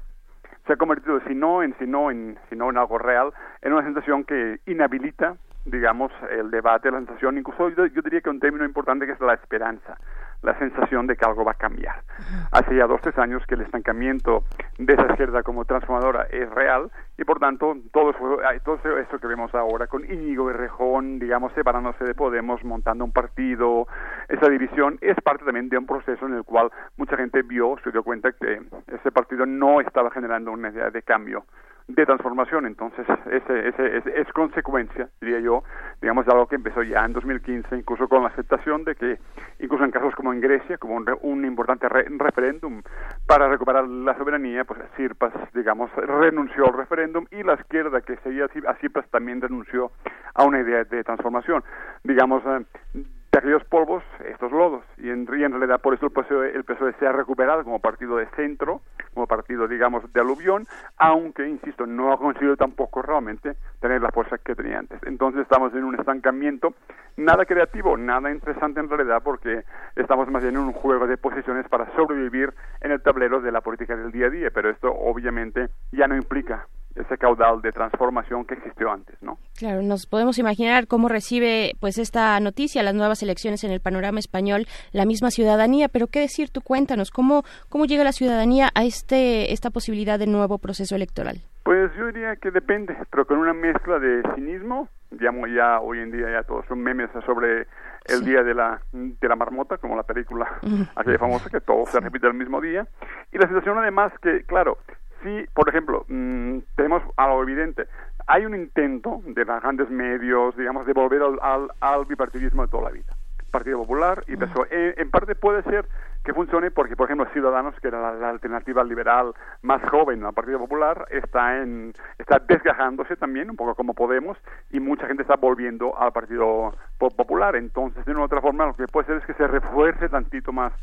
[0.65, 3.31] se ha convertido, si no en, si no en, si no en algo real,
[3.61, 5.35] en una sensación que inhabilita
[5.65, 9.33] digamos, el debate, la sensación, incluso yo, diría que un término importante que es la
[9.33, 9.97] esperanza,
[10.43, 12.03] la sensación de que algo va a cambiar.
[12.51, 14.43] Hace ya dos, tres años que el estancamiento
[14.77, 19.27] de esa izquierda como transformadora es real y por tanto todo eso, todo eso que
[19.27, 23.87] vemos ahora con Íñigo y Rejón, digamos, separándose de Podemos, montando un partido,
[24.27, 27.91] esa división es parte también de un proceso en el cual mucha gente vio, se
[27.91, 31.45] dio cuenta que ese partido no estaba generando una idea de cambio
[31.87, 32.65] de transformación.
[32.65, 35.63] Entonces, ese, ese, es consecuencia, diría yo,
[36.01, 39.19] digamos, de algo que empezó ya en 2015, incluso con la aceptación de que,
[39.59, 42.81] incluso en casos como en Grecia, como un, importante referéndum
[43.27, 48.45] para recuperar la soberanía, pues Sirpas, digamos, renunció al referéndum y la izquierda que seguía
[48.67, 49.91] a Sirpas también renunció
[50.33, 51.63] a una idea de transformación.
[52.03, 53.03] Digamos, eh,
[53.35, 54.81] de aquellos polvos estos lodos.
[54.97, 57.79] Y en, y en realidad por eso el PSOE, el PSOE se ha recuperado como
[57.79, 58.79] partido de centro,
[59.13, 60.65] como partido, digamos, de aluvión,
[60.95, 65.01] aunque, insisto, no ha conseguido tampoco realmente tener la fuerza que tenía antes.
[65.03, 66.75] Entonces estamos en un estancamiento,
[67.17, 69.65] nada creativo, nada interesante en realidad, porque
[69.97, 73.59] estamos más bien en un juego de posiciones para sobrevivir en el tablero de la
[73.59, 78.45] política del día a día, pero esto obviamente ya no implica ese caudal de transformación
[78.45, 79.37] que existió antes, ¿no?
[79.57, 84.19] Claro, nos podemos imaginar cómo recibe pues esta noticia, las nuevas elecciones en el panorama
[84.19, 88.83] español, la misma ciudadanía, pero qué decir tú cuéntanos cómo cómo llega la ciudadanía a
[88.83, 91.41] este esta posibilidad de nuevo proceso electoral.
[91.63, 96.11] Pues yo diría que depende, pero con una mezcla de cinismo, digamos ya hoy en
[96.11, 97.67] día ya todos son memes sobre
[98.05, 100.47] el día de la de la marmota, como la película
[100.95, 102.87] aquella famosa que todo se repite el mismo día,
[103.31, 104.77] y la situación además que claro,
[105.25, 107.87] si, por ejemplo, mmm, tenemos algo evidente,
[108.27, 112.67] hay un intento de los grandes medios, digamos, de volver al, al, al bipartidismo de
[112.69, 113.13] toda la vida.
[113.51, 114.67] Partido Popular y PSOE.
[114.69, 115.85] En, en, parte puede ser
[116.25, 120.33] que funcione porque, por ejemplo, Ciudadanos, que era la, la alternativa liberal más joven al
[120.33, 124.37] Partido Popular, está en está desgajándose también, un poco como Podemos,
[124.71, 127.55] y mucha gente está volviendo al Partido Popular.
[127.55, 130.51] Entonces, de una u otra forma, lo que puede ser es que se refuerce tantito
[130.51, 130.73] más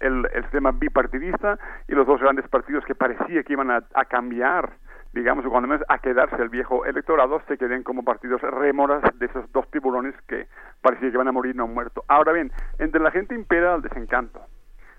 [0.00, 4.04] el, el sistema bipartidista y los dos grandes partidos que parecía que iban a, a
[4.06, 4.72] cambiar
[5.12, 9.50] digamos, cuando menos a quedarse el viejo electorado, se queden como partidos rémoras de esos
[9.52, 10.46] dos tiburones que
[10.80, 12.04] parecía que van a morir no muertos.
[12.08, 14.40] Ahora bien, entre la gente impera el desencanto.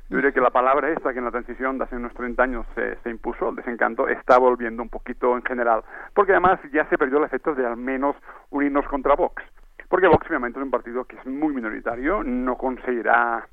[0.10, 2.66] Yo diría que la palabra esta que en la transición de hace unos 30 años
[2.76, 5.84] se, se impuso, el desencanto, está volviendo un poquito en general,
[6.14, 8.18] porque además ya se perdió el efecto de al menos
[8.50, 9.42] unirnos contra Vox.
[9.88, 13.48] Porque Vox obviamente es un partido que es muy minoritario, no conseguirá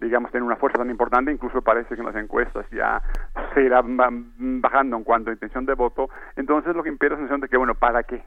[0.00, 3.02] digamos, tener una fuerza tan importante, incluso parece que en las encuestas ya
[3.54, 7.26] se irá bajando en cuanto a intención de voto, entonces lo que impera es la
[7.26, 8.22] sensación de que, bueno, ¿para qué?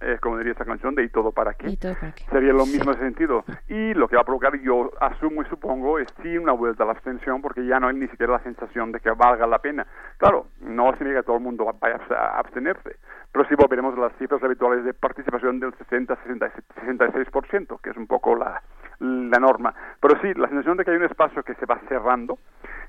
[0.00, 1.74] Es como diría esa canción de ¿y todo para qué?
[1.76, 2.24] todo para qué?
[2.30, 3.46] Sería lo mismo en ese sentido.
[3.66, 6.86] Y lo que va a provocar, yo asumo y supongo, es sí una vuelta a
[6.86, 9.86] la abstención, porque ya no hay ni siquiera la sensación de que valga la pena.
[10.18, 12.96] Claro, no significa que todo el mundo vaya a abstenerse,
[13.32, 18.36] pero sí volveremos a las cifras habituales de participación del 60-66%, que es un poco
[18.36, 18.60] la,
[19.00, 19.74] la norma.
[20.00, 22.38] Pero sí, la sensación de que hay un espacio que se va cerrando,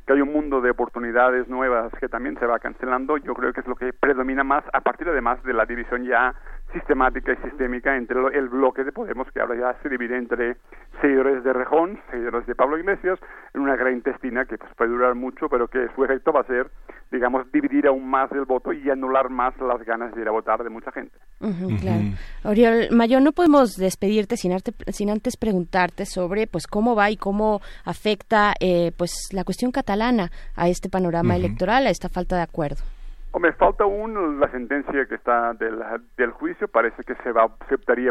[0.05, 3.61] que hay un mundo de oportunidades nuevas que también se va cancelando, yo creo que
[3.61, 6.33] es lo que predomina más, a partir además de la división ya
[6.73, 10.57] sistemática y sistémica entre el bloque de Podemos, que ahora ya se divide entre
[11.01, 13.19] seguidores de Rejón, seguidores de Pablo Iglesias,
[13.53, 16.45] en una gran intestina que pues, puede durar mucho, pero que su efecto va a
[16.45, 16.69] ser,
[17.11, 20.63] digamos, dividir aún más el voto y anular más las ganas de ir a votar
[20.63, 21.17] de mucha gente.
[21.39, 22.03] Uh -huh, claro.
[22.43, 27.17] Oriol Mayor, no podemos despedirte sin, arte, sin antes preguntarte sobre pues cómo va y
[27.17, 31.45] cómo afecta eh, pues la cuestión catalana a este panorama uh -huh.
[31.45, 32.96] electoral, a esta falta de acuerdo.
[33.37, 36.67] Hombre, falta aún la sentencia que está del, juicio.
[36.67, 37.47] Parece que se va,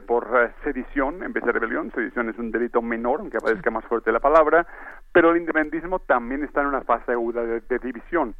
[0.06, 1.90] por uh, sedición en vez de rebelión.
[1.90, 4.64] Sedición es un delito menor, aunque parezca más fuerte la palabra.
[5.10, 8.36] Pero el independentismo también está en una fase aguda de, división.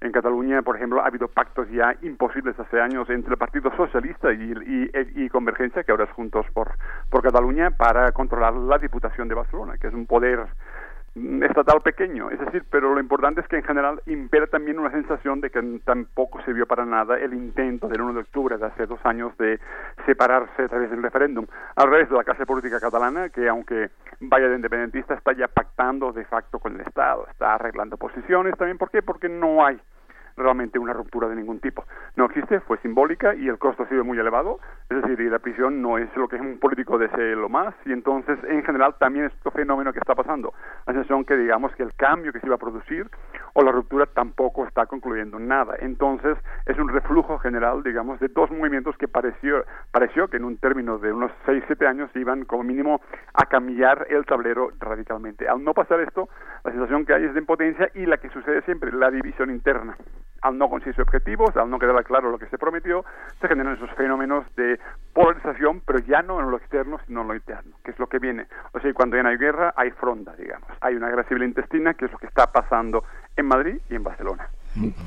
[0.00, 4.32] En Cataluña, por ejemplo, ha habido pactos ya imposibles hace años entre el Partido Socialista
[4.32, 9.34] y, y, y, Convergencia, que ahora es Juntos por Cataluña, para controlar la Diputación de
[9.34, 10.46] Barcelona, que es un poder
[11.42, 15.40] estatal pequeño, es decir, pero lo importante es que en general impera también una sensación
[15.40, 18.86] de que tampoco se vio para nada el intento del 1 de octubre de hace
[18.86, 19.58] dos años de
[20.06, 21.46] separarse a través del referéndum.
[21.76, 23.90] Al revés de la clase política catalana, que aunque
[24.20, 28.78] vaya de independentista, está ya pactando de facto con el Estado, está arreglando posiciones también.
[28.78, 29.02] ¿Por qué?
[29.02, 29.80] Porque no hay
[30.38, 31.84] realmente una ruptura de ningún tipo.
[32.16, 34.58] No existe, fue simbólica y el costo ha sido muy elevado,
[34.88, 37.92] es decir, y la prisión no es lo que un político desee lo más, y
[37.92, 40.52] entonces en general también es otro fenómeno que está pasando.
[40.86, 43.08] La sensación que digamos que el cambio que se iba a producir
[43.54, 45.74] o la ruptura tampoco está concluyendo nada.
[45.80, 50.58] Entonces es un reflujo general, digamos, de dos movimientos que pareció, pareció que en un
[50.58, 53.00] término de unos 6, 7 años iban como mínimo
[53.34, 55.48] a cambiar el tablero radicalmente.
[55.48, 56.28] Al no pasar esto,
[56.64, 59.96] la sensación que hay es de impotencia y la que sucede siempre, la división interna
[60.42, 63.04] al no conseguirse objetivos, al no quedar claro lo que se prometió,
[63.40, 64.78] se generan esos fenómenos de
[65.12, 68.18] polarización, pero ya no en lo externo, sino en lo interno, que es lo que
[68.18, 68.46] viene.
[68.72, 70.68] O sea, cuando ya no hay guerra, hay fronda, digamos.
[70.80, 73.04] Hay una guerra civil intestina, que es lo que está pasando
[73.36, 74.48] en Madrid y en Barcelona.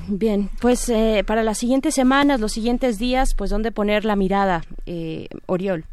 [0.10, 4.62] Bien, pues eh, para las siguientes semanas, los siguientes días, pues ¿dónde poner la mirada,
[4.86, 5.86] eh, Oriol?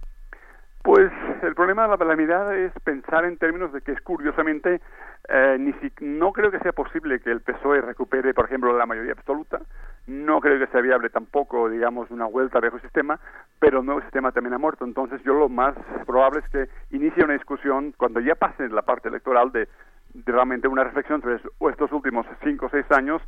[0.83, 1.11] Pues
[1.43, 4.81] el problema de la, la mirada es pensar en términos de que es curiosamente
[5.29, 8.87] eh, ni si, no creo que sea posible que el PSOE recupere, por ejemplo, la
[8.87, 9.61] mayoría absoluta.
[10.07, 13.21] No creo que sea viable tampoco, digamos, una vuelta al viejo sistema,
[13.59, 14.87] pero el nuevo sistema también ha muerto.
[14.87, 15.75] Entonces, yo lo más
[16.07, 19.69] probable es que inicie una discusión cuando ya pase la parte electoral de,
[20.15, 21.37] de realmente una reflexión sobre
[21.71, 23.21] estos últimos cinco o seis años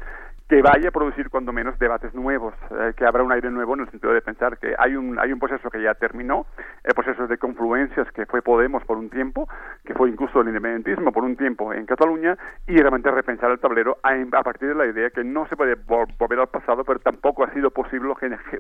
[0.51, 3.83] que vaya a producir cuando menos debates nuevos, eh, que habrá un aire nuevo en
[3.83, 6.45] el sentido de pensar que hay un, hay un proceso que ya terminó,
[6.83, 9.49] el proceso de confluencias que fue Podemos por un tiempo,
[9.85, 12.37] que fue incluso el independentismo por un tiempo en Cataluña,
[12.67, 16.41] y realmente repensar el tablero a, partir de la idea que no se puede volver
[16.41, 18.13] al pasado, pero tampoco ha sido posible,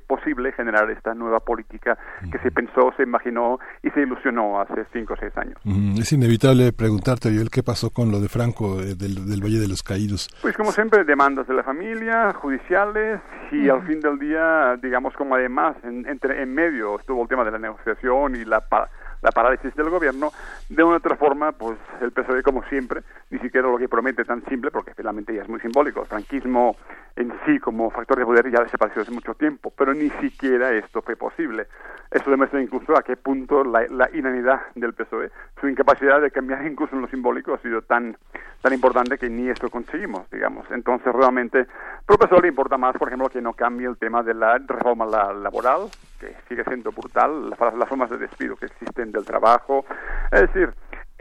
[0.06, 1.98] posible generar esta nueva política
[2.30, 5.58] que se pensó, se imaginó y se ilusionó hace cinco o seis años.
[5.98, 9.66] Es inevitable preguntarte, Joel, ¿qué pasó con lo de Franco eh, del, del Valle de
[9.66, 10.30] los Caídos?
[10.40, 15.14] Pues como siempre, demandas de la familia familia, judiciales y al fin del día, digamos
[15.14, 18.62] como además en, entre, en medio estuvo el tema de la negociación y la,
[19.22, 20.30] la parálisis del gobierno,
[20.68, 23.00] de una otra forma, pues el PSOE, como siempre,
[23.30, 26.00] ni siquiera lo que promete tan simple, porque finalmente ya es muy simbólico.
[26.00, 26.76] El franquismo
[27.16, 31.00] en sí, como factor de poder, ya desapareció hace mucho tiempo, pero ni siquiera esto
[31.02, 31.66] fue posible.
[32.10, 35.30] Eso demuestra incluso a qué punto la, la inanidad del PSOE,
[35.60, 38.16] su incapacidad de cambiar incluso en lo simbólico, ha sido tan,
[38.62, 40.66] tan importante que ni esto conseguimos, digamos.
[40.70, 41.66] Entonces, realmente,
[42.06, 45.06] al PSOE le importa más, por ejemplo, que no cambie el tema de la reforma
[45.06, 45.88] laboral,
[46.18, 49.84] que sigue siendo brutal, las, las formas de despido que existen del trabajo.
[50.32, 50.74] Es decir,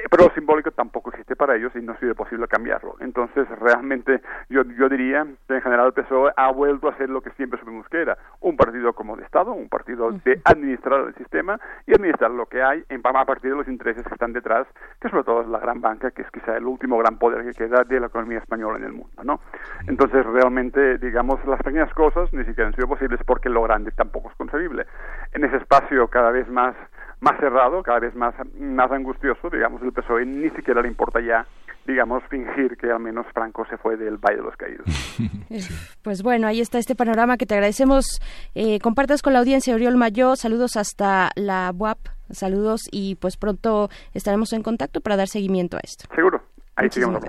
[0.10, 2.96] pero lo simbólico tampoco existe para ellos y no ha sido posible cambiarlo.
[3.00, 7.22] Entonces, realmente, yo, yo diría que en general el PSOE ha vuelto a ser lo
[7.22, 11.16] que siempre supimos que era, un partido como de Estado, un partido de administrar el
[11.16, 14.68] sistema y administrar lo que hay en, a partir de los intereses que están detrás,
[15.02, 17.54] que sobre todo es la gran banca, que es quizá el último gran poder que
[17.54, 19.42] queda de la economía española en el mundo, ¿no?
[19.88, 24.30] Entonces, realmente, digamos, las pequeñas cosas ni siquiera han sido posibles porque lo grande tampoco
[24.30, 24.86] es concebible.
[25.34, 26.76] En ese espacio cada vez más
[27.20, 31.46] más cerrado, cada vez más, más angustioso, digamos, el PSOE ni siquiera le importa ya
[31.90, 34.86] digamos, fingir que al menos Franco se fue del Valle de los Caídos.
[36.04, 38.22] Pues bueno, ahí está este panorama que te agradecemos.
[38.56, 40.36] Eh, compartas con la audiencia, Oriol Mayo.
[40.36, 41.98] Saludos hasta la UAP.
[42.30, 46.06] Saludos y pues pronto estaremos en contacto para dar seguimiento a esto.
[46.16, 46.42] Seguro.
[46.76, 47.22] Ahí seguimos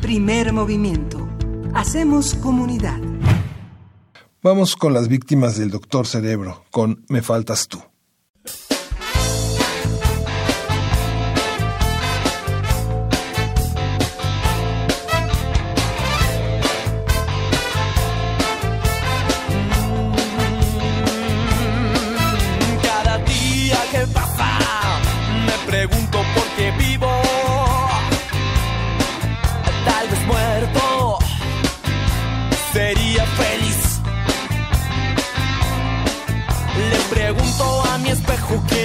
[0.00, 1.28] Primer movimiento.
[1.74, 2.98] Hacemos comunidad.
[4.42, 7.82] Vamos con las víctimas del doctor Cerebro, con Me faltas tú.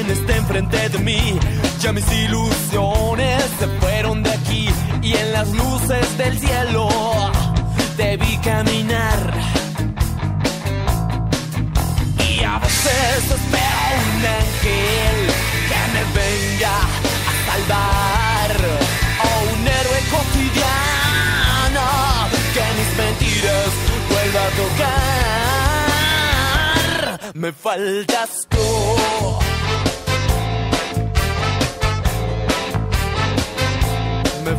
[0.10, 1.40] Está enfrente de mí.
[1.80, 4.68] Ya mis ilusiones se fueron de aquí
[5.02, 6.90] y en las luces del cielo
[7.98, 9.34] te vi caminar.
[12.28, 15.30] Y a veces espero un ángel
[15.70, 16.76] que me venga
[17.30, 18.52] a salvar.
[19.24, 21.88] O un héroe cotidiano
[22.54, 23.72] que mis mentiras
[24.10, 25.02] vuelva a tocar.
[27.34, 28.60] Me faltas tú.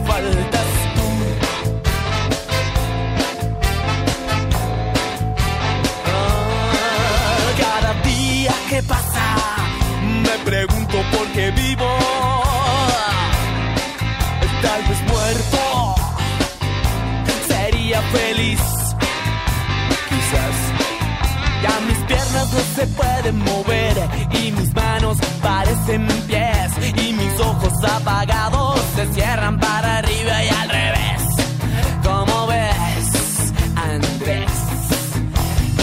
[0.07, 1.09] Faltas tú.
[6.07, 9.37] Ah, cada día que pasa,
[10.23, 11.91] me pregunto por qué vivo.
[14.62, 15.95] Tal vez muerto,
[17.49, 18.61] sería feliz.
[20.09, 20.72] Quizás
[21.63, 23.97] ya mis piernas no se pueden mover
[24.43, 30.69] y mis manos parecen pies y mis ojos apagados se cierran para arriba y al
[30.69, 31.23] revés.
[32.03, 34.53] Como ves, Andrés?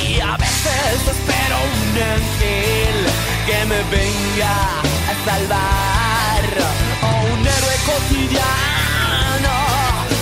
[0.07, 2.97] Y a veces espero un ángel
[3.47, 4.55] que me venga
[5.09, 6.43] a salvar.
[7.01, 9.55] O un héroe cotidiano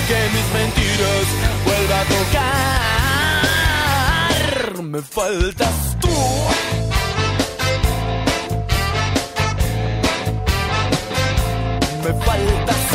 [0.08, 1.28] que mis mentiras
[1.66, 2.87] vuelva a tocar.
[4.88, 6.08] Me faltas tú.
[12.04, 12.87] me faltas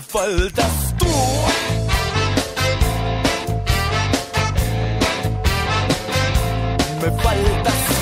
[0.00, 0.28] tocar.
[0.28, 1.06] Me faltas tú.
[7.00, 7.99] Me faltas tú.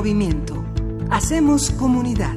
[0.00, 0.64] Movimiento.
[1.10, 2.34] Hacemos comunidad.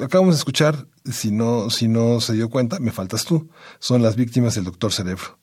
[0.00, 3.50] Acabamos de escuchar, si no, si no se dio cuenta, me faltas tú.
[3.80, 5.40] Son las víctimas del doctor Cerebro.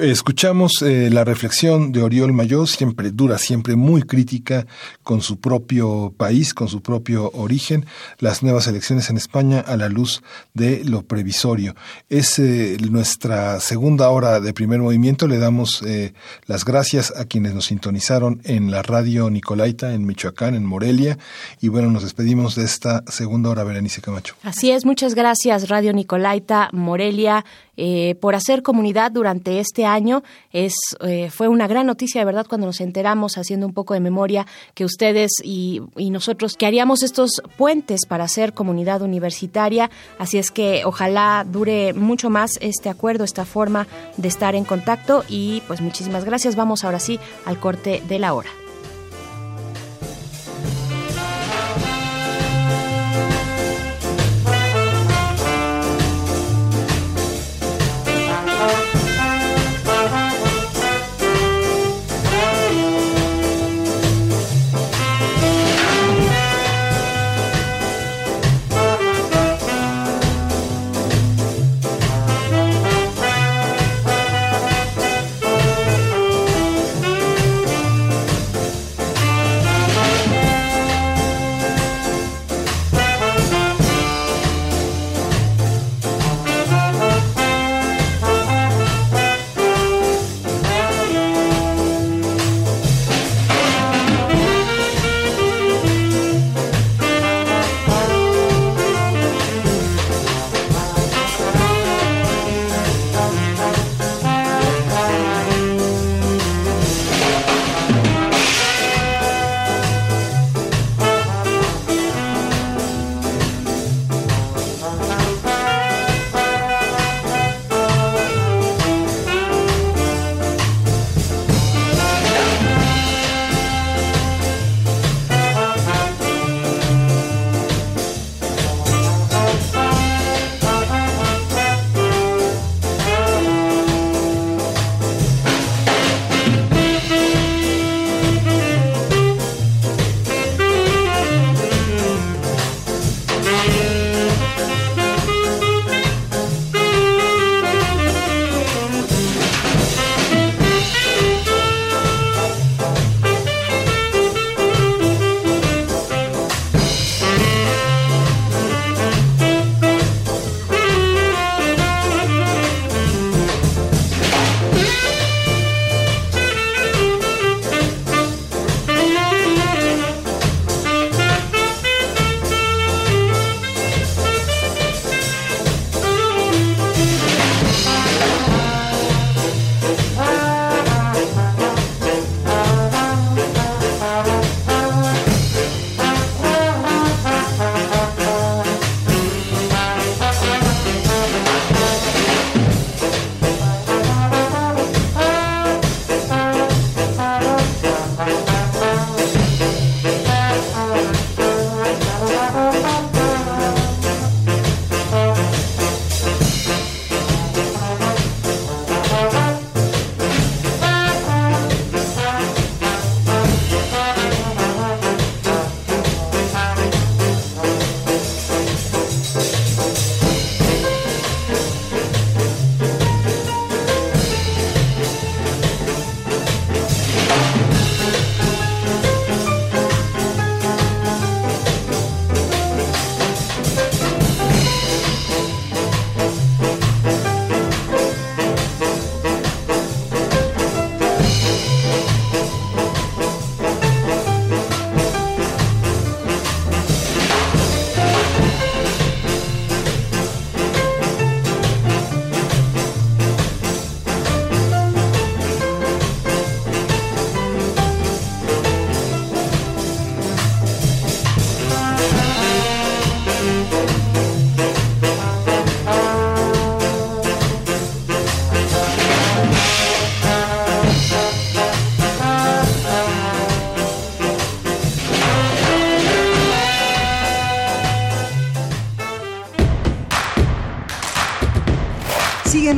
[0.00, 4.66] Escuchamos eh, la reflexión de Oriol Mayó, siempre dura, siempre muy crítica
[5.02, 7.86] con su propio país, con su propio origen,
[8.18, 10.22] las nuevas elecciones en España a la luz
[10.54, 11.74] de lo previsorio.
[12.08, 15.26] Es eh, nuestra segunda hora de primer movimiento.
[15.26, 16.12] Le damos eh,
[16.46, 21.18] las gracias a quienes nos sintonizaron en la radio Nicolaita, en Michoacán, en Morelia.
[21.60, 24.34] Y bueno, nos despedimos de esta segunda hora, Berenice Camacho.
[24.42, 27.44] Así es, muchas gracias Radio Nicolaita Morelia
[27.78, 30.22] eh, por hacer comunidad durante este año.
[30.52, 34.00] Es eh, fue una gran noticia, de verdad, cuando nos enteramos, haciendo un poco de
[34.00, 39.90] memoria, que ustedes y, y nosotros que haríamos estos puentes para hacer comunidad universitaria.
[40.18, 43.86] Así es que ojalá dure mucho más este acuerdo, esta forma
[44.16, 46.56] de estar en contacto y pues muchísimas gracias.
[46.56, 48.61] Vamos ahora sí al corte de la hora.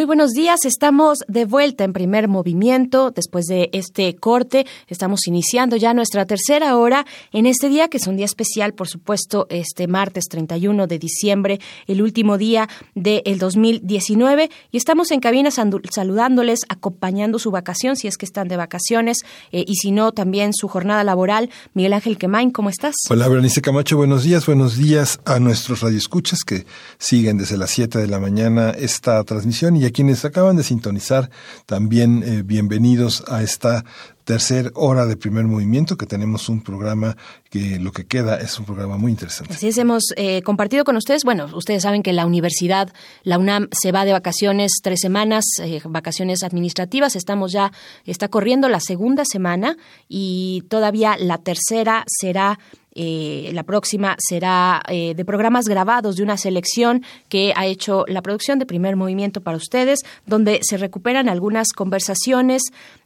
[0.00, 4.64] Muy buenos días, estamos de vuelta en primer movimiento después de este corte.
[4.88, 8.88] Estamos iniciando ya nuestra tercera hora en este día, que es un día especial, por
[8.88, 14.48] supuesto, este martes 31 de diciembre, el último día del 2019.
[14.70, 19.18] Y estamos en cabina saludándoles, acompañando su vacación, si es que están de vacaciones,
[19.52, 21.50] eh, y si no, también su jornada laboral.
[21.74, 22.94] Miguel Ángel Quemain, ¿cómo estás?
[23.10, 24.46] Hola, Berenice Camacho, buenos días.
[24.46, 26.64] Buenos días a nuestros radioescuchas que
[26.96, 31.30] siguen desde las 7 de la mañana esta transmisión y quienes acaban de sintonizar,
[31.66, 33.84] también eh, bienvenidos a esta
[34.24, 37.16] tercer hora de primer movimiento, que tenemos un programa
[37.50, 39.54] que lo que queda es un programa muy interesante.
[39.54, 42.92] Así es, hemos eh, compartido con ustedes, bueno, ustedes saben que la universidad,
[43.22, 47.72] la UNAM, se va de vacaciones tres semanas, eh, vacaciones administrativas, estamos ya,
[48.04, 49.76] está corriendo la segunda semana
[50.08, 52.58] y todavía la tercera será
[52.92, 58.20] eh, la próxima será eh, de programas grabados de una selección que ha hecho la
[58.20, 62.62] producción de primer movimiento para ustedes, donde se recuperan algunas conversaciones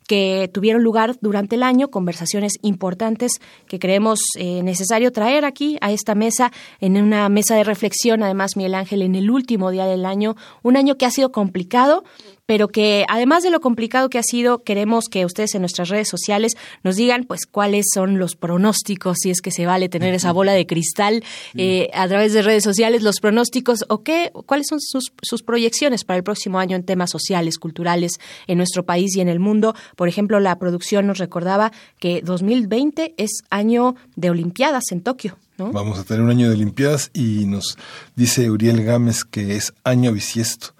[0.06, 5.92] que tuvieron lugar durante el año, conversaciones importantes que creemos eh, necesario traer aquí a
[5.92, 10.06] esta mesa, en una mesa de reflexión, además, Miguel Ángel, en el último día del
[10.06, 12.04] año, un año que ha sido complicado,
[12.46, 16.08] pero que además de lo complicado que ha sido, queremos que ustedes en nuestras redes
[16.08, 16.52] sociales
[16.82, 20.52] nos digan pues cuáles son los pronósticos, si es que se vale tener esa bola
[20.52, 25.12] de cristal eh, a través de redes sociales, los pronósticos o qué, cuáles son sus,
[25.22, 28.12] sus proyecciones para el próximo año en temas sociales, culturales
[28.46, 29.74] en nuestro país y en el mundo.
[29.96, 35.38] Por ejemplo, la producción nos recordaba que 2020 es año de Olimpiadas en Tokio.
[35.56, 35.70] ¿No?
[35.70, 37.78] Vamos a tener un año de Olimpiadas y nos
[38.16, 40.73] dice Uriel Gámez que es año bisiesto.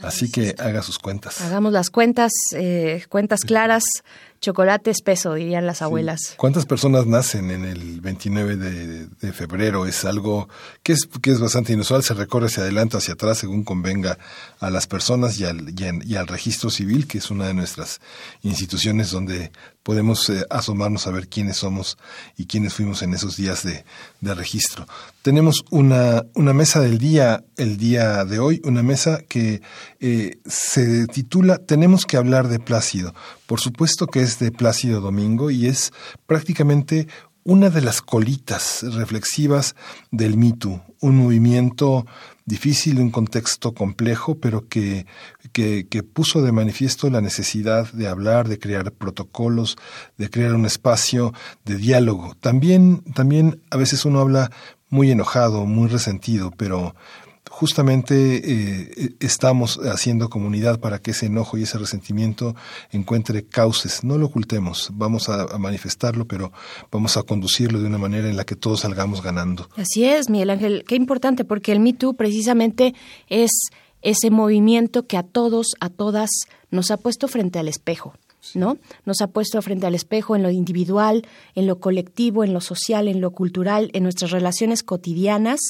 [0.00, 1.40] Así que haga sus cuentas.
[1.40, 3.84] Hagamos las cuentas, eh, cuentas claras.
[4.40, 6.34] Chocolate espeso, dirían las abuelas.
[6.36, 9.84] ¿Cuántas personas nacen en el 29 de, febrero?
[9.84, 10.48] Es algo
[10.84, 14.16] que es, que es bastante inusual, se recorre hacia adelante hacia atrás según convenga
[14.60, 18.00] a las personas y al, y, al registro civil, que es una de nuestras
[18.42, 19.50] instituciones donde
[19.88, 21.96] podemos eh, asomarnos a ver quiénes somos
[22.36, 23.86] y quiénes fuimos en esos días de,
[24.20, 24.86] de registro.
[25.22, 29.62] Tenemos una, una, mesa del día, el día de hoy, una mesa que
[29.98, 33.14] eh, se titula Tenemos que hablar de Plácido.
[33.46, 35.90] Por supuesto que es de Plácido Domingo y es
[36.26, 37.08] prácticamente
[37.44, 39.74] una de las colitas reflexivas
[40.10, 42.04] del mito, un movimiento
[42.44, 45.06] difícil, un contexto complejo, pero que,
[45.88, 49.76] que, puso de manifiesto la necesidad de hablar, de crear protocolos,
[50.16, 51.32] de crear un espacio
[51.64, 52.34] de diálogo.
[52.40, 54.50] También, también a veces uno habla
[54.88, 56.94] muy enojado, muy resentido, pero
[57.50, 62.54] justamente eh, estamos haciendo comunidad para que ese enojo y ese resentimiento
[62.92, 64.04] encuentre cauces.
[64.04, 66.52] No lo ocultemos, vamos a, manifestarlo, pero
[66.92, 69.68] vamos a conducirlo de una manera en la que todos salgamos ganando.
[69.76, 72.94] Así es, Miguel Ángel, qué importante, porque el Me Too precisamente
[73.28, 73.50] es
[74.02, 76.30] ese movimiento que a todos, a todas,
[76.70, 78.14] nos ha puesto frente al espejo.
[78.54, 78.78] ¿no?
[79.04, 83.08] Nos ha puesto frente al espejo en lo individual, en lo colectivo, en lo social,
[83.08, 85.60] en lo cultural, en nuestras relaciones cotidianas,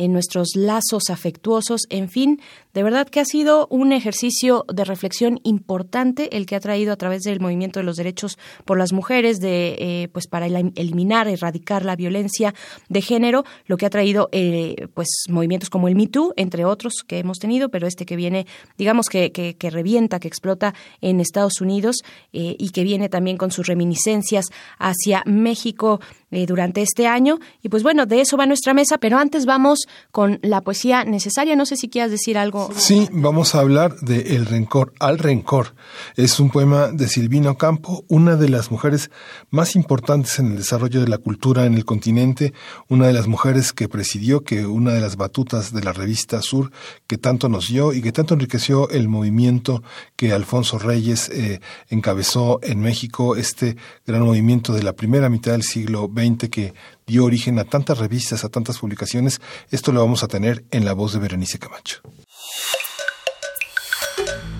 [0.00, 2.40] en nuestros lazos afectuosos, en fin,
[2.72, 6.96] de verdad que ha sido un ejercicio de reflexión importante el que ha traído a
[6.96, 11.84] través del movimiento de los derechos por las mujeres, de eh, pues para eliminar, erradicar
[11.84, 12.54] la violencia
[12.88, 17.04] de género, lo que ha traído eh, pues movimientos como el Me Too, entre otros
[17.06, 18.46] que hemos tenido, pero este que viene,
[18.78, 21.96] digamos que, que, revienta, que explota en Estados Unidos
[22.32, 24.46] eh, y que viene también con sus reminiscencias
[24.78, 26.00] hacia México
[26.32, 27.38] eh, durante este año.
[27.60, 31.56] Y pues bueno, de eso va nuestra mesa, pero antes vamos con la poesía necesaria.
[31.56, 32.70] No sé si quieras decir algo.
[32.76, 35.74] Sí, vamos a hablar de El Rencor al Rencor.
[36.14, 39.10] Es un poema de Silvino Campo, una de las mujeres
[39.50, 42.52] más importantes en el desarrollo de la cultura en el continente,
[42.88, 46.70] una de las mujeres que presidió, que una de las batutas de la revista Sur,
[47.08, 49.82] que tanto nos dio y que tanto enriqueció el movimiento
[50.14, 53.76] que Alfonso Reyes eh, encabezó en México, este
[54.06, 56.19] gran movimiento de la primera mitad del siglo XX
[56.50, 56.74] que
[57.06, 59.40] dio origen a tantas revistas, a tantas publicaciones,
[59.70, 62.00] esto lo vamos a tener en la voz de Berenice Camacho.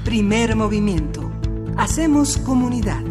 [0.05, 1.31] Primer movimiento.
[1.77, 3.03] Hacemos comunidad.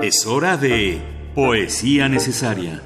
[0.00, 1.02] Es hora de
[1.34, 2.82] Poesía Necesaria.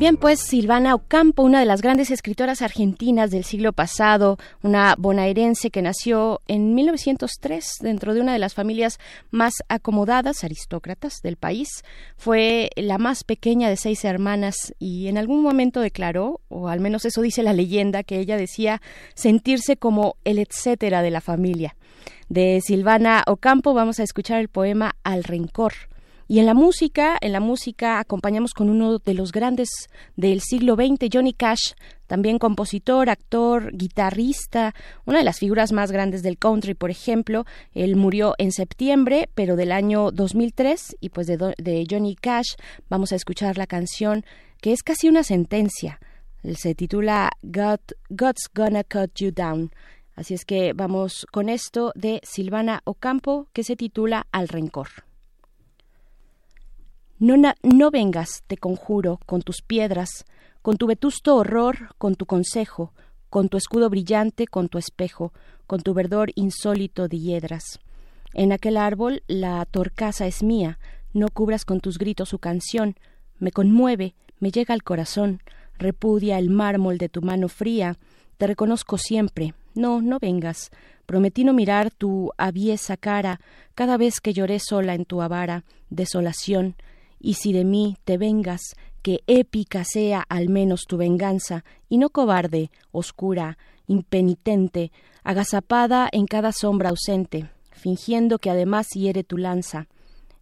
[0.00, 5.70] Bien, pues Silvana Ocampo, una de las grandes escritoras argentinas del siglo pasado, una bonaerense
[5.70, 8.98] que nació en 1903 dentro de una de las familias
[9.30, 11.84] más acomodadas, aristócratas del país,
[12.16, 17.04] fue la más pequeña de seis hermanas y en algún momento declaró, o al menos
[17.04, 18.80] eso dice la leyenda, que ella decía
[19.12, 21.76] sentirse como el etcétera de la familia.
[22.30, 25.74] De Silvana Ocampo vamos a escuchar el poema Al Rencor
[26.30, 29.68] y en la música, en la música acompañamos con uno de los grandes
[30.14, 31.72] del siglo XX, Johnny Cash,
[32.06, 34.72] también compositor, actor, guitarrista,
[35.06, 37.46] una de las figuras más grandes del country, por ejemplo.
[37.74, 42.54] Él murió en septiembre, pero del año 2003, y pues de, de Johnny Cash
[42.88, 44.24] vamos a escuchar la canción
[44.60, 45.98] que es casi una sentencia.
[46.54, 49.72] Se titula God, God's Gonna Cut You Down.
[50.14, 55.09] Así es que vamos con esto de Silvana Ocampo, que se titula Al Rencor.
[57.20, 60.24] No, no vengas, te conjuro, con tus piedras,
[60.62, 62.94] con tu vetusto horror, con tu consejo,
[63.28, 65.34] con tu escudo brillante, con tu espejo,
[65.66, 67.78] con tu verdor insólito de hiedras.
[68.32, 70.78] En aquel árbol la torcaza es mía,
[71.12, 72.96] no cubras con tus gritos su canción,
[73.38, 75.42] me conmueve, me llega al corazón,
[75.76, 77.98] repudia el mármol de tu mano fría,
[78.38, 80.70] te reconozco siempre, no, no vengas,
[81.04, 83.42] prometí no mirar tu aviesa cara
[83.74, 86.76] cada vez que lloré sola en tu avara, desolación,
[87.20, 92.10] y si de mí te vengas, que épica sea al menos tu venganza, y no
[92.10, 94.92] cobarde, oscura, impenitente,
[95.22, 99.88] agazapada en cada sombra ausente, fingiendo que además hiere tu lanza.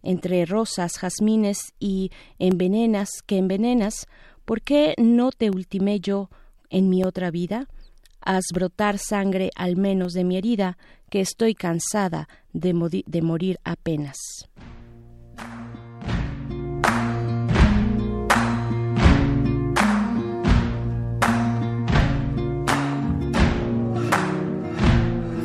[0.01, 4.07] Entre rosas, jazmines y envenenas que envenenas,
[4.45, 6.29] ¿por qué no te ultimé yo
[6.69, 7.67] en mi otra vida?
[8.21, 10.77] Haz brotar sangre al menos de mi herida,
[11.09, 14.17] que estoy cansada de, de morir apenas.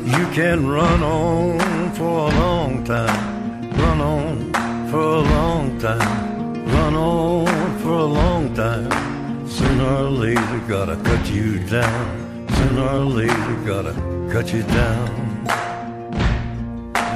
[0.05, 4.53] You can run on for a long time, run on
[4.91, 9.47] for a long time, run on for a long time.
[9.47, 12.47] Sooner or later, gotta cut you down.
[12.49, 13.93] Sooner or later, gotta
[14.31, 15.43] cut you down.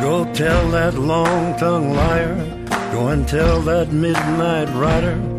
[0.01, 2.35] Go tell that long tongued liar,
[2.91, 5.38] go and tell that midnight rider.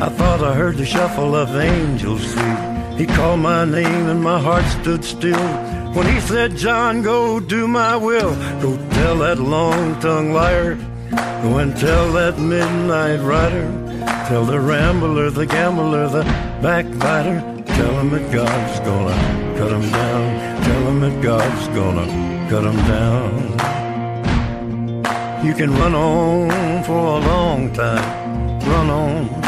[0.00, 2.96] I thought I heard the shuffle of angels sweet.
[2.96, 5.48] He called my name and my heart stood still.
[5.92, 8.32] When he said, John, go do my will.
[8.62, 10.76] Go tell that long tongued liar.
[11.42, 13.66] Go and tell that midnight rider.
[14.28, 16.22] Tell the rambler, the gambler, the
[16.62, 17.40] backbiter.
[17.66, 20.62] Tell him that God's gonna cut him down.
[20.62, 22.06] Tell him that God's gonna
[22.48, 23.32] cut him down.
[25.44, 28.60] You can run on for a long time.
[28.60, 29.47] Run on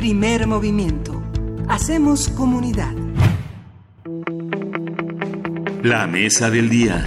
[0.00, 1.22] Primer movimiento.
[1.68, 2.94] Hacemos comunidad.
[5.82, 7.04] La mesa del día.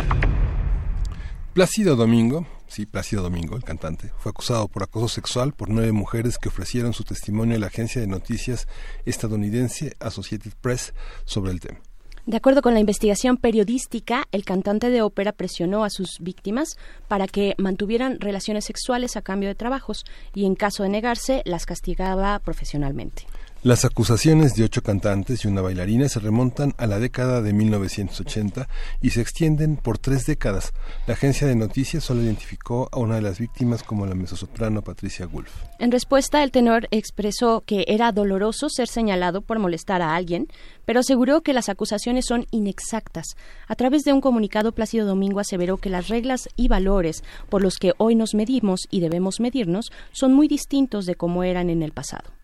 [1.53, 6.37] Plácido Domingo, sí, Plácido Domingo, el cantante, fue acusado por acoso sexual por nueve mujeres
[6.37, 8.67] que ofrecieron su testimonio a la agencia de noticias
[9.05, 10.93] estadounidense Associated Press
[11.25, 11.79] sobre el tema.
[12.25, 16.77] De acuerdo con la investigación periodística, el cantante de ópera presionó a sus víctimas
[17.09, 21.65] para que mantuvieran relaciones sexuales a cambio de trabajos y en caso de negarse las
[21.65, 23.25] castigaba profesionalmente.
[23.63, 28.67] Las acusaciones de ocho cantantes y una bailarina se remontan a la década de 1980
[29.01, 30.73] y se extienden por tres décadas.
[31.07, 35.27] La agencia de noticias solo identificó a una de las víctimas como la mezzosoprano Patricia
[35.27, 35.49] Wolf.
[35.79, 40.49] En respuesta, el tenor expresó que era doloroso ser señalado por molestar a alguien,
[40.83, 43.27] pero aseguró que las acusaciones son inexactas.
[43.69, 47.77] A través de un comunicado, Plácido Domingo aseveró que las reglas y valores por los
[47.77, 51.93] que hoy nos medimos y debemos medirnos son muy distintos de cómo eran en el
[51.93, 52.42] pasado.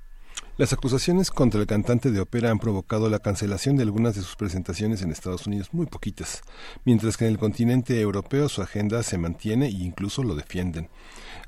[0.59, 4.35] Las acusaciones contra el cantante de ópera han provocado la cancelación de algunas de sus
[4.35, 6.41] presentaciones en Estados Unidos, muy poquitas,
[6.83, 10.89] mientras que en el continente europeo su agenda se mantiene e incluso lo defienden.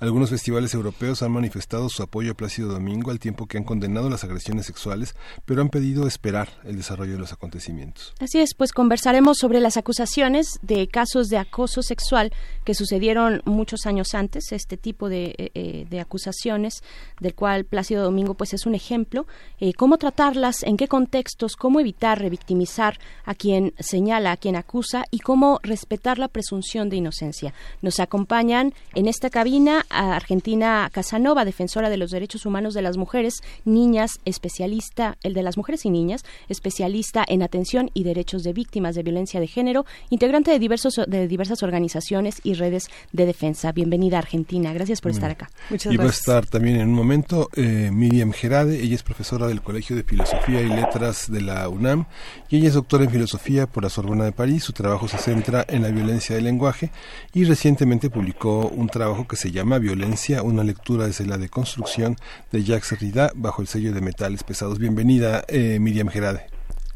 [0.01, 4.09] Algunos festivales europeos han manifestado su apoyo a Plácido Domingo al tiempo que han condenado
[4.09, 5.13] las agresiones sexuales,
[5.45, 8.15] pero han pedido esperar el desarrollo de los acontecimientos.
[8.19, 12.33] Así es, pues conversaremos sobre las acusaciones de casos de acoso sexual
[12.65, 16.81] que sucedieron muchos años antes, este tipo de, eh, eh, acusaciones,
[17.19, 19.27] del cual Plácido Domingo pues es un ejemplo,
[19.59, 25.03] eh, cómo tratarlas, en qué contextos, cómo evitar revictimizar a quien señala, a quien acusa
[25.11, 27.53] y cómo respetar la presunción de inocencia.
[27.83, 33.41] Nos acompañan en esta cabina Argentina Casanova, defensora de los derechos humanos de las mujeres,
[33.65, 38.95] niñas, especialista, el de las mujeres y niñas, especialista en atención y derechos de víctimas
[38.95, 43.71] de violencia de género, integrante de, diversos, de diversas organizaciones y redes de defensa.
[43.71, 45.49] Bienvenida Argentina, gracias por estar acá.
[45.69, 49.47] Muchas y va a estar también en un momento eh, Miriam Gerade, ella es profesora
[49.47, 52.05] del Colegio de Filosofía y Letras de la UNAM
[52.49, 54.63] y ella es doctora en Filosofía por la Sorbona de París.
[54.63, 56.91] Su trabajo se centra en la violencia del lenguaje
[57.33, 62.15] y recientemente publicó un trabajo que se llama Violencia, una lectura desde la deconstrucción
[62.51, 64.79] de Jacques Derrida bajo el sello de metales pesados.
[64.79, 66.45] Bienvenida, eh, Miriam Gerade.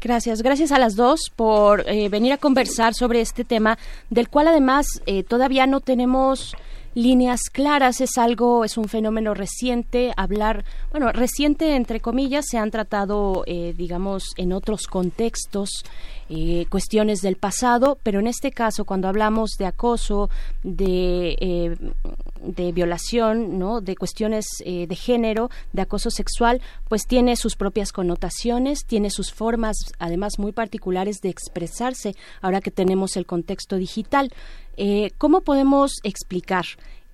[0.00, 3.76] Gracias, gracias a las dos por eh, venir a conversar sobre este tema,
[4.08, 6.54] del cual además eh, todavía no tenemos
[6.96, 12.70] líneas claras, es algo, es un fenómeno reciente, hablar, bueno, reciente entre comillas, se han
[12.70, 15.84] tratado, eh, digamos, en otros contextos,
[16.28, 20.30] eh, cuestiones del pasado, pero en este caso, cuando hablamos de acoso,
[20.62, 21.76] de, eh,
[22.42, 23.80] de violación, ¿no?
[23.80, 29.76] de cuestiones de género, de acoso sexual, pues tiene sus propias connotaciones, tiene sus formas,
[29.98, 34.32] además, muy particulares de expresarse, ahora que tenemos el contexto digital.
[34.76, 36.64] Eh, ¿Cómo podemos explicar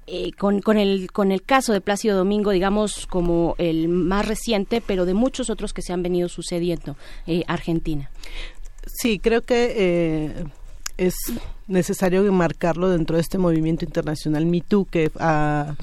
[0.07, 4.83] eh, con, con, el, con el caso de Plácido Domingo, digamos, como el más reciente,
[4.85, 8.11] pero de muchos otros que se han venido sucediendo, eh, Argentina?
[8.87, 10.45] Sí, creo que eh,
[10.97, 11.15] es
[11.69, 15.75] necesario marcarlo dentro de este movimiento internacional #MeToo que ha,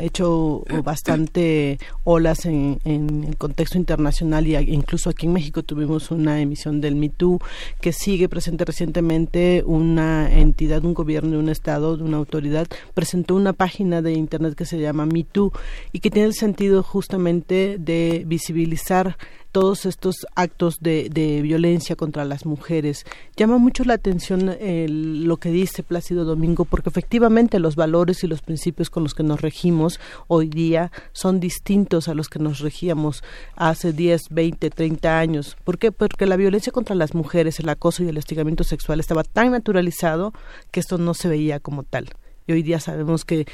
[0.00, 6.80] hecho bastante olas en, el contexto internacional y incluso aquí en México tuvimos una emisión
[6.80, 7.40] del #MeToo
[7.80, 14.02] que sigue presente recientemente una entidad, un gobierno, un estado, una autoridad presentó una página
[14.02, 15.52] de internet que se llama #MeToo
[15.92, 19.16] y que tiene el sentido justamente de visibilizar
[19.54, 23.06] todos estos actos de, de, violencia contra las mujeres.
[23.36, 28.42] Llama mucho la atención lo que dice Plácido Domingo, porque efectivamente los valores y los
[28.42, 33.22] principios con los que nos regimos hoy día son distintos a los que nos regíamos
[33.54, 35.56] hace 10, 20, 30 años.
[35.62, 35.92] ¿Por qué?
[35.92, 40.32] Porque la violencia contra las mujeres, el acoso y el hostigamiento sexual estaba tan naturalizado
[40.72, 42.10] que esto no se veía como tal
[42.46, 43.46] y hoy día sabemos que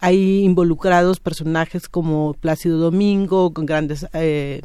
[0.00, 4.62] hay involucrados personajes como Plácido Domingo, con grandes eh,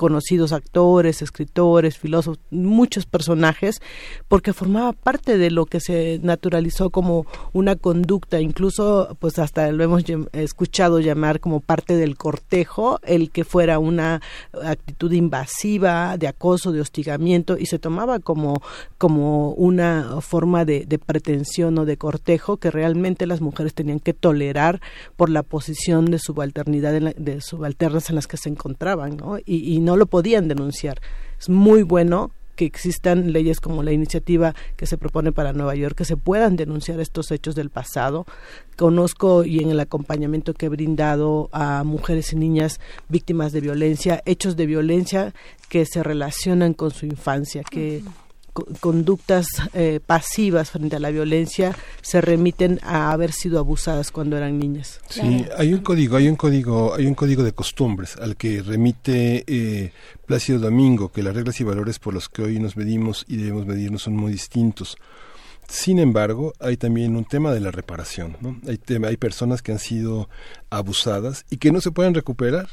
[0.00, 3.82] conocidos actores, escritores, filósofos, muchos personajes,
[4.28, 9.84] porque formaba parte de lo que se naturalizó como una conducta, incluso pues hasta lo
[9.84, 14.22] hemos escuchado llamar como parte del cortejo, el que fuera una
[14.64, 18.62] actitud invasiva, de acoso, de hostigamiento, y se tomaba como,
[18.96, 24.80] como una forma de, pretensión o de cortejo que realmente las mujeres tenían que tolerar
[25.16, 29.36] por la posición de subalternidad, de subalternas en las que se encontraban, ¿no?
[29.44, 31.00] Y, y no lo podían denunciar.
[31.38, 35.96] Es muy bueno que existan leyes como la iniciativa que se propone para Nueva York,
[35.96, 38.26] que se puedan denunciar estos hechos del pasado.
[38.76, 44.22] Conozco y en el acompañamiento que he brindado a mujeres y niñas víctimas de violencia,
[44.26, 45.32] hechos de violencia
[45.70, 48.02] que se relacionan con su infancia, que
[48.80, 54.58] conductas eh, pasivas frente a la violencia se remiten a haber sido abusadas cuando eran
[54.58, 55.00] niñas.
[55.08, 59.44] Sí, hay un código, hay un código, hay un código de costumbres al que remite
[59.46, 59.92] eh,
[60.26, 63.66] Plácido Domingo, que las reglas y valores por los que hoy nos medimos y debemos
[63.66, 64.96] medirnos son muy distintos.
[65.68, 68.36] Sin embargo, hay también un tema de la reparación.
[68.40, 68.60] ¿no?
[68.66, 70.28] Hay, hay personas que han sido
[70.68, 72.68] abusadas y que no se pueden recuperar.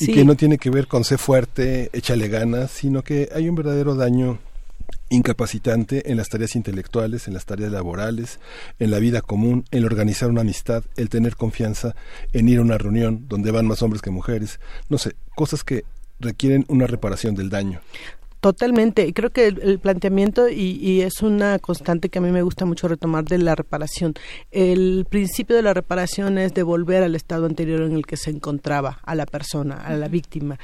[0.00, 3.56] Y que no tiene que ver con ser fuerte, échale ganas, sino que hay un
[3.56, 4.38] verdadero daño
[5.10, 8.40] incapacitante en las tareas intelectuales, en las tareas laborales,
[8.78, 11.94] en la vida común, en organizar una amistad, el tener confianza,
[12.32, 15.84] en ir a una reunión donde van más hombres que mujeres, no sé, cosas que
[16.20, 17.80] requieren una reparación del daño.
[18.40, 22.86] Totalmente, creo que el, planteamiento y, es una constante que a mí me gusta mucho
[22.86, 24.14] retomar de la reparación.
[24.52, 29.00] El principio de la reparación es devolver al estado anterior en el que se encontraba
[29.02, 30.56] a la persona, a la víctima.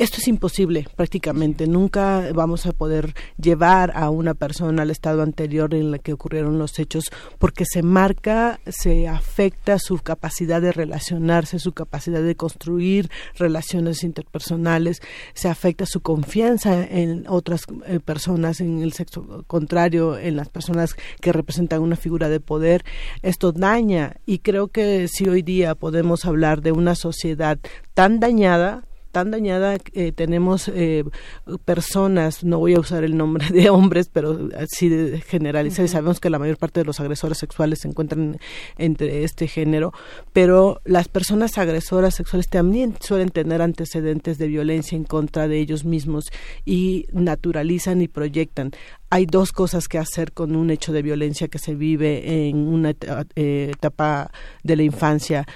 [0.00, 1.66] Esto es imposible prácticamente.
[1.66, 6.58] Nunca vamos a poder llevar a una persona al estado anterior en el que ocurrieron
[6.58, 13.10] los hechos porque se marca, se afecta su capacidad de relacionarse, su capacidad de construir
[13.36, 15.02] relaciones interpersonales,
[15.34, 20.96] se afecta su confianza en otras eh, personas, en el sexo contrario, en las personas
[21.20, 22.86] que representan una figura de poder,
[23.20, 27.58] esto daña y creo que si hoy día podemos hablar de una sociedad
[27.92, 31.04] tan dañada, tan dañada eh, tenemos eh,
[31.64, 36.30] personas, no voy a usar el nombre de hombres, pero así de generalizar, sabemos que
[36.30, 38.38] la mayor parte de los agresores sexuales se encuentran
[38.78, 39.92] entre este género,
[40.32, 45.84] pero las personas agresoras sexuales también suelen tener antecedentes de violencia en contra de ellos
[45.84, 46.30] mismos
[46.64, 48.72] y naturalizan y proyectan.
[49.10, 52.90] Hay dos cosas que hacer con un hecho de violencia que se vive en una
[53.34, 54.30] eh, etapa
[54.62, 55.46] de la infancia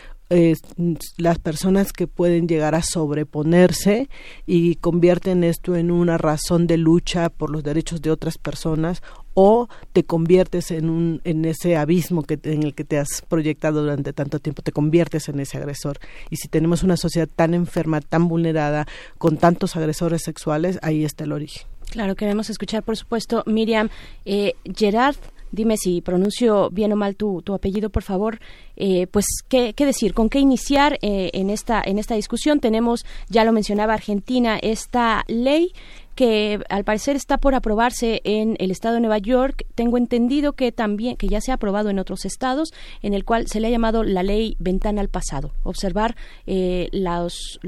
[1.17, 4.09] las personas que pueden llegar a sobreponerse
[4.47, 9.03] y convierten esto en una razón de lucha por los derechos de otras personas
[9.35, 13.83] o te conviertes en un en ese abismo que en el que te has proyectado
[13.83, 15.99] durante tanto tiempo te conviertes en ese agresor
[16.31, 18.87] y si tenemos una sociedad tan enferma tan vulnerada
[19.19, 23.89] con tantos agresores sexuales ahí está el origen Claro, queremos escuchar, por supuesto, Miriam.
[24.25, 25.17] Eh, Gerard
[25.55, 28.41] dime si pronuncio bien o mal tu, apellido, por favor.
[28.77, 30.15] Eh, pues, ¿qué, ¿qué, decir?
[30.15, 32.61] ¿Con qué iniciar eh, en, esta, en esta discusión?
[32.61, 35.73] Tenemos, ya lo mencionaba Argentina, esta ley
[36.15, 39.67] que al parecer está por aprobarse en el estado de Nueva York.
[39.75, 42.73] Tengo entendido que también que ya se ha aprobado en otros estados,
[43.03, 45.53] en el cual se le ha llamado la ley ventana al pasado.
[45.63, 46.17] Observar
[46.47, 47.59] eh, los,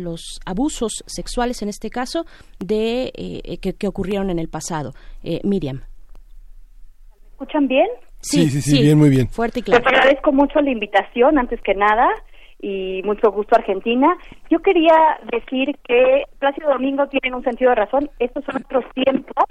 [0.45, 2.27] abusos sexuales, en este caso,
[2.59, 4.95] de eh, que, que, ocurrieron en el pasado.
[5.23, 5.83] Eh, Miriam
[7.37, 7.87] escuchan bien?
[8.21, 9.29] Sí, sí, sí, bien, muy bien.
[9.29, 9.85] Fuerte y claro.
[9.85, 12.09] Les agradezco mucho la invitación, antes que nada,
[12.61, 14.17] y mucho gusto Argentina.
[14.51, 18.11] Yo quería decir que Plácido Domingo tiene un sentido de razón.
[18.19, 19.45] Estos son otros tiempos,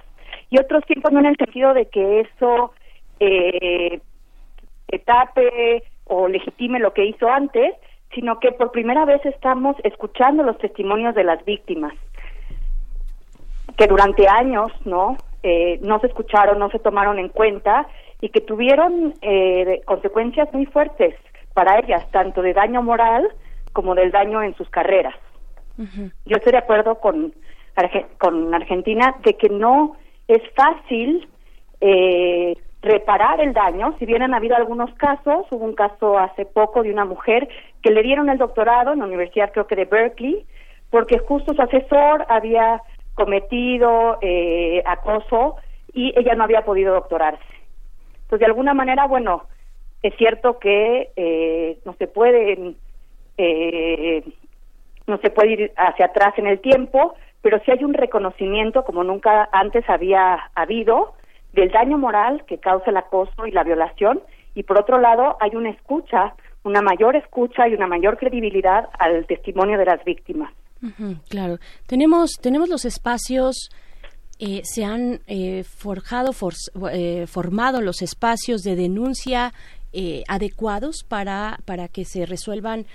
[0.50, 2.74] y otros tiempos no en el sentido de que eso
[3.20, 4.02] eh,
[5.06, 7.76] tape o legitime lo que hizo antes,
[8.16, 11.94] sino que por primera vez estamos escuchando los testimonios de las víctimas
[13.78, 15.18] que durante años, ¿no?
[15.48, 17.86] Eh, no se escucharon, no se tomaron en cuenta
[18.20, 21.14] y que tuvieron eh, consecuencias muy fuertes
[21.54, 23.28] para ellas, tanto de daño moral
[23.72, 25.14] como del daño en sus carreras.
[25.78, 27.32] Yo estoy de acuerdo con,
[28.18, 29.96] con Argentina de que no
[30.28, 31.30] es fácil
[31.80, 36.82] eh, reparar el daño, si bien han habido algunos casos, hubo un caso hace poco
[36.82, 37.48] de una mujer
[37.84, 40.44] que le dieron el doctorado en la Universidad creo que de Berkeley,
[40.90, 42.82] porque justo su asesor había
[43.16, 45.56] cometido eh, acoso
[45.94, 47.44] y ella no había podido doctorarse.
[48.14, 49.44] Entonces, de alguna manera, bueno,
[50.04, 52.76] es cierto que eh, no se puede
[53.38, 54.24] eh,
[55.08, 59.04] no se puede ir hacia atrás en el tiempo, pero sí hay un reconocimiento como
[59.04, 61.14] nunca antes había habido
[61.54, 64.22] del daño moral que causa el acoso y la violación
[64.56, 66.34] y por otro lado hay una escucha,
[66.64, 70.52] una mayor escucha y una mayor credibilidad al testimonio de las víctimas
[71.30, 71.60] claro.
[71.88, 73.70] Tenemos, tenemos los espacios.
[74.38, 76.32] Eh, se han eh, forjado,
[76.92, 79.54] eh, formado los espacios de denuncia
[80.28, 82.86] adecuados para, para que se resuelvan eh,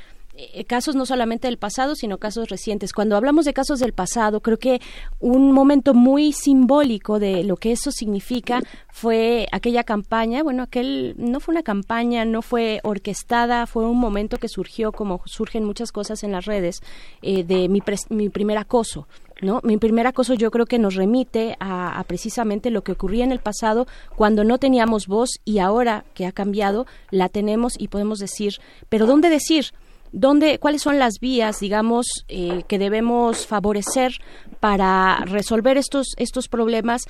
[0.66, 2.92] casos no solamente del pasado, sino casos recientes.
[2.92, 4.80] Cuando hablamos de casos del pasado, creo que
[5.18, 11.40] un momento muy simbólico de lo que eso significa fue aquella campaña, bueno, aquel no
[11.40, 16.22] fue una campaña, no fue orquestada, fue un momento que surgió como surgen muchas cosas
[16.24, 16.80] en las redes
[17.22, 19.06] eh, de mi, mi primer acoso.
[19.42, 19.60] ¿No?
[19.64, 23.38] Mi primer acoso yo creo que nos remite a, precisamente lo que ocurría en el
[23.38, 28.56] pasado cuando no teníamos voz y ahora que ha cambiado la tenemos y podemos decir,
[28.90, 29.72] pero ¿dónde decir?
[30.12, 34.12] ¿Dónde, ¿Cuáles son las vías, digamos, eh, que debemos favorecer
[34.58, 37.02] para resolver estos, estos problemas,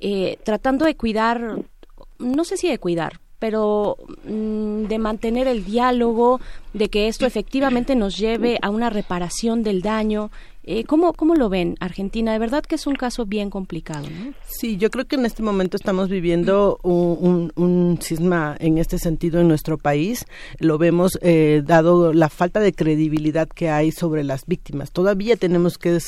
[0.00, 1.58] eh, tratando de cuidar,
[2.18, 6.40] no sé si de cuidar, pero mm, de mantener el diálogo,
[6.72, 10.30] de que esto efectivamente nos lleve a una reparación del daño
[10.66, 12.32] Eh, ¿cómo, ¿Cómo lo ven, Argentina?
[12.32, 14.32] De verdad que es un caso bien complicado, ¿no?
[14.46, 19.40] Sí, yo creo que en este momento estamos viviendo un, un, cisma en este sentido
[19.40, 20.24] en nuestro país.
[20.58, 24.90] Lo vemos eh, dado la falta de credibilidad que hay sobre las víctimas.
[24.90, 25.98] Todavía tenemos que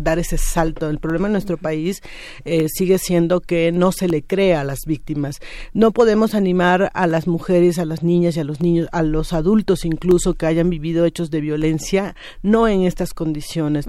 [0.00, 0.88] dar ese salto.
[0.88, 2.00] El problema en nuestro país
[2.44, 5.40] eh, sigue siendo que no se le cree a las víctimas.
[5.72, 9.32] No podemos animar a las mujeres, a las niñas y a los niños, a los
[9.32, 13.88] adultos incluso que hayan vivido hechos de violencia, no en estas condiciones.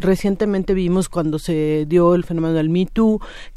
[0.00, 2.80] Recientemente vimos cuando se dio el fenómeno del Me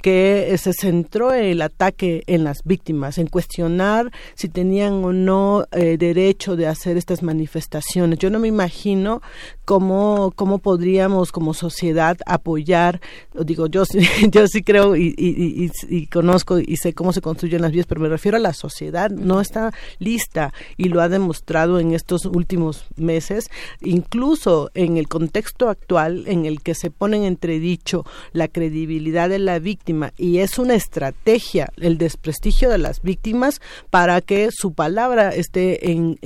[0.02, 5.98] que se centró el ataque en las víctimas, en cuestionar si tenían o no eh,
[5.98, 8.20] derecho de hacer estas manifestaciones.
[8.20, 9.22] Yo no me imagino
[9.64, 13.00] cómo, cómo podríamos como sociedad apoyar,
[13.34, 13.84] digo, yo,
[14.30, 18.02] yo sí creo y, y, y, conozco y sé cómo se construyen las vías, pero
[18.02, 22.86] me refiero a la sociedad, no está lista y lo ha demostrado en estos últimos
[22.98, 23.50] meses,
[23.82, 29.40] incluso en el contexto actual en el que se pone en entredicho la credibilidad de
[29.40, 35.30] la víctima y es una estrategia el desprestigio de las víctimas para que su palabra
[35.30, 36.18] esté en,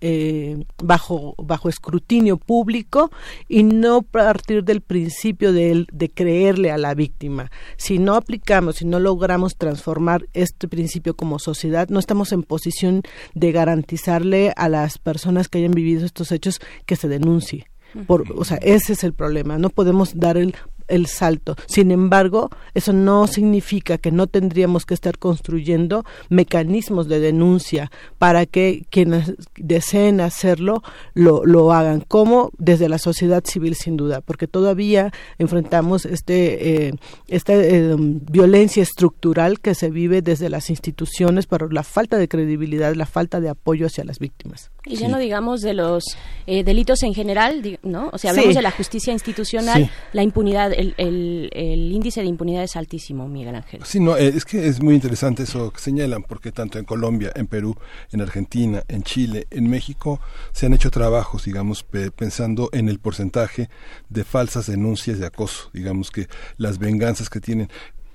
[0.00, 3.10] eh, bajo bajo escrutinio público
[3.48, 7.50] y no partir del principio de, de creerle a la víctima.
[7.76, 13.02] Si no aplicamos, si no logramos transformar este principio como sociedad, no estamos en posición
[13.34, 17.66] de garantizarle a las personas que hayan vivido estos hechos que se denuncie.
[18.06, 19.58] Por, o sea, ese es el problema.
[19.58, 20.54] No podemos dar el
[20.88, 21.56] el salto.
[21.66, 28.46] Sin embargo, eso no significa que no tendríamos que estar construyendo mecanismos de denuncia para
[28.46, 30.82] que quienes deseen hacerlo
[31.14, 36.94] lo, lo hagan, como desde la sociedad civil sin duda, porque todavía enfrentamos este, eh,
[37.28, 42.94] esta eh, violencia estructural que se vive desde las instituciones por la falta de credibilidad,
[42.94, 44.70] la falta de apoyo hacia las víctimas.
[44.86, 46.04] Y ya no digamos de los
[46.46, 48.08] eh, delitos en general, ¿no?
[48.12, 52.62] O sea, hablamos de la justicia institucional, la impunidad, el, el, el, índice de impunidad
[52.62, 53.80] es altísimo, Miguel Ángel.
[53.84, 57.32] Sí, no, eh, es que es muy interesante eso que señalan, porque tanto en Colombia,
[57.34, 57.76] en Perú,
[58.12, 60.20] en Argentina, en Chile, en México,
[60.52, 61.84] se han hecho trabajos, digamos,
[62.14, 63.68] pensando en el porcentaje
[64.08, 67.68] de falsas denuncias de acoso, digamos que las venganzas que tienen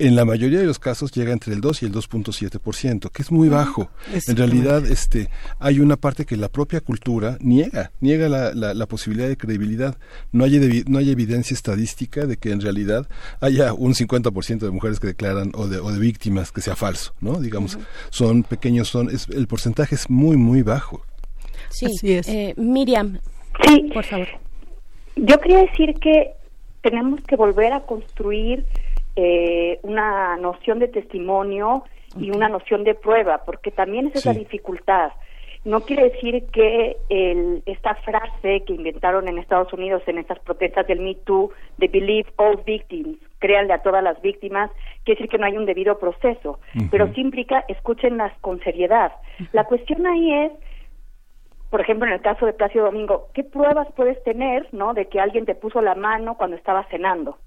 [0.08, 3.32] en la mayoría de los casos llega entre el 2 y el 2.7%, que es
[3.32, 3.90] muy bajo.
[4.28, 9.28] en realidad, este, hay una parte que la propia cultura niega, niega la, la, posibilidad
[9.28, 9.98] de credibilidad.
[10.32, 13.08] No hay, no hay evidencia estadística de que en realidad
[13.40, 17.14] haya un 50% de mujeres que declaran o de, o de víctimas que sea falso,
[17.22, 17.40] ¿no?
[17.40, 17.78] Digamos,
[18.10, 21.06] son pequeños, son, es, el porcentaje es muy, muy bajo.
[21.70, 22.28] Sí, es.
[22.28, 23.20] Eh, Miriam,
[23.66, 23.90] sí.
[23.94, 24.28] por favor.
[25.16, 26.32] Yo quería decir que
[26.82, 28.66] tenemos que volver a construir
[29.16, 31.84] eh, una noción de testimonio
[32.18, 35.12] y una noción de prueba, porque también es esa dificultad.
[35.64, 40.88] No quiere decir que el, esta frase que inventaron en Estados Unidos en estas protestas
[40.88, 44.72] del Me Too, de Believe All Victims, créanle a todas las víctimas,
[45.04, 46.60] quiere decir que no hay un debido proceso,
[46.90, 49.12] pero sí implica escúchenlas con seriedad.
[49.52, 50.52] La cuestión ahí es,
[51.70, 55.20] por ejemplo, en el caso de Plácido Domingo, ¿qué pruebas puedes tener, no, de que
[55.20, 57.38] alguien te puso la mano cuando estaba cenando?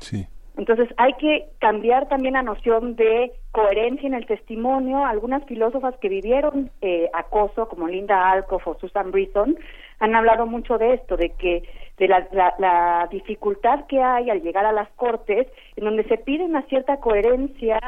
[0.00, 0.26] Sí.
[0.58, 5.06] Entonces hay que cambiar también la noción de coherencia en el testimonio.
[5.06, 9.56] Algunas filósofas que vivieron eh, acoso, como Linda Alcoff o Susan Britton,
[10.00, 11.62] han hablado mucho de esto, de que
[11.96, 12.26] de la,
[12.58, 15.46] la, dificultad que hay al llegar a las cortes,
[15.76, 17.78] en donde se pide una cierta coherencia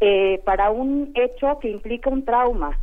[0.00, 2.78] eh, para un hecho que implica un trauma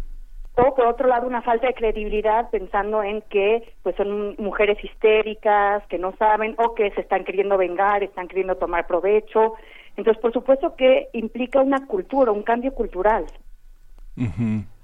[0.56, 5.86] o por otro lado una falta de credibilidad pensando en que pues son mujeres histéricas
[5.88, 9.56] que no saben o que se están queriendo vengar están queriendo tomar provecho.
[9.96, 13.26] Entonces por supuesto que implica una cultura un cambio cultural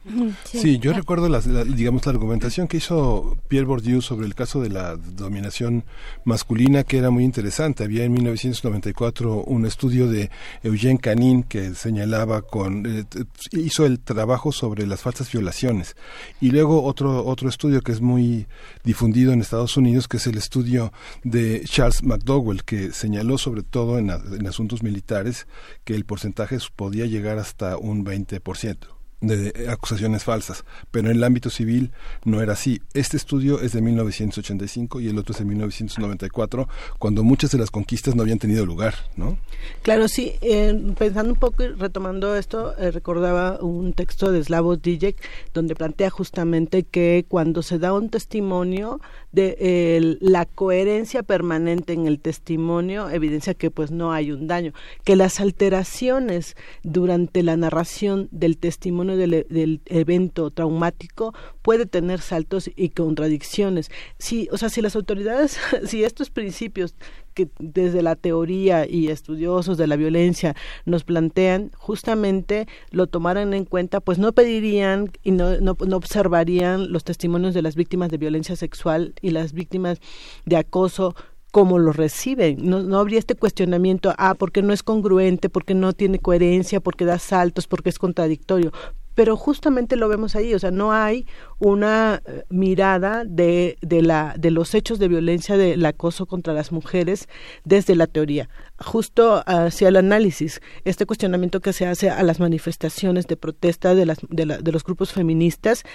[0.45, 4.69] Sí, yo recuerdo la, digamos la argumentación que hizo Pierre Bourdieu sobre el caso de
[4.69, 5.83] la dominación
[6.23, 7.83] masculina que era muy interesante.
[7.83, 10.29] Había en 1994 un estudio de
[10.63, 13.05] Eugène Canin que señalaba con eh,
[13.51, 15.95] hizo el trabajo sobre las falsas violaciones.
[16.39, 18.47] Y luego otro otro estudio que es muy
[18.83, 20.93] difundido en Estados Unidos que es el estudio
[21.23, 25.47] de Charles McDowell que señaló sobre todo en, en asuntos militares
[25.83, 31.49] que el porcentaje podía llegar hasta un 20% de acusaciones falsas, pero en el ámbito
[31.49, 31.91] civil
[32.23, 32.81] no era así.
[32.93, 36.67] Este estudio es de 1985 y el otro es de 1994,
[36.99, 39.37] cuando muchas de las conquistas no habían tenido lugar, ¿no?
[39.81, 40.33] Claro, sí.
[40.41, 45.17] Eh, pensando un poco y retomando esto, eh, recordaba un texto de Slavoj Žižek
[45.53, 48.99] donde plantea justamente que cuando se da un testimonio
[49.31, 55.15] de la coherencia permanente en el testimonio evidencia que pues no hay un daño, que
[55.15, 62.89] las alteraciones durante la narración del testimonio del, del, evento traumático puede tener saltos y
[62.89, 63.89] contradicciones.
[64.17, 66.95] Si, o sea, si las autoridades, si estos principios
[67.33, 73.65] que desde la teoría y estudiosos de la violencia nos plantean, justamente lo tomaran en
[73.65, 78.17] cuenta, pues no pedirían y no, no, no observarían los testimonios de las víctimas de
[78.17, 79.99] violencia sexual y las víctimas
[80.45, 81.15] de acoso
[81.55, 82.57] como lo reciben.
[82.69, 87.05] No, no habría este cuestionamiento, ah, porque no es congruente, porque no tiene coherencia, porque
[87.05, 88.73] da saltos, porque es contradictorio
[89.13, 91.25] pero justamente lo vemos ahí, o sea, no hay
[91.57, 96.73] una eh, mirada de, de, la, de los hechos de violencia del acoso contra las
[96.73, 97.29] mujeres
[97.63, 103.27] desde la teoría, justo hacia el análisis, este cuestionamiento que se hace a las manifestaciones
[103.27, 105.85] de protesta de, las, de, la, de los grupos feministas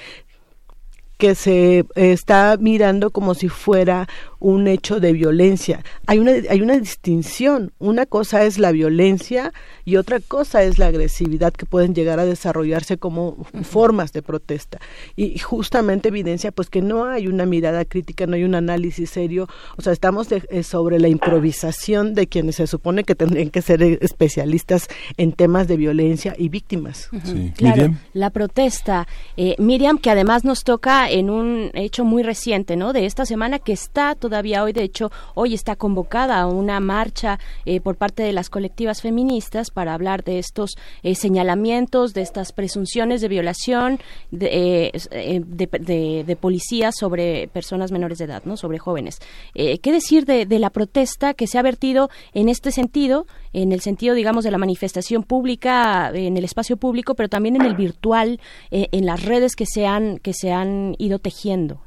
[1.20, 4.08] que se está mirando como si fuera
[4.40, 5.84] un hecho de violencia.
[6.06, 7.72] Hay una, hay una distinción.
[7.78, 9.52] Una cosa es la violencia
[9.84, 14.80] y otra cosa es la agresividad que pueden llegar a desarrollarse como formas de protesta.
[15.14, 19.46] Y justamente evidencia pues que no hay una mirada crítica, no hay un análisis serio.
[19.76, 23.82] O sea, estamos eh, sobre la improvisación de quienes se supone que tendrían que ser
[23.82, 27.10] especialistas en temas de violencia y víctimas.
[27.56, 29.06] Claro, la protesta.
[29.36, 32.92] Eh, Miriam, que además nos toca en un hecho muy reciente, ¿no?
[32.92, 37.80] De esta semana que está todavía hoy, de hecho, hoy está convocada una marcha eh,
[37.80, 43.20] por parte de las colectivas feministas para hablar de estos eh, señalamientos, de estas presunciones
[43.20, 43.98] de violación
[44.30, 48.56] de, eh, de, policías sobre personas menores de edad, ¿no?
[48.56, 49.18] Sobre jóvenes.
[49.54, 53.80] ¿Qué decir de, de la protesta que se ha vertido en este sentido, en el
[53.80, 58.40] sentido, digamos, de la manifestación pública, en el espacio público, pero también en el virtual,
[58.70, 61.78] en las redes que se han, que se han ido tejiendo?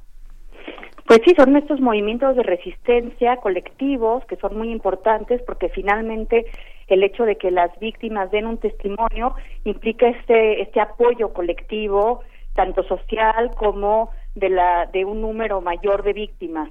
[1.06, 6.46] Pues sí, son estos movimientos de resistencia colectivos que son muy importantes porque finalmente
[6.88, 9.36] el hecho de que las víctimas den un testimonio
[9.66, 12.22] implica este este apoyo colectivo
[12.56, 16.70] tanto social como de la de un número mayor de víctimas.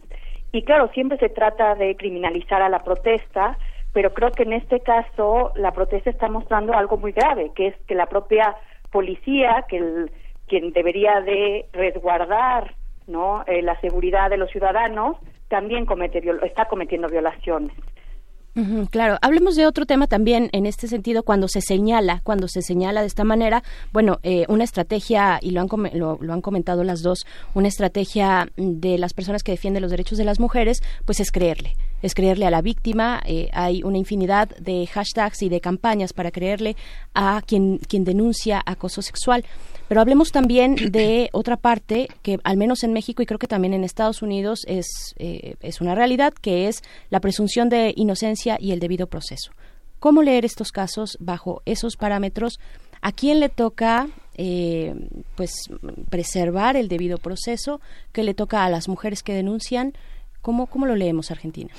[0.51, 3.57] Y claro, siempre se trata de criminalizar a la protesta,
[3.93, 7.77] pero creo que en este caso la protesta está mostrando algo muy grave, que es
[7.87, 8.57] que la propia
[8.91, 10.11] policía, que el,
[10.53, 12.75] quien debería de resguardar
[13.07, 15.17] no eh, la seguridad de los ciudadanos
[15.49, 17.75] también comete está cometiendo violaciones.
[18.91, 23.01] Claro, hablemos de otro tema también en este sentido cuando se señala, cuando se señala
[23.01, 23.63] de esta manera,
[23.95, 27.25] bueno, eh, una estrategia, y lo han, lo, lo, han comentado las dos,
[27.55, 31.77] una estrategia de las personas que defienden los derechos de las mujeres, pues es creerle.
[32.03, 33.23] Es creerle a la víctima.
[33.25, 36.77] Eh, hay una infinidad de hashtags y de campañas para creerle
[37.15, 39.47] a quien, quien denuncia acoso sexual.
[39.93, 43.75] Pero hablemos también de otra parte que al menos en México y creo que también
[43.75, 44.87] en Estados Unidos es,
[45.19, 46.81] eh, es una realidad, que es
[47.11, 49.53] la presunción de inocencia y el debido proceso.
[49.99, 52.59] ¿Cómo leer estos casos bajo esos parámetros?
[53.03, 54.95] ¿A quién le toca eh,
[55.35, 55.53] pues
[56.09, 57.83] preservar el debido proceso?
[58.13, 59.93] ¿Qué le toca a las mujeres que denuncian?
[60.43, 61.71] ¿Cómo, cómo lo leemos Argentina?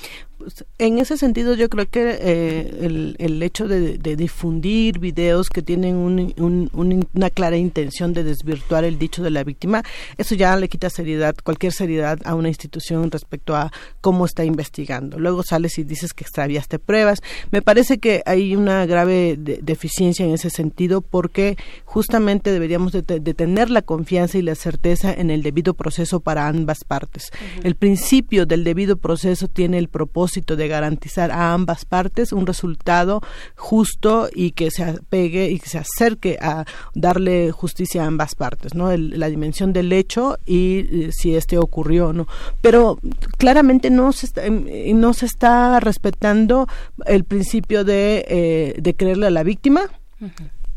[0.43, 5.61] Pues, en ese sentido yo creo que eh, el, el, hecho de, difundir videos que
[5.61, 9.83] tienen una clara intención de desvirtuar el dicho de la víctima,
[10.17, 15.17] eso ya le quita seriedad, cualquier seriedad a una institución respecto a cómo está investigando.
[15.17, 17.21] Luego sales y dices que extraviaste pruebas.
[17.51, 23.69] Me parece que hay una grave deficiencia en ese sentido porque justamente deberíamos de, tener
[23.69, 27.31] la confianza y la certeza en el debido proceso para ambas partes.
[27.63, 33.21] El principio del debido proceso tiene el propósito de garantizar a ambas partes un resultado
[33.55, 38.75] justo y que se apegue y que se acerque a darle justicia a ambas partes,
[38.75, 38.95] ¿no?
[38.95, 42.27] la dimensión del hecho y eh, si este ocurrió o no.
[42.61, 42.99] Pero
[43.39, 44.65] claramente no se está, em,
[44.99, 46.67] no se está respetando
[47.07, 49.89] el principio de, eh, de creerle a la víctima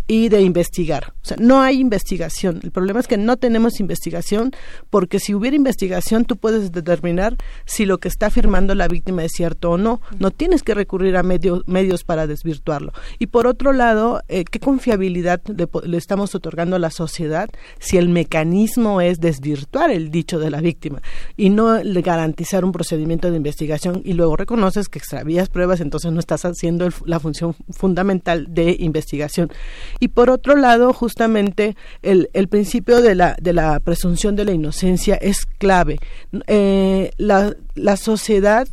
[0.06, 1.12] y de investigar.
[1.22, 2.60] O sea, no hay investigación.
[2.62, 4.52] El problema es que no tenemos investigación
[4.90, 9.32] porque si hubiera investigación tú puedes determinar si lo que está afirmando la víctima es
[9.32, 10.00] cierto o no.
[10.18, 12.92] No tienes que recurrir a medios para desvirtuarlo.
[13.18, 17.96] Y por otro lado, eh, ¿qué confiabilidad le, le, estamos otorgando a la sociedad si
[17.96, 21.02] el mecanismo es desvirtuar el dicho de la víctima
[21.36, 26.20] y no garantizar un procedimiento de investigación y luego reconoces que extravías pruebas, entonces no
[26.20, 29.50] estás haciendo la función fundamental de investigación.
[30.00, 34.52] Y por otro lado, justamente el, el principio de la, de la presunción de la
[34.52, 35.98] inocencia es clave.
[36.46, 38.66] Eh, la, la sociedad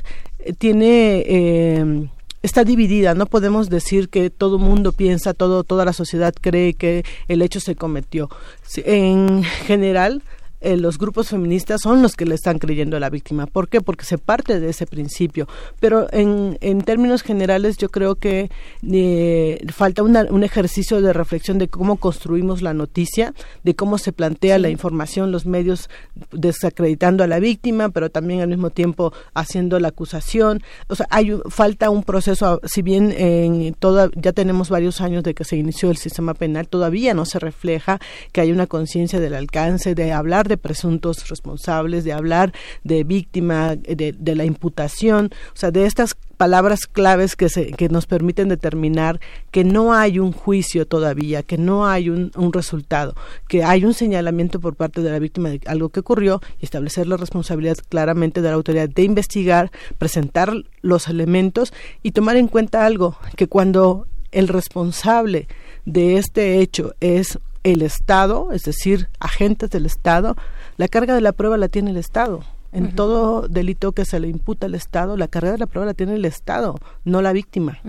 [0.57, 1.23] tiene...
[1.25, 2.07] Eh,
[2.41, 7.05] está dividida, no podemos decir que todo mundo piensa, todo, toda la sociedad cree que
[7.29, 8.29] el hecho se cometió.
[8.75, 10.21] En general,
[10.63, 13.45] eh, los grupos feministas son los que le están creyendo a la víctima.
[13.45, 13.81] ¿Por qué?
[13.81, 15.47] Porque se parte de ese principio.
[15.79, 18.49] Pero en, en términos generales yo creo que
[18.89, 23.33] eh, falta un ejercicio de reflexión de cómo construimos la noticia,
[23.63, 25.89] de cómo se plantea la información, los medios
[26.31, 30.61] desacreditando a la víctima, pero también al mismo tiempo haciendo la acusación.
[30.87, 35.33] O sea, hay falta un proceso, si bien en toda, ya tenemos varios años de
[35.33, 37.99] que se inició el sistema penal, todavía no se refleja
[38.31, 43.75] que hay una conciencia del alcance de hablar de presuntos responsables, de hablar de víctima,
[43.75, 48.49] de, de la imputación, o sea, de estas palabras claves que, se, que nos permiten
[48.49, 49.19] determinar
[49.51, 53.15] que no hay un juicio todavía, que no hay un, un, resultado,
[53.47, 57.07] que hay un señalamiento por parte de la víctima de algo que ocurrió y establecer
[57.07, 62.85] la responsabilidad claramente de la autoridad de investigar, presentar los elementos y tomar en cuenta
[62.85, 65.47] algo, que cuando el responsable
[65.85, 70.35] de este hecho es el Estado, es decir, agentes del Estado,
[70.77, 72.41] la carga de la prueba la tiene el Estado.
[72.71, 75.93] En todo delito que se le imputa al Estado, la carga de la prueba la
[75.93, 77.79] tiene el Estado, no la víctima.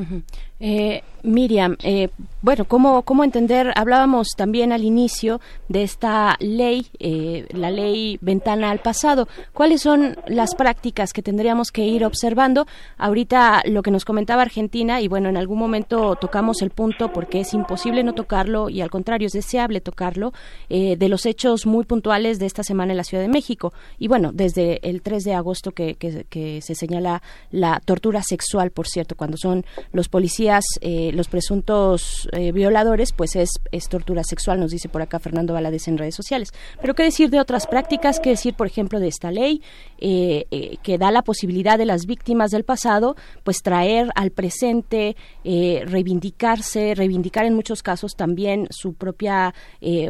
[0.67, 2.09] Eh, Miriam, eh,
[2.43, 3.73] bueno, ¿cómo, ¿cómo entender?
[3.77, 9.27] Hablábamos también al inicio de esta ley, eh, la ley ventana al pasado.
[9.55, 12.67] ¿Cuáles son las prácticas que tendríamos que ir observando?
[12.99, 17.41] Ahorita lo que nos comentaba Argentina, y bueno, en algún momento tocamos el punto porque
[17.41, 20.33] es imposible no tocarlo y al contrario es deseable tocarlo,
[20.69, 23.73] de los hechos muy puntuales de esta semana en la Ciudad de México.
[23.99, 28.89] Y bueno, desde el 3 de agosto que, que se señala la tortura sexual, por
[28.89, 33.51] cierto, cuando son los policías eh, los presuntos eh, violadores, pues es,
[33.89, 36.53] tortura sexual, nos dice por acá Fernando Valadez en redes sociales.
[36.81, 39.63] Pero qué decir de otras prácticas, qué decir, por ejemplo, de esta ley
[39.99, 46.95] eh, que da la posibilidad de las víctimas del pasado, pues traer al presente, reivindicarse,
[46.95, 49.55] reivindicar en muchos casos también su propia,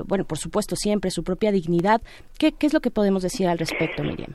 [0.07, 2.01] bueno, por supuesto siempre su propia dignidad.
[2.39, 4.35] ¿Qué, ¿Qué es lo que podemos decir al respecto, Miriam?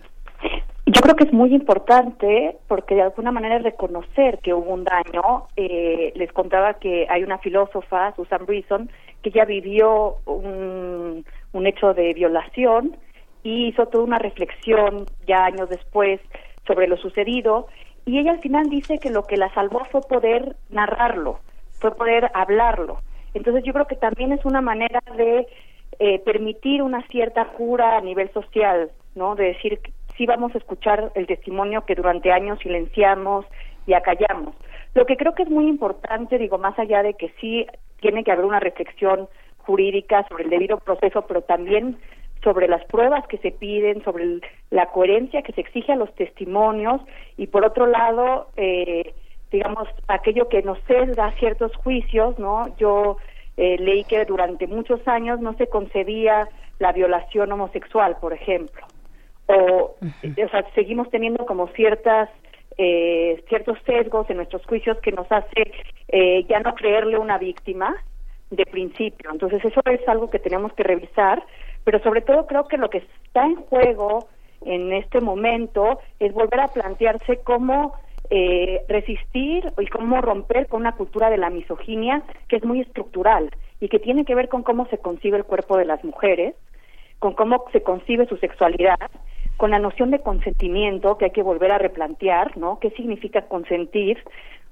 [0.99, 4.83] Yo creo que es muy importante porque de alguna manera es reconocer que hubo un
[4.83, 5.45] daño.
[5.55, 8.91] Eh, les contaba que hay una filósofa, Susan Brison,
[9.23, 12.97] que ya vivió un, un hecho de violación
[13.43, 16.19] y hizo toda una reflexión ya años después
[16.67, 17.67] sobre lo sucedido
[18.05, 21.39] y ella al final dice que lo que la salvó fue poder narrarlo,
[21.79, 22.99] fue poder hablarlo.
[23.33, 25.47] Entonces yo creo que también es una manera de
[25.99, 29.35] eh, permitir una cierta cura a nivel social, ¿no?
[29.35, 29.79] De decir
[30.19, 33.45] sí vamos a escuchar el testimonio que durante años silenciamos
[33.87, 34.53] y acallamos.
[34.93, 37.65] Lo que creo que es muy importante, digo, más allá de que sí
[38.01, 41.97] tiene que haber una reflexión jurídica sobre el debido proceso, pero también
[42.43, 44.41] sobre las pruebas que se piden, sobre
[44.71, 47.01] la coherencia que se exige a los testimonios
[47.37, 49.13] y por otro lado, eh,
[49.51, 50.79] digamos, aquello que nos
[51.15, 52.75] da ciertos juicios, ¿no?
[52.77, 53.17] Yo
[53.55, 58.85] eh, leí que durante muchos años no se concebía la violación homosexual, por ejemplo
[59.49, 62.29] o, o sea, seguimos teniendo como ciertas
[62.77, 65.73] eh, ciertos sesgos en nuestros juicios que nos hace
[66.07, 67.93] eh, ya no creerle una víctima
[68.51, 69.31] de principio.
[69.31, 71.43] Entonces eso es algo que tenemos que revisar,
[71.83, 74.27] pero sobre todo creo que lo que está en juego
[74.61, 77.95] en este momento es volver a plantearse cómo
[78.29, 83.49] eh, resistir y cómo romper con una cultura de la misoginia que es muy estructural
[83.81, 86.55] y que tiene que ver con cómo se concibe el cuerpo de las mujeres,
[87.17, 88.99] con cómo se concibe su sexualidad
[89.59, 92.79] con la noción de consentimiento que hay que volver a replantear, ¿no?
[92.79, 94.17] ¿Qué significa consentir?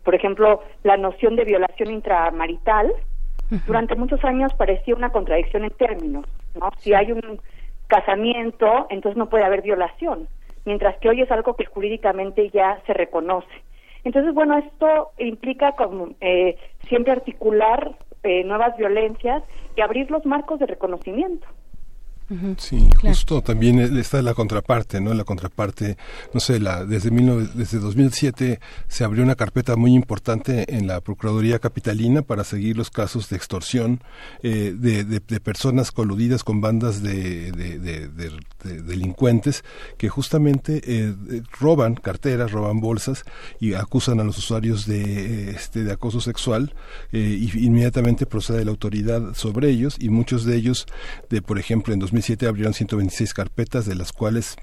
[0.06, 2.94] Por ejemplo, la noción de violación intramarital,
[3.66, 6.26] durante muchos años parecía una contradicción en términos,
[6.56, 6.70] ¿no?
[6.78, 7.42] Si hay un
[7.88, 10.30] casamiento, entonces no puede haber violación,
[10.64, 13.52] mientras que hoy es algo que jurídicamente ya se reconoce.
[14.06, 16.56] Entonces, bueno, esto implica como, eh,
[16.88, 17.92] siempre articular
[18.24, 19.44] eh, nuevas violencias
[19.76, 21.46] y abrir los marcos de reconocimiento.
[22.58, 25.14] Sí, justo también está la contraparte, ¿no?
[25.14, 25.98] La contraparte,
[26.34, 31.60] no sé, la, desde, desde 2007 se abrió una carpeta muy importante en la Procuraduría
[31.60, 34.02] Capitalina para seguir los casos de extorsión
[34.44, 38.10] eh, de, de, personas coludidas con bandas de, de
[38.64, 39.64] delincuentes
[39.98, 41.14] que justamente eh,
[41.60, 43.24] roban carteras, roban bolsas
[43.60, 46.74] y acusan a los usuarios de, este, de acoso sexual
[47.12, 50.86] eh, y inmediatamente procede la autoridad sobre ellos y muchos de ellos,
[51.30, 54.56] de por ejemplo en 2007 abrieron 126 carpetas de las cuales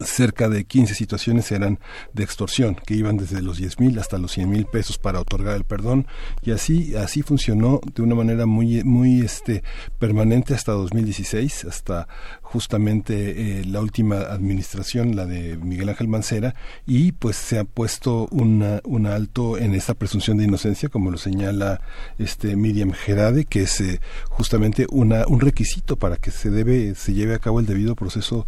[0.00, 1.78] cerca de 15 situaciones eran
[2.12, 5.56] de extorsión, que iban desde los 10 mil hasta los 100 mil pesos para otorgar
[5.56, 6.06] el perdón,
[6.42, 9.62] y así, así funcionó de una manera muy, muy este,
[9.98, 12.08] permanente hasta 2016, hasta
[12.42, 16.54] justamente eh, la última administración, la de Miguel Ángel Mancera,
[16.86, 21.18] y pues se ha puesto una, un alto en esta presunción de inocencia, como lo
[21.18, 21.80] señala
[22.18, 27.14] este Miriam Gerade, que es eh, justamente una, un requisito para que se debe, se
[27.14, 28.46] lleve a cabo el debido proceso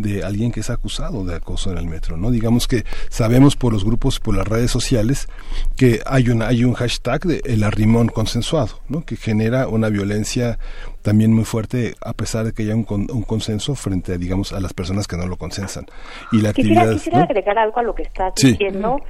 [0.00, 2.30] de alguien que es acusado de acoso en el metro, ¿no?
[2.30, 5.28] Digamos que sabemos por los grupos, por las redes sociales,
[5.76, 9.04] que hay un, hay un hashtag de el arrimón consensuado, ¿no?
[9.04, 10.58] Que genera una violencia
[11.02, 14.60] también muy fuerte a pesar de que haya un, un consenso frente, a, digamos, a
[14.60, 15.86] las personas que no lo consensan.
[16.32, 16.94] Y la quisiera, actividad...
[16.94, 19.00] Quisiera agregar algo a lo que estás diciendo.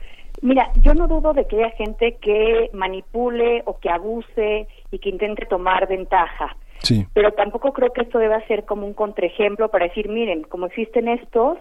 [0.43, 5.11] Mira, yo no dudo de que haya gente que manipule o que abuse y que
[5.11, 6.57] intente tomar ventaja.
[7.15, 11.09] Pero tampoco creo que esto deba ser como un contraejemplo para decir, miren, como existen
[11.09, 11.59] estos,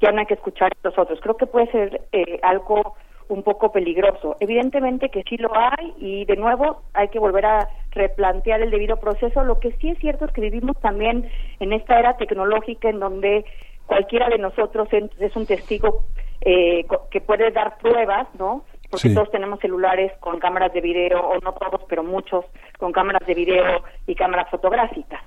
[0.00, 1.20] ya no hay que escuchar a los otros.
[1.20, 2.94] Creo que puede ser eh, algo
[3.28, 4.36] un poco peligroso.
[4.40, 8.98] Evidentemente que sí lo hay y de nuevo hay que volver a replantear el debido
[8.98, 9.44] proceso.
[9.44, 11.28] Lo que sí es cierto es que vivimos también
[11.60, 13.44] en esta era tecnológica en donde
[13.86, 16.04] cualquiera de nosotros es un testigo
[16.42, 18.64] eh, que puede dar pruebas, ¿no?
[18.94, 22.44] Porque todos tenemos celulares con cámaras de video, o no todos, pero muchos
[22.78, 25.22] con cámaras de video y cámaras fotográficas.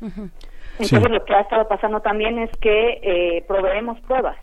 [0.00, 4.36] Entonces lo que ha estado pasando también es que eh, proveemos pruebas.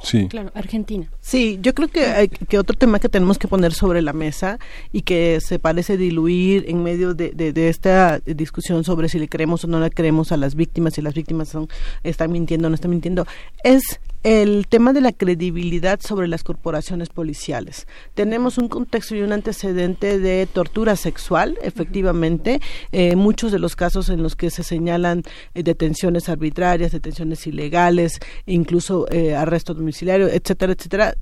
[0.00, 0.28] Sí.
[0.28, 1.10] Claro, Argentina.
[1.20, 4.58] Sí, yo creo que, hay, que otro tema que tenemos que poner sobre la mesa
[4.92, 9.64] y que se parece diluir en medio de, de, esta discusión sobre si le creemos
[9.64, 11.68] o no le creemos a las víctimas, si las víctimas son,
[12.04, 13.26] están mintiendo o no están mintiendo,
[13.64, 17.86] es el tema de la credibilidad sobre las corporaciones policiales.
[18.14, 22.60] Tenemos un contexto y un antecedente de tortura sexual, efectivamente,
[22.92, 25.22] eh, muchos de los casos en los que se señalan
[25.54, 31.14] eh, detenciones arbitrarias, detenciones ilegales, incluso eh, arresto domiciliario, etcétera, etcétera,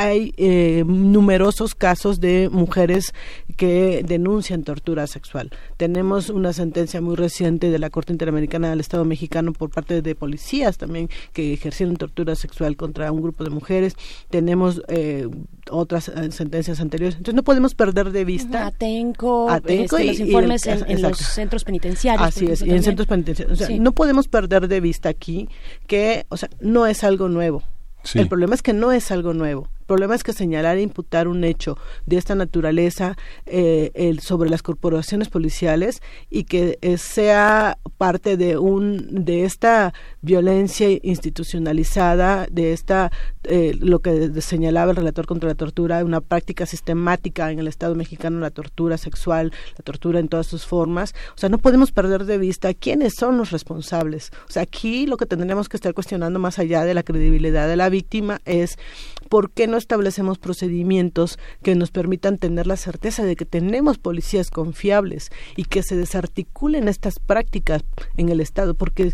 [0.00, 3.12] hay eh, numerosos casos de mujeres
[3.58, 5.50] que denuncian tortura sexual.
[5.76, 10.14] Tenemos una sentencia muy reciente de la Corte Interamericana del Estado mexicano por parte de
[10.14, 13.94] policías también que ejercieron tortura sexual contra un grupo de mujeres.
[14.30, 15.28] Tenemos eh,
[15.70, 17.16] otras eh, sentencias anteriores.
[17.16, 18.68] Entonces no podemos perder de vista.
[18.68, 22.26] Atenco, Atenco este, y, los informes en, los centros penitenciarios.
[22.26, 23.60] Así es, y en centros penitenciarios.
[23.60, 25.50] O sea, no podemos perder de vista aquí
[25.86, 27.62] que, o sea, no es algo nuevo.
[28.14, 31.42] El problema es que no es algo nuevo problema es que señalar e imputar un
[31.42, 38.36] hecho de esta naturaleza eh, el, sobre las corporaciones policiales y que eh, sea parte
[38.36, 43.10] de un de esta violencia institucionalizada, de esta
[43.42, 47.96] eh, lo que señalaba el relator contra la tortura, una práctica sistemática en el Estado
[47.96, 51.16] mexicano, la tortura sexual, la tortura en todas sus formas.
[51.34, 54.30] O sea, no podemos perder de vista quiénes son los responsables.
[54.48, 57.76] O sea, aquí lo que tendríamos que estar cuestionando más allá de la credibilidad de
[57.76, 58.78] la víctima es
[59.28, 64.50] por qué no establecemos procedimientos que nos permitan tener la certeza de que tenemos policías
[64.50, 67.82] confiables y que se desarticulen estas prácticas
[68.16, 69.12] en el Estado, porque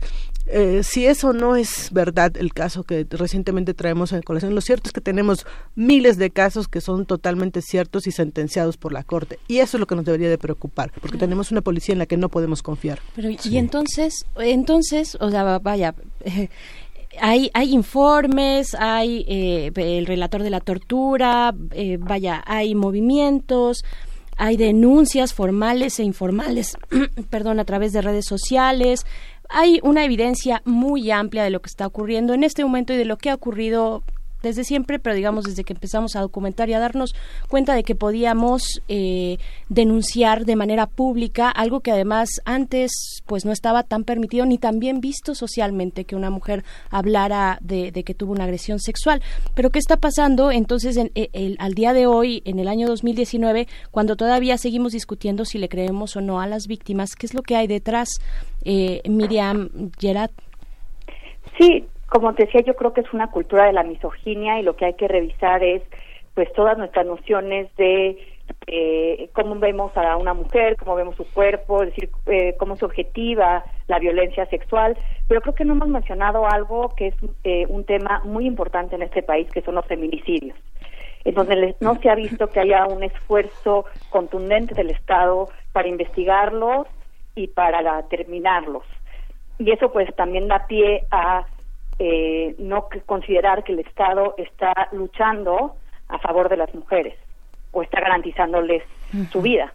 [0.49, 4.89] eh, si eso no es verdad, el caso que recientemente traemos en colación, lo cierto
[4.89, 9.41] es que tenemos miles de casos que son totalmente ciertos y sentenciados por la Corte.
[9.49, 12.07] Y eso es lo que nos debería de preocupar, porque tenemos una policía en la
[12.07, 13.01] que no podemos confiar.
[13.17, 15.95] Pero, y entonces, entonces, o sea, vaya,
[17.21, 23.85] hay, hay informes, hay eh, el relator de la tortura, eh, vaya, hay movimientos,
[24.37, 26.77] hay denuncias formales e informales,
[27.31, 29.07] perdón, a través de redes sociales.
[29.49, 33.05] Hay una evidencia muy amplia de lo que está ocurriendo en este momento y de
[33.05, 34.03] lo que ha ocurrido
[34.47, 37.15] desde siempre, pero digamos desde que empezamos a documentar y a darnos
[37.49, 43.53] cuenta de que podíamos eh, denunciar de manera pública algo que además antes pues no
[43.53, 48.33] estaba tan permitido ni tan bien visto socialmente que una mujer hablara de, que tuvo
[48.33, 49.23] una agresión sexual.
[49.55, 53.67] Pero ¿qué está pasando entonces en, el, al día de hoy, en el año 2019,
[53.91, 57.17] cuando todavía seguimos discutiendo si le creemos o no a las víctimas?
[57.17, 58.09] ¿Qué es lo que hay detrás,
[58.65, 60.31] eh, Miriam Gerard?
[61.59, 64.77] Sí, como te decía, yo creo que es una cultura de la misoginia y lo
[64.77, 65.83] que hay que revisar es
[66.35, 68.19] pues todas nuestras nociones de
[68.67, 72.85] eh, cómo vemos a una mujer, cómo vemos su cuerpo, es decir, eh, cómo se
[72.85, 74.97] objetiva la violencia sexual,
[75.29, 79.03] pero creo que no hemos mencionado algo que es eh, un tema muy importante en
[79.03, 80.57] este país, que son los feminicidios,
[81.25, 86.87] en donde no se ha visto que haya un esfuerzo contundente del Estado para investigarlos
[87.35, 88.85] y para terminarlos.
[89.59, 91.47] Y eso pues también da pie a
[91.99, 95.77] eh, no considerar que el Estado está luchando
[96.09, 97.15] a favor de las mujeres
[97.73, 98.83] o está garantizándoles
[99.31, 99.73] su vida.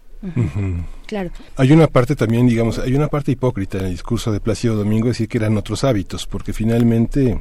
[1.08, 1.32] Claro.
[1.58, 5.08] Hay una parte también, digamos, hay una parte hipócrita en el discurso de Plácido Domingo,
[5.08, 7.40] decir que eran otros hábitos, porque finalmente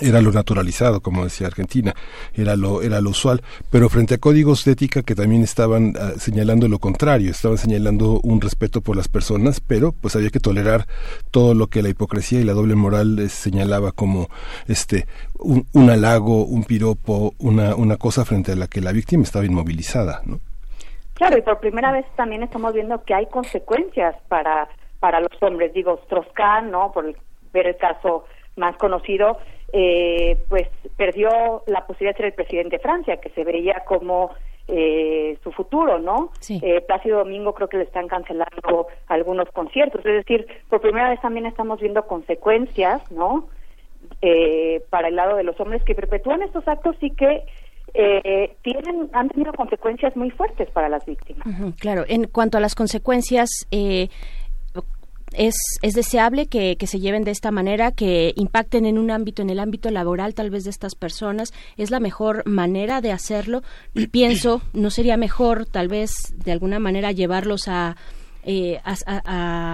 [0.00, 1.94] era lo naturalizado, como decía Argentina,
[2.34, 6.12] era lo, era lo usual, pero frente a códigos de ética que también estaban ah,
[6.16, 10.86] señalando lo contrario, estaban señalando un respeto por las personas, pero pues había que tolerar
[11.30, 14.28] todo lo que la hipocresía y la doble moral eh, señalaba como
[14.68, 15.06] este
[15.38, 19.44] un, un halago, un piropo, una, una cosa frente a la que la víctima estaba
[19.44, 20.40] inmovilizada, ¿no?
[21.14, 25.72] Claro, y por primera vez también estamos viendo que hay consecuencias para, para los hombres.
[25.72, 26.90] Digo, Strauss-Kahn, ¿no?
[26.90, 27.14] Por
[27.52, 28.24] ver el caso
[28.56, 29.38] más conocido,
[29.76, 34.30] eh, pues perdió la posibilidad de ser el presidente de Francia, que se veía como
[34.68, 36.30] eh, su futuro, ¿no?
[36.48, 41.20] Eh, Plácido Domingo creo que le están cancelando algunos conciertos, es decir, por primera vez
[41.20, 43.48] también estamos viendo consecuencias, ¿no?
[44.22, 47.42] Eh, para el lado de los hombres que perpetúan estos actos y que
[47.94, 51.46] eh, tienen han tenido consecuencias muy fuertes para las víctimas.
[51.80, 54.08] Claro, en cuanto a las consecuencias, eh,
[55.36, 59.42] es, es deseable que, que se lleven de esta manera, que impacten en un ámbito,
[59.42, 61.52] en el ámbito laboral tal vez de estas personas.
[61.76, 63.62] Es la mejor manera de hacerlo.
[63.94, 66.12] Y pienso, ¿no sería mejor tal vez
[66.44, 67.96] de alguna manera llevarlos a
[68.44, 69.22] eh, a, a-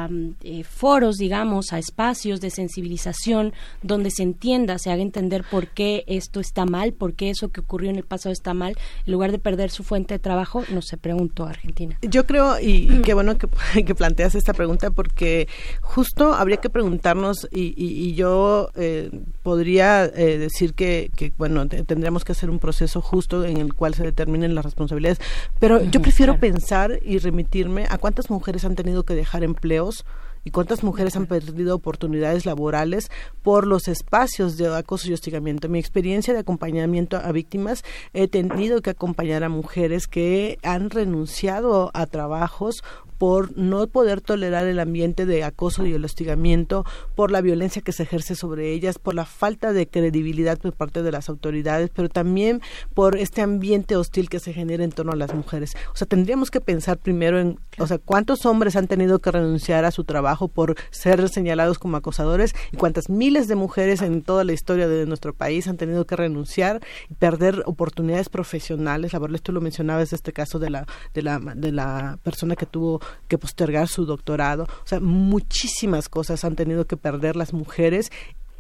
[0.04, 0.08] a,
[0.42, 6.04] eh, foros, digamos, a espacios de sensibilización donde se entienda, se haga entender por qué
[6.06, 8.76] esto está mal, por qué eso que ocurrió en el pasado está mal,
[9.06, 11.96] en lugar de perder su fuente de trabajo, no se preguntó Argentina.
[12.02, 13.48] Yo creo, y, y qué bueno que,
[13.84, 15.48] que planteas esta pregunta, porque
[15.80, 19.10] justo habría que preguntarnos, y, y- y yo eh,
[19.42, 23.74] podría eh, decir que, que, bueno, te- tendríamos que hacer un proceso justo en el
[23.74, 25.20] cual se determinen las responsabilidades,
[25.58, 26.40] pero yo prefiero claro.
[26.54, 30.04] pensar y remitirme a cuántas mujeres han tenido que dejar empleos
[30.44, 33.10] y cuántas mujeres han perdido oportunidades laborales
[33.42, 35.66] por los espacios de acoso y hostigamiento.
[35.66, 40.90] En mi experiencia de acompañamiento a víctimas, he tenido que acompañar a mujeres que han
[40.90, 42.82] renunciado a trabajos
[43.20, 47.92] por no poder tolerar el ambiente de acoso y el hostigamiento, por la violencia que
[47.92, 52.08] se ejerce sobre ellas, por la falta de credibilidad por parte de las autoridades, pero
[52.08, 52.62] también
[52.94, 55.74] por este ambiente hostil que se genera en torno a las mujeres.
[55.92, 59.84] O sea, tendríamos que pensar primero en, o sea, cuántos hombres han tenido que renunciar
[59.84, 64.44] a su trabajo por ser señalados como acosadores y cuántas miles de mujeres en toda
[64.44, 69.42] la historia de nuestro país han tenido que renunciar y perder oportunidades profesionales laborales.
[69.42, 73.38] Tú lo mencionabas, este caso de la, de la, de la persona que tuvo que
[73.38, 74.64] postergar su doctorado.
[74.64, 78.10] O sea, muchísimas cosas han tenido que perder las mujeres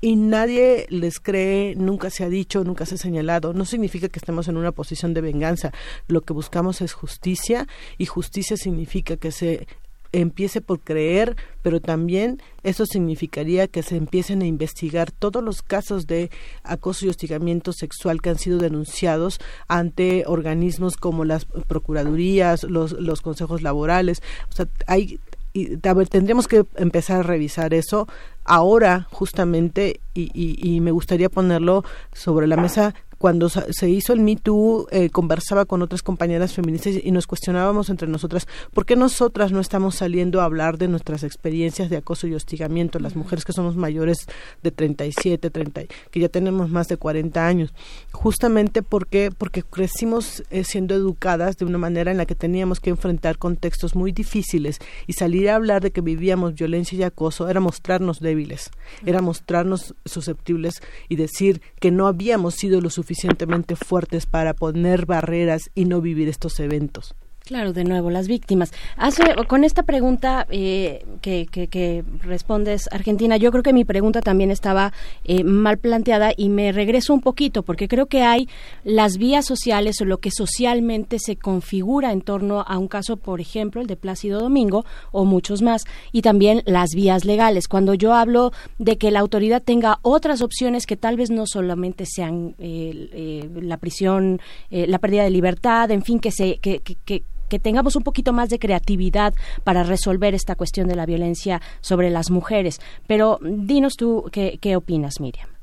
[0.02, 3.52] y nadie les cree, nunca se ha dicho, nunca se ha señalado.
[3.52, 5.72] No significa que estemos en una posición de venganza.
[6.08, 9.66] Lo que buscamos es justicia y justicia significa que se
[10.12, 16.06] empiece por creer, pero también eso significaría que se empiecen a investigar todos los casos
[16.06, 16.30] de
[16.62, 23.20] acoso y hostigamiento sexual que han sido denunciados ante organismos como las procuradurías, los, los
[23.20, 24.22] consejos laborales.
[24.50, 25.18] O sea, hay
[25.52, 28.06] y a ver, tendríamos que empezar a revisar eso
[28.44, 34.20] ahora justamente y, y, y me gustaría ponerlo sobre la mesa cuando se hizo el
[34.20, 38.96] Me Too, eh, conversaba con otras compañeras feministas y nos cuestionábamos entre nosotras por qué
[38.96, 43.44] nosotras no estamos saliendo a hablar de nuestras experiencias de acoso y hostigamiento, las mujeres
[43.44, 44.26] que somos mayores
[44.62, 47.74] de 37, 30, que ya tenemos más de 40 años,
[48.10, 52.88] justamente porque porque crecimos eh, siendo educadas de una manera en la que teníamos que
[52.88, 57.60] enfrentar contextos muy difíciles y salir a hablar de que vivíamos violencia y acoso era
[57.60, 58.70] mostrarnos débiles,
[59.04, 65.62] era mostrarnos susceptibles y decir que no habíamos sido lo suficientemente fuertes para poner barreras
[65.74, 67.16] y no vivir estos eventos.
[67.50, 68.72] Claro, de nuevo, las víctimas.
[68.96, 74.20] Hace, con esta pregunta eh, que, que, que respondes, Argentina, yo creo que mi pregunta
[74.20, 74.92] también estaba
[75.24, 78.48] eh, mal planteada y me regreso un poquito porque creo que hay
[78.84, 83.40] las vías sociales o lo que socialmente se configura en torno a un caso, por
[83.40, 87.66] ejemplo, el de Plácido Domingo o muchos más, y también las vías legales.
[87.66, 92.06] Cuando yo hablo de que la autoridad tenga otras opciones que tal vez no solamente
[92.06, 96.78] sean eh, eh, la prisión, eh, la pérdida de libertad, en fin, que se que,
[96.78, 101.60] que, que tengamos un poquito más de creatividad para resolver esta cuestión de la violencia
[101.82, 102.80] sobre las mujeres.
[103.06, 105.59] Pero dinos tú qué, qué opinas, Miriam.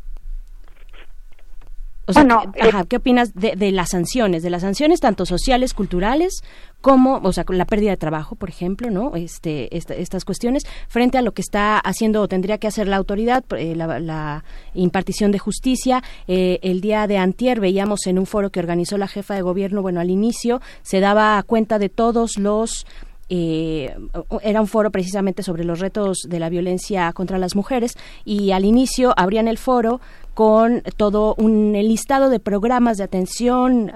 [2.08, 4.42] O sea, Bueno, ¿qué, ajá, ¿qué opinas de, de las sanciones?
[4.42, 6.42] De las sanciones tanto sociales, culturales,
[6.80, 9.16] como, o sea, la pérdida de trabajo, por ejemplo, ¿no?
[9.16, 12.96] Este, esta- estas cuestiones, frente a lo que está haciendo o tendría que hacer la
[12.96, 16.02] autoridad, eh, la, la impartición de justicia.
[16.30, 19.82] Eh, el día de antier veíamos en un foro que organizó la jefa de gobierno,
[19.82, 22.86] bueno, al inicio se daba cuenta de todos los
[23.30, 23.94] eh,
[24.42, 28.64] era un foro precisamente sobre los retos de la violencia contra las mujeres y al
[28.64, 30.00] inicio abrían el foro
[30.38, 33.92] con todo un listado de programas de atención,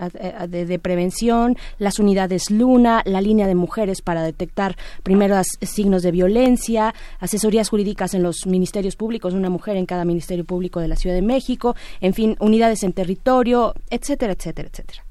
[0.48, 6.96] de, prevención, las unidades Luna, la línea de mujeres para detectar primeros signos de violencia,
[7.20, 11.16] asesorías jurídicas en los ministerios públicos, una mujer en cada ministerio público de la Ciudad
[11.16, 15.04] de México, en fin, unidades en territorio, etcétera, etcétera, etcétera.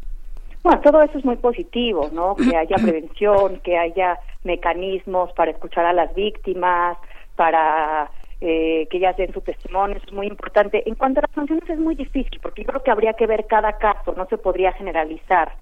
[0.65, 2.34] Bueno, todo eso es muy positivo, ¿no?
[2.34, 6.99] Que haya prevención, que haya mecanismos para escuchar a las víctimas,
[7.36, 8.10] para
[8.41, 10.83] eh, que ellas den su testimonio, eso es muy importante.
[10.86, 13.47] En cuanto a las sanciones es muy difícil, porque yo creo que habría que ver
[13.47, 15.52] cada caso, no se podría generalizar.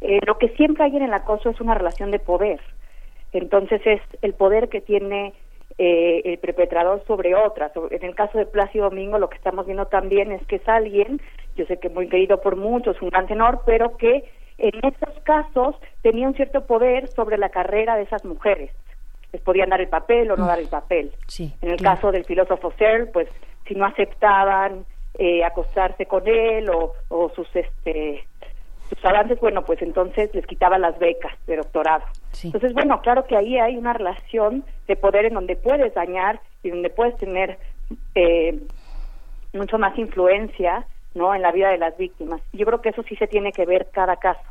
[0.00, 2.60] Eh, lo que siempre hay en el acoso es una relación de poder.
[3.32, 5.34] Entonces es el poder que tiene
[5.76, 7.72] eh, el perpetrador sobre otras.
[7.90, 11.20] En el caso de Plácido Domingo, lo que estamos viendo también es que es alguien,
[11.56, 14.24] yo sé que muy querido por muchos, un gran tenor, pero que
[14.58, 18.70] en estos casos tenía un cierto poder sobre la carrera de esas mujeres.
[19.34, 20.48] Les podían dar el papel o no mm.
[20.48, 21.12] dar el papel.
[21.60, 23.28] en el caso del filósofo Searle, pues
[23.66, 24.86] si no aceptaban
[25.18, 28.24] eh, acostarse con él o, o sus este
[28.88, 32.04] sus avances, bueno, pues entonces les quitaba las becas de doctorado.
[32.42, 36.70] Entonces, bueno, claro que ahí hay una relación de poder en donde puedes dañar y
[36.70, 37.58] donde puedes tener
[38.14, 38.60] eh,
[39.52, 41.34] mucho más influencia, ¿no?
[41.34, 42.40] En la vida de las víctimas.
[42.52, 44.44] Yo creo que eso sí se tiene que ver cada caso.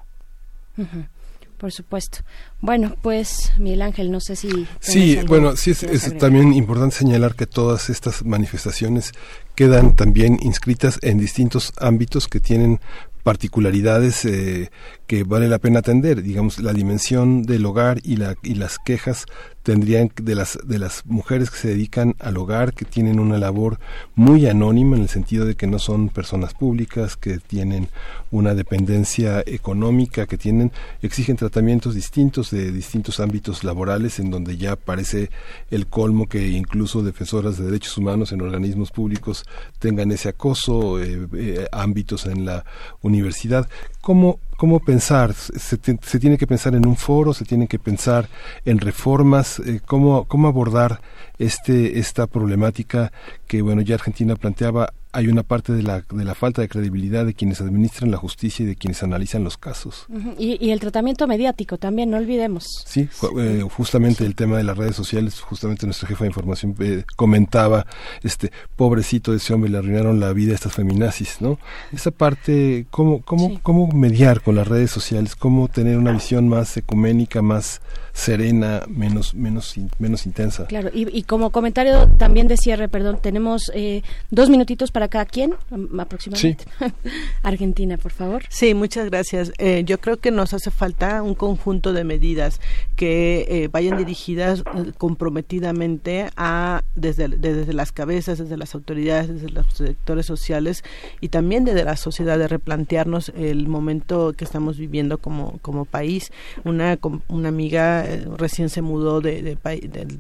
[1.64, 2.18] Por supuesto.
[2.60, 4.68] Bueno, pues Miguel Ángel, no sé si...
[4.82, 9.14] Sí, bueno, sí es, también importante señalar que todas estas manifestaciones
[9.56, 12.82] quedan también inscritas en distintos ámbitos que tienen
[13.24, 14.72] particularidades eh,
[15.14, 19.28] que vale la pena atender, digamos la dimensión del hogar y, la, y las quejas
[19.62, 23.80] tendrían de las de las mujeres que se dedican al hogar que tienen una labor
[24.16, 27.90] muy anónima en el sentido de que no son personas públicas que tienen
[28.32, 30.72] una dependencia económica que tienen
[31.04, 35.30] exigen tratamientos distintos de distintos ámbitos laborales en donde ya parece
[35.70, 39.46] el colmo que incluso defensoras de derechos humanos en organismos públicos
[39.78, 42.66] tengan ese acoso eh, eh, ámbitos en la
[43.02, 43.70] universidad.
[44.02, 45.34] Cómo cómo pensar?
[45.34, 48.30] Se, tiene que pensar en un foro, se tiene que pensar
[48.64, 51.02] en reformas, eh, cómo, cómo abordar
[51.38, 53.12] este esta problemática
[53.46, 57.24] que bueno ya Argentina planteaba hay una parte de la, de la falta de credibilidad
[57.24, 60.08] de quienes administran la justicia y de quienes analizan los casos.
[60.40, 62.84] y, el tratamiento mediático también, no olvidemos.
[62.88, 67.04] Sí, eh, justamente el tema de las redes sociales, justamente nuestra jefa de información eh,
[67.16, 67.86] comentaba,
[68.24, 71.60] este pobrecito de ese hombre, le arruinaron la vida a estas feminazis, ¿no?
[71.92, 75.36] Esa parte, ¿cómo, cómo, cómo mediar con las redes sociales?
[75.36, 77.82] ¿Cómo tener una visión más ecuménica, más
[78.14, 80.66] serena, menos, menos, menos intensa?
[80.66, 84.02] Claro, y, como comentario también de cierre, perdón, tenemos eh,
[84.32, 85.56] dos minutitos para cada quien,
[86.00, 86.66] aproximadamente.
[87.44, 88.44] Argentina, por favor.
[88.50, 89.52] Sí, muchas gracias.
[89.58, 92.60] Eh, yo creo que nos hace falta un conjunto de medidas
[92.96, 99.50] que eh, vayan dirigidas eh, comprometidamente a desde, desde las cabezas, desde las autoridades, desde
[99.50, 100.84] los sectores sociales
[101.22, 106.32] y también desde la sociedad de replantearnos el momento que estamos viviendo como, como país.
[106.64, 108.06] Una, una amiga
[108.38, 109.58] recién se mudó de,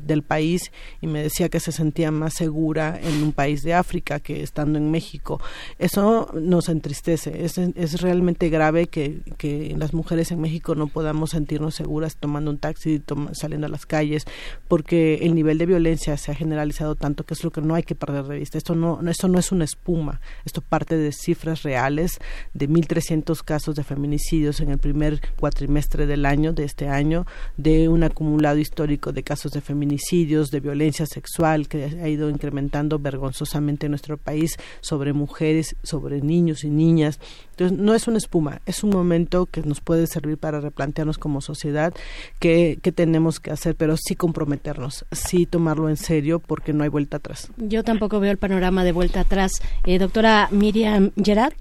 [0.05, 0.71] del país
[1.01, 4.73] y me decía que se sentía más segura en un país de África que estando
[4.76, 5.42] en México.
[5.80, 7.45] Eso nos entristece.
[7.45, 12.52] Es, es realmente grave que, que, las mujeres en México no podamos sentirnos seguras tomando
[12.52, 13.02] un taxi,
[13.34, 14.26] saliendo a las calles,
[14.68, 17.84] porque el nivel de violencia se ha generalizado tanto que es lo que no hay
[17.84, 18.58] que perder de vista.
[18.58, 20.22] Esto no, esto no es una espuma.
[20.45, 22.19] Esto parte de cifras reales
[22.53, 27.26] de 1.300 casos de feminicidios en el primer cuatrimestre del año, de este año,
[27.58, 33.00] de un acumulado histórico de casos de feminicidios, de violencia sexual que ha ido incrementando
[33.00, 37.19] vergonzosamente en nuestro país sobre mujeres, sobre niños y niñas.
[37.51, 41.42] Entonces, no es una espuma, es un momento que nos puede servir para replantearnos como
[41.42, 41.93] sociedad
[42.40, 47.17] qué, tenemos que hacer, pero sí comprometernos, sí tomarlo en serio porque no hay vuelta
[47.17, 47.51] atrás.
[47.58, 49.51] Yo tampoco veo el panorama de vuelta atrás.
[49.85, 51.53] Eh, doctora Miriam Gerard.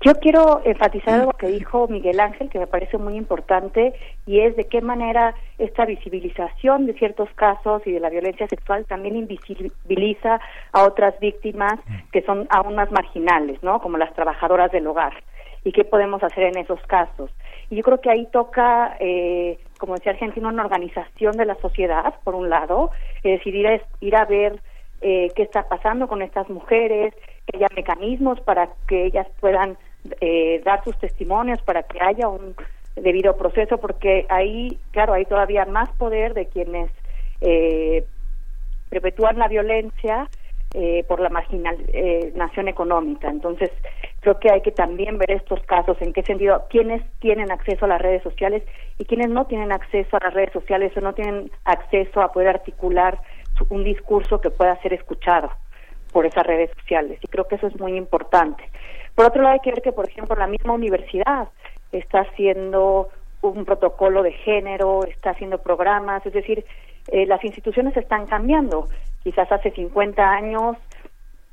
[0.00, 3.94] Yo quiero enfatizar algo que dijo Miguel Ángel, que me parece muy importante,
[4.26, 8.86] y es de qué manera esta visibilización de ciertos casos y de la violencia sexual
[8.86, 10.40] también invisibiliza
[10.72, 11.80] a otras víctimas
[12.12, 13.80] que son aún más marginales, ¿no?
[13.80, 15.14] Como las trabajadoras del hogar.
[15.64, 17.32] ¿Y qué podemos hacer en esos casos?
[17.68, 22.14] Y yo creo que ahí toca, eh, como decía Argentina, una organización de la sociedad,
[22.22, 22.92] por un lado,
[23.24, 24.60] es decir, ir a, ir a ver
[25.00, 27.12] eh, qué está pasando con estas mujeres,
[27.46, 29.76] que haya mecanismos para que ellas puedan
[30.20, 32.54] eh, dar sus testimonios para que haya un
[32.96, 36.90] debido proceso, porque ahí, claro, hay todavía más poder de quienes
[37.40, 38.04] eh,
[38.88, 40.28] perpetúan la violencia
[40.74, 43.28] eh, por la marginación económica.
[43.28, 43.70] Entonces,
[44.20, 47.88] Creo que hay que también ver estos casos, en qué sentido, quiénes tienen acceso a
[47.88, 48.64] las redes sociales
[48.98, 52.48] y quiénes no tienen acceso a las redes sociales o no tienen acceso a poder
[52.48, 53.20] articular
[53.70, 55.50] un discurso que pueda ser escuchado
[56.12, 57.18] por esas redes sociales.
[57.22, 58.64] Y creo que eso es muy importante.
[59.18, 61.48] Por otro lado, hay que ver que, por ejemplo, la misma universidad
[61.90, 63.08] está haciendo
[63.42, 66.64] un protocolo de género, está haciendo programas, es decir,
[67.08, 68.86] eh, las instituciones están cambiando.
[69.24, 70.76] Quizás hace 50 años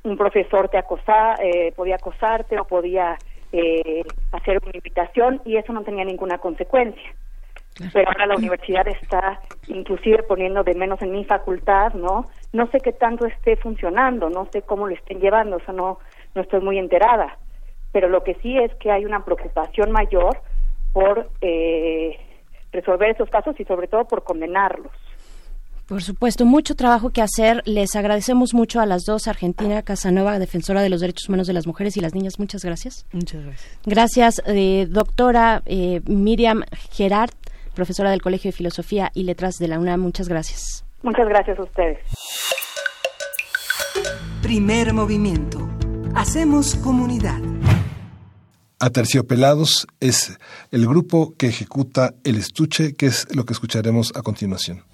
[0.04, 3.16] un profesor te acosa, eh, podía acosarte o podía
[3.50, 7.16] eh, hacer una invitación y eso no tenía ninguna consecuencia.
[7.92, 12.28] Pero ahora la universidad está inclusive poniendo de menos en mi facultad, ¿no?
[12.52, 15.98] No sé qué tanto esté funcionando, no sé cómo lo estén llevando, o sea, no,
[16.36, 17.36] no estoy muy enterada.
[17.96, 20.36] Pero lo que sí es que hay una preocupación mayor
[20.92, 22.14] por eh,
[22.70, 24.92] resolver esos casos y sobre todo por condenarlos.
[25.88, 27.62] Por supuesto, mucho trabajo que hacer.
[27.64, 31.66] Les agradecemos mucho a las dos, Argentina Casanova, defensora de los derechos humanos de las
[31.66, 32.38] mujeres y las niñas.
[32.38, 33.06] Muchas gracias.
[33.12, 33.80] Muchas gracias.
[33.86, 37.30] Gracias, eh, doctora eh, Miriam Gerard,
[37.74, 40.02] profesora del Colegio de Filosofía y Letras de la UNAM.
[40.02, 40.84] Muchas gracias.
[41.02, 41.98] Muchas gracias a ustedes.
[44.42, 45.66] Primer movimiento.
[46.14, 47.40] Hacemos comunidad.
[48.78, 50.38] Aterciopelados es
[50.70, 54.84] el grupo que ejecuta el estuche, que es lo que escucharemos a continuación.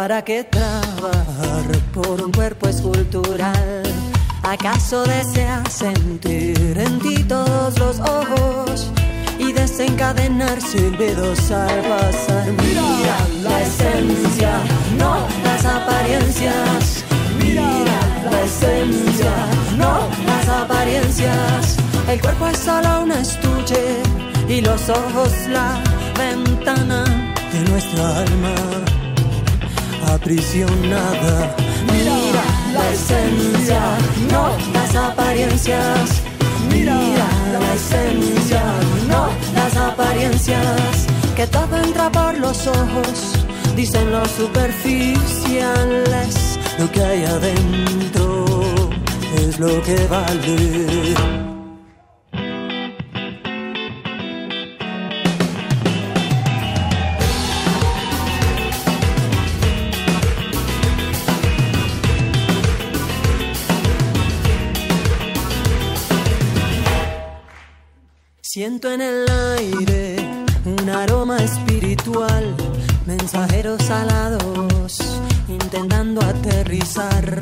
[0.00, 3.82] ¿Para qué trabajar por un cuerpo escultural?
[4.42, 8.90] ¿Acaso deseas sentir en ti todos los ojos
[9.38, 12.50] y desencadenar silbidos al pasar?
[12.62, 14.52] Mira la esencia,
[14.96, 17.04] no las apariencias.
[17.38, 17.70] Mira
[18.24, 19.32] la esencia,
[19.76, 21.76] no las apariencias.
[22.08, 23.98] El cuerpo es solo un estuche
[24.48, 25.78] y los ojos la
[26.16, 27.04] ventana
[27.52, 28.89] de nuestra alma
[30.14, 31.54] aprisionada.
[31.92, 32.14] Mira
[32.72, 33.98] la esencia,
[34.30, 36.22] no las apariencias.
[36.70, 38.62] Mira la esencia,
[39.08, 41.06] no las apariencias.
[41.36, 43.34] Que todo entra por los ojos,
[43.76, 46.58] dicen los superficiales.
[46.78, 48.46] Lo que hay adentro
[49.36, 51.49] es lo que vale.
[68.52, 69.26] Siento en el
[69.58, 70.16] aire
[70.64, 72.52] un aroma espiritual,
[73.06, 74.98] mensajeros alados
[75.46, 77.38] intentando aterrizar.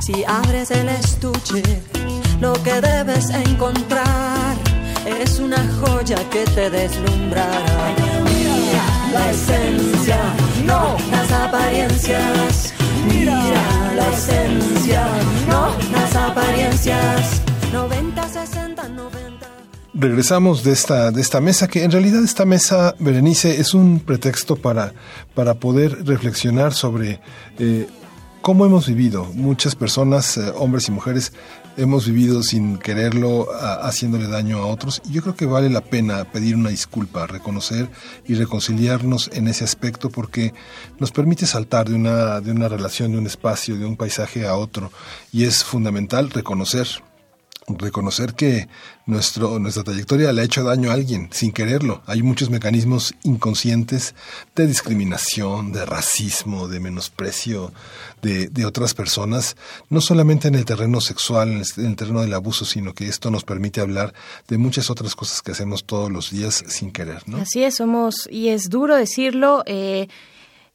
[0.00, 1.64] Si abres el estuche,
[2.40, 4.54] lo que debes encontrar
[5.04, 7.94] es una joya que te deslumbrará.
[8.22, 10.20] Mira la esencia,
[10.64, 12.72] no las apariencias.
[13.08, 13.42] Mira
[13.96, 15.08] la esencia,
[15.48, 17.42] no las apariencias.
[17.72, 19.31] 90, 60, 90.
[19.94, 24.56] Regresamos de esta, de esta mesa, que en realidad esta mesa, Berenice, es un pretexto
[24.56, 24.94] para,
[25.34, 27.20] para poder reflexionar sobre
[27.58, 27.86] eh,
[28.40, 29.26] cómo hemos vivido.
[29.34, 31.34] Muchas personas, eh, hombres y mujeres,
[31.76, 33.48] hemos vivido sin quererlo,
[33.82, 35.02] haciéndole daño a otros.
[35.10, 37.90] Y yo creo que vale la pena pedir una disculpa, reconocer
[38.26, 40.54] y reconciliarnos en ese aspecto porque
[41.00, 44.56] nos permite saltar de una, de una relación, de un espacio, de un paisaje a
[44.56, 44.90] otro.
[45.32, 46.88] Y es fundamental reconocer
[47.68, 48.68] reconocer que
[49.06, 52.02] nuestro, nuestra trayectoria le ha hecho daño a alguien sin quererlo.
[52.06, 54.14] Hay muchos mecanismos inconscientes
[54.54, 57.72] de discriminación, de racismo, de menosprecio
[58.22, 59.56] de, de otras personas,
[59.90, 63.08] no solamente en el terreno sexual, en el, en el terreno del abuso, sino que
[63.08, 64.14] esto nos permite hablar
[64.48, 67.22] de muchas otras cosas que hacemos todos los días sin querer.
[67.40, 70.08] Así es, somos, y es duro decirlo, eh,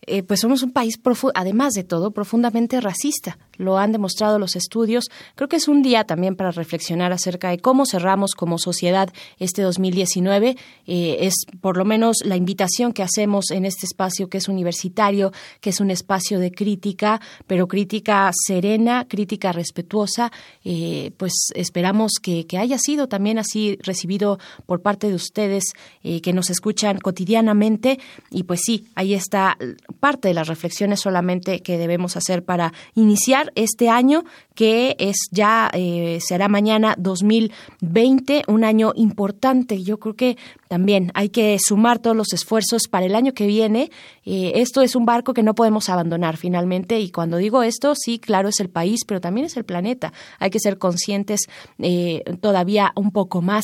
[0.02, 1.00] eh, pues somos un país,
[1.34, 3.38] además de todo, profundamente racista.
[3.58, 5.06] Lo han demostrado los estudios.
[5.36, 9.62] Creo que es un día también para reflexionar acerca de cómo cerramos como sociedad este
[9.62, 10.58] 2019.
[10.86, 15.32] Eh, es por lo menos la invitación que hacemos en este espacio que es universitario,
[15.62, 20.32] que es un espacio de crítica, pero crítica serena, crítica respetuosa.
[20.64, 26.22] Eh, pues esperamos que, que haya sido también así recibido por parte de ustedes eh,
[26.22, 28.00] que nos escuchan cotidianamente.
[28.30, 29.58] Y pues sí, ahí está
[30.00, 34.24] parte de las reflexiones solamente que debemos hacer para iniciar este año
[34.58, 39.84] que es ya eh, será mañana 2020, un año importante.
[39.84, 40.36] Yo creo que
[40.68, 43.92] también hay que sumar todos los esfuerzos para el año que viene.
[44.26, 48.18] Eh, esto es un barco que no podemos abandonar finalmente y cuando digo esto, sí,
[48.18, 50.12] claro, es el país, pero también es el planeta.
[50.40, 51.42] Hay que ser conscientes
[51.78, 53.64] eh, todavía un poco más,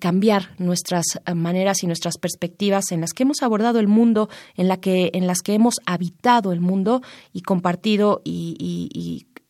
[0.00, 4.78] cambiar nuestras maneras y nuestras perspectivas en las que hemos abordado el mundo, en, la
[4.78, 7.02] que, en las que hemos habitado el mundo
[7.34, 9.03] y compartido y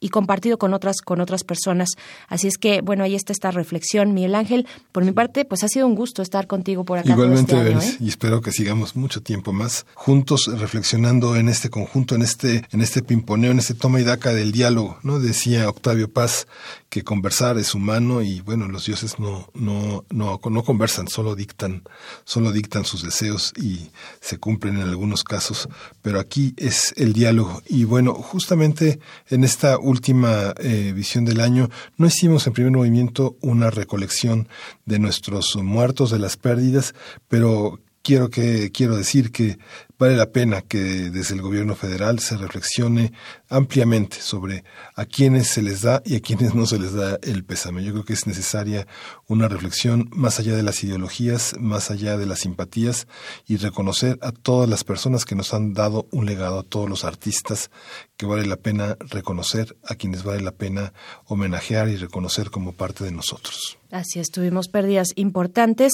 [0.05, 1.89] y compartido con otras, con otras personas.
[2.29, 4.13] Así es que, bueno, ahí está esta reflexión.
[4.13, 7.09] Miguel Ángel, por mi parte, pues ha sido un gusto estar contigo por acá.
[7.09, 7.97] Igualmente, este ¿eh?
[8.01, 12.83] y espero que sigamos mucho tiempo más juntos reflexionando en este conjunto, en este, en
[12.83, 15.21] este pimponeo, en este toma y daca del diálogo, ¿no?
[15.21, 16.49] Decía Octavio Paz
[16.95, 21.83] que conversar es humano y bueno, los dioses no, no, no, no conversan, solo dictan,
[22.23, 23.91] solo dictan sus deseos y
[24.21, 25.69] se cumplen en algunos casos,
[26.03, 27.63] pero aquí es el diálogo.
[27.67, 33.37] Y bueno, justamente en esta última eh, visión del año, no hicimos en primer movimiento
[33.41, 34.49] una recolección
[34.87, 36.95] de nuestros muertos, de las pérdidas,
[37.27, 39.59] pero quiero que quiero decir que
[39.99, 40.79] vale la pena que
[41.11, 43.13] desde el gobierno federal se reflexione
[43.49, 44.65] ampliamente sobre
[44.97, 47.85] a quienes se les da y a quienes no se les da el pésame.
[47.85, 48.87] Yo creo que es necesaria
[49.29, 53.07] una reflexión más allá de las ideologías, más allá de las simpatías
[53.47, 57.05] y reconocer a todas las personas que nos han dado un legado, a todos los
[57.05, 57.71] artistas
[58.17, 60.93] que vale la pena reconocer, a quienes vale la pena
[61.27, 63.79] homenajear y reconocer como parte de nosotros.
[63.91, 65.93] Así es, tuvimos pérdidas importantes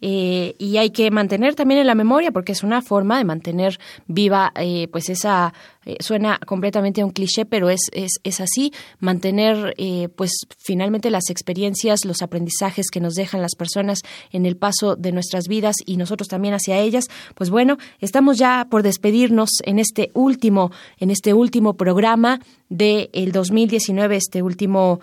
[0.00, 3.78] eh, y hay que mantener también en la memoria porque es una forma de mantener
[4.06, 5.52] viva eh, pues esa
[5.88, 8.72] eh, suena completamente a un cliché pero es es, así.
[9.00, 9.74] Mantener
[10.14, 14.00] pues finalmente las experiencias los aprendizajes que nos dejan las personas
[14.30, 18.66] en el paso de nuestras vidas y nosotros también hacia ellas pues bueno estamos ya
[18.70, 25.00] por despedirnos en este último en este último programa del el 2019 este último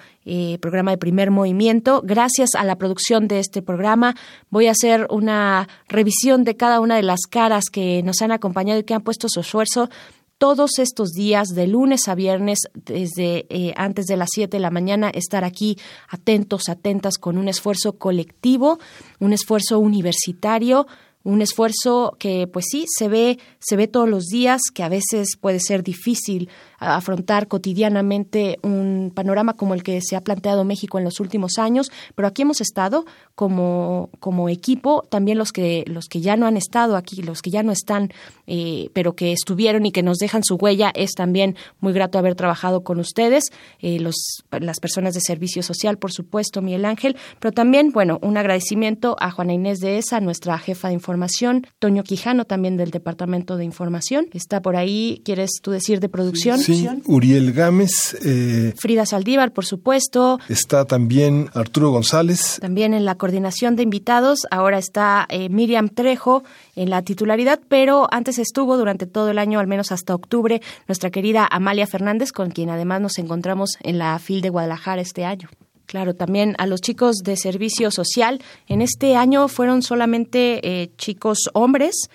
[0.59, 2.01] programa de primer movimiento.
[2.03, 4.15] Gracias a la producción de este programa
[4.49, 8.79] voy a hacer una revisión de cada una de las caras que nos han acompañado
[8.79, 9.89] y que han puesto su esfuerzo
[10.37, 14.71] todos estos días, de lunes a viernes, desde eh, antes de las 7 de la
[14.71, 15.77] mañana, estar aquí
[16.09, 18.79] atentos, atentas, con un esfuerzo colectivo,
[19.19, 20.87] un esfuerzo universitario,
[21.23, 25.37] un esfuerzo que pues sí se ve se ve todos los días que a veces
[25.41, 26.49] puede ser difícil
[26.85, 31.91] afrontar cotidianamente un panorama como el que se ha planteado México en los últimos años,
[32.15, 33.05] pero aquí hemos estado
[33.35, 37.49] como, como equipo, también los que, los que ya no han estado aquí, los que
[37.49, 38.11] ya no están,
[38.47, 42.35] eh, pero que estuvieron y que nos dejan su huella, es también muy grato haber
[42.35, 43.45] trabajado con ustedes,
[43.79, 48.37] eh, los, las personas de servicio social, por supuesto, Miguel Ángel, pero también, bueno, un
[48.37, 53.57] agradecimiento a Juana Inés de ESA, nuestra jefa de información, Toño Quijano, también del Departamento
[53.57, 56.59] de Información, está por ahí, ¿quieres tú decir de producción?
[56.59, 56.74] Sí,
[57.05, 58.17] Uriel Gámez.
[58.23, 60.39] Eh, Frida Saldívar, por supuesto.
[60.49, 62.57] Está también Arturo González.
[62.61, 64.39] También en la coordinación de invitados.
[64.51, 66.43] Ahora está eh, Miriam Trejo
[66.75, 71.09] en la titularidad, pero antes estuvo durante todo el año, al menos hasta octubre, nuestra
[71.09, 75.49] querida Amalia Fernández, con quien además nos encontramos en la FIL de Guadalajara este año.
[75.85, 78.41] Claro, también a los chicos de servicio social.
[78.67, 82.09] En este año fueron solamente eh, chicos hombres.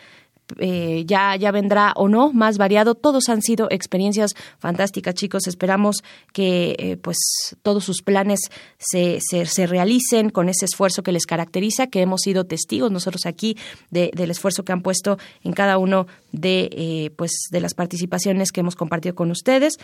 [0.58, 2.94] Eh, ya, ya vendrá o no más variado.
[2.94, 5.46] Todos han sido experiencias fantásticas, chicos.
[5.46, 7.16] Esperamos que eh, pues
[7.62, 8.40] todos sus planes
[8.78, 13.26] se, se, se, realicen con ese esfuerzo que les caracteriza, que hemos sido testigos nosotros
[13.26, 13.56] aquí
[13.90, 18.52] de, del esfuerzo que han puesto en cada uno de eh, pues de las participaciones
[18.52, 19.78] que hemos compartido con ustedes.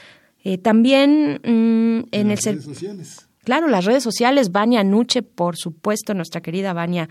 [0.63, 3.27] también mm, en las el redes sociales.
[3.47, 7.09] Claro, las redes sociales, Vania Nuche, por supuesto, nuestra querida Vania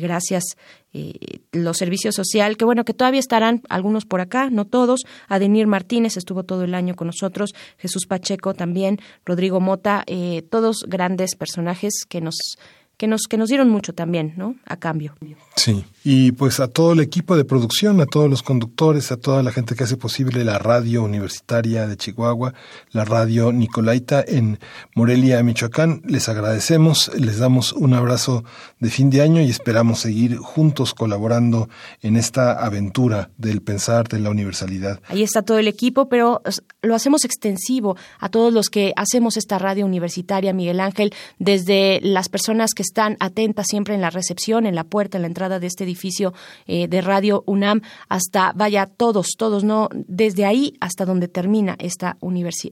[0.00, 0.44] gracias
[0.92, 5.00] eh, los servicios social, que bueno, que todavía estarán algunos por acá, no todos.
[5.28, 10.84] Adenir Martínez estuvo todo el año con nosotros, Jesús Pacheco también, Rodrigo Mota, eh, todos
[10.86, 12.56] grandes personajes que nos
[13.02, 14.54] que nos, que nos dieron mucho también, ¿no?
[14.64, 15.12] A cambio.
[15.56, 19.42] Sí, y pues a todo el equipo de producción, a todos los conductores, a toda
[19.42, 22.54] la gente que hace posible la radio universitaria de Chihuahua,
[22.92, 24.60] la radio Nicolaita en
[24.94, 28.44] Morelia, Michoacán, les agradecemos, les damos un abrazo
[28.78, 31.68] de fin de año y esperamos seguir juntos colaborando
[32.02, 35.00] en esta aventura del pensar de la universalidad.
[35.08, 36.40] Ahí está todo el equipo, pero
[36.82, 42.28] lo hacemos extensivo a todos los que hacemos esta radio universitaria, Miguel Ángel, desde las
[42.28, 45.66] personas que están atentas siempre en la recepción, en la puerta, en la entrada de
[45.66, 46.34] este edificio
[46.66, 47.80] eh, de Radio UNAM,
[48.10, 49.88] hasta, vaya, todos, todos, ¿no?
[49.94, 52.18] Desde ahí hasta donde termina esta,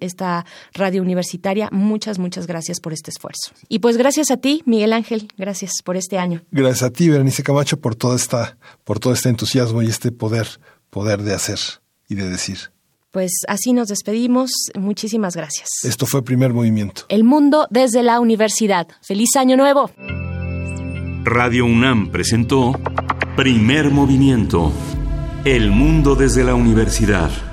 [0.00, 1.70] esta radio universitaria.
[1.72, 3.52] Muchas, muchas gracias por este esfuerzo.
[3.68, 6.42] Y pues gracias a ti, Miguel Ángel, gracias por este año.
[6.50, 10.46] Gracias a ti, Berenice Camacho, por toda esta, por todo este entusiasmo y este poder,
[10.90, 11.58] poder de hacer
[12.08, 12.58] y de decir.
[13.10, 14.50] Pues así nos despedimos.
[14.78, 15.68] Muchísimas gracias.
[15.82, 17.02] Esto fue Primer Movimiento.
[17.08, 18.86] El mundo desde la universidad.
[19.02, 19.90] Feliz año nuevo.
[21.24, 22.78] Radio UNAM presentó
[23.36, 24.72] Primer Movimiento.
[25.44, 27.49] El mundo desde la universidad.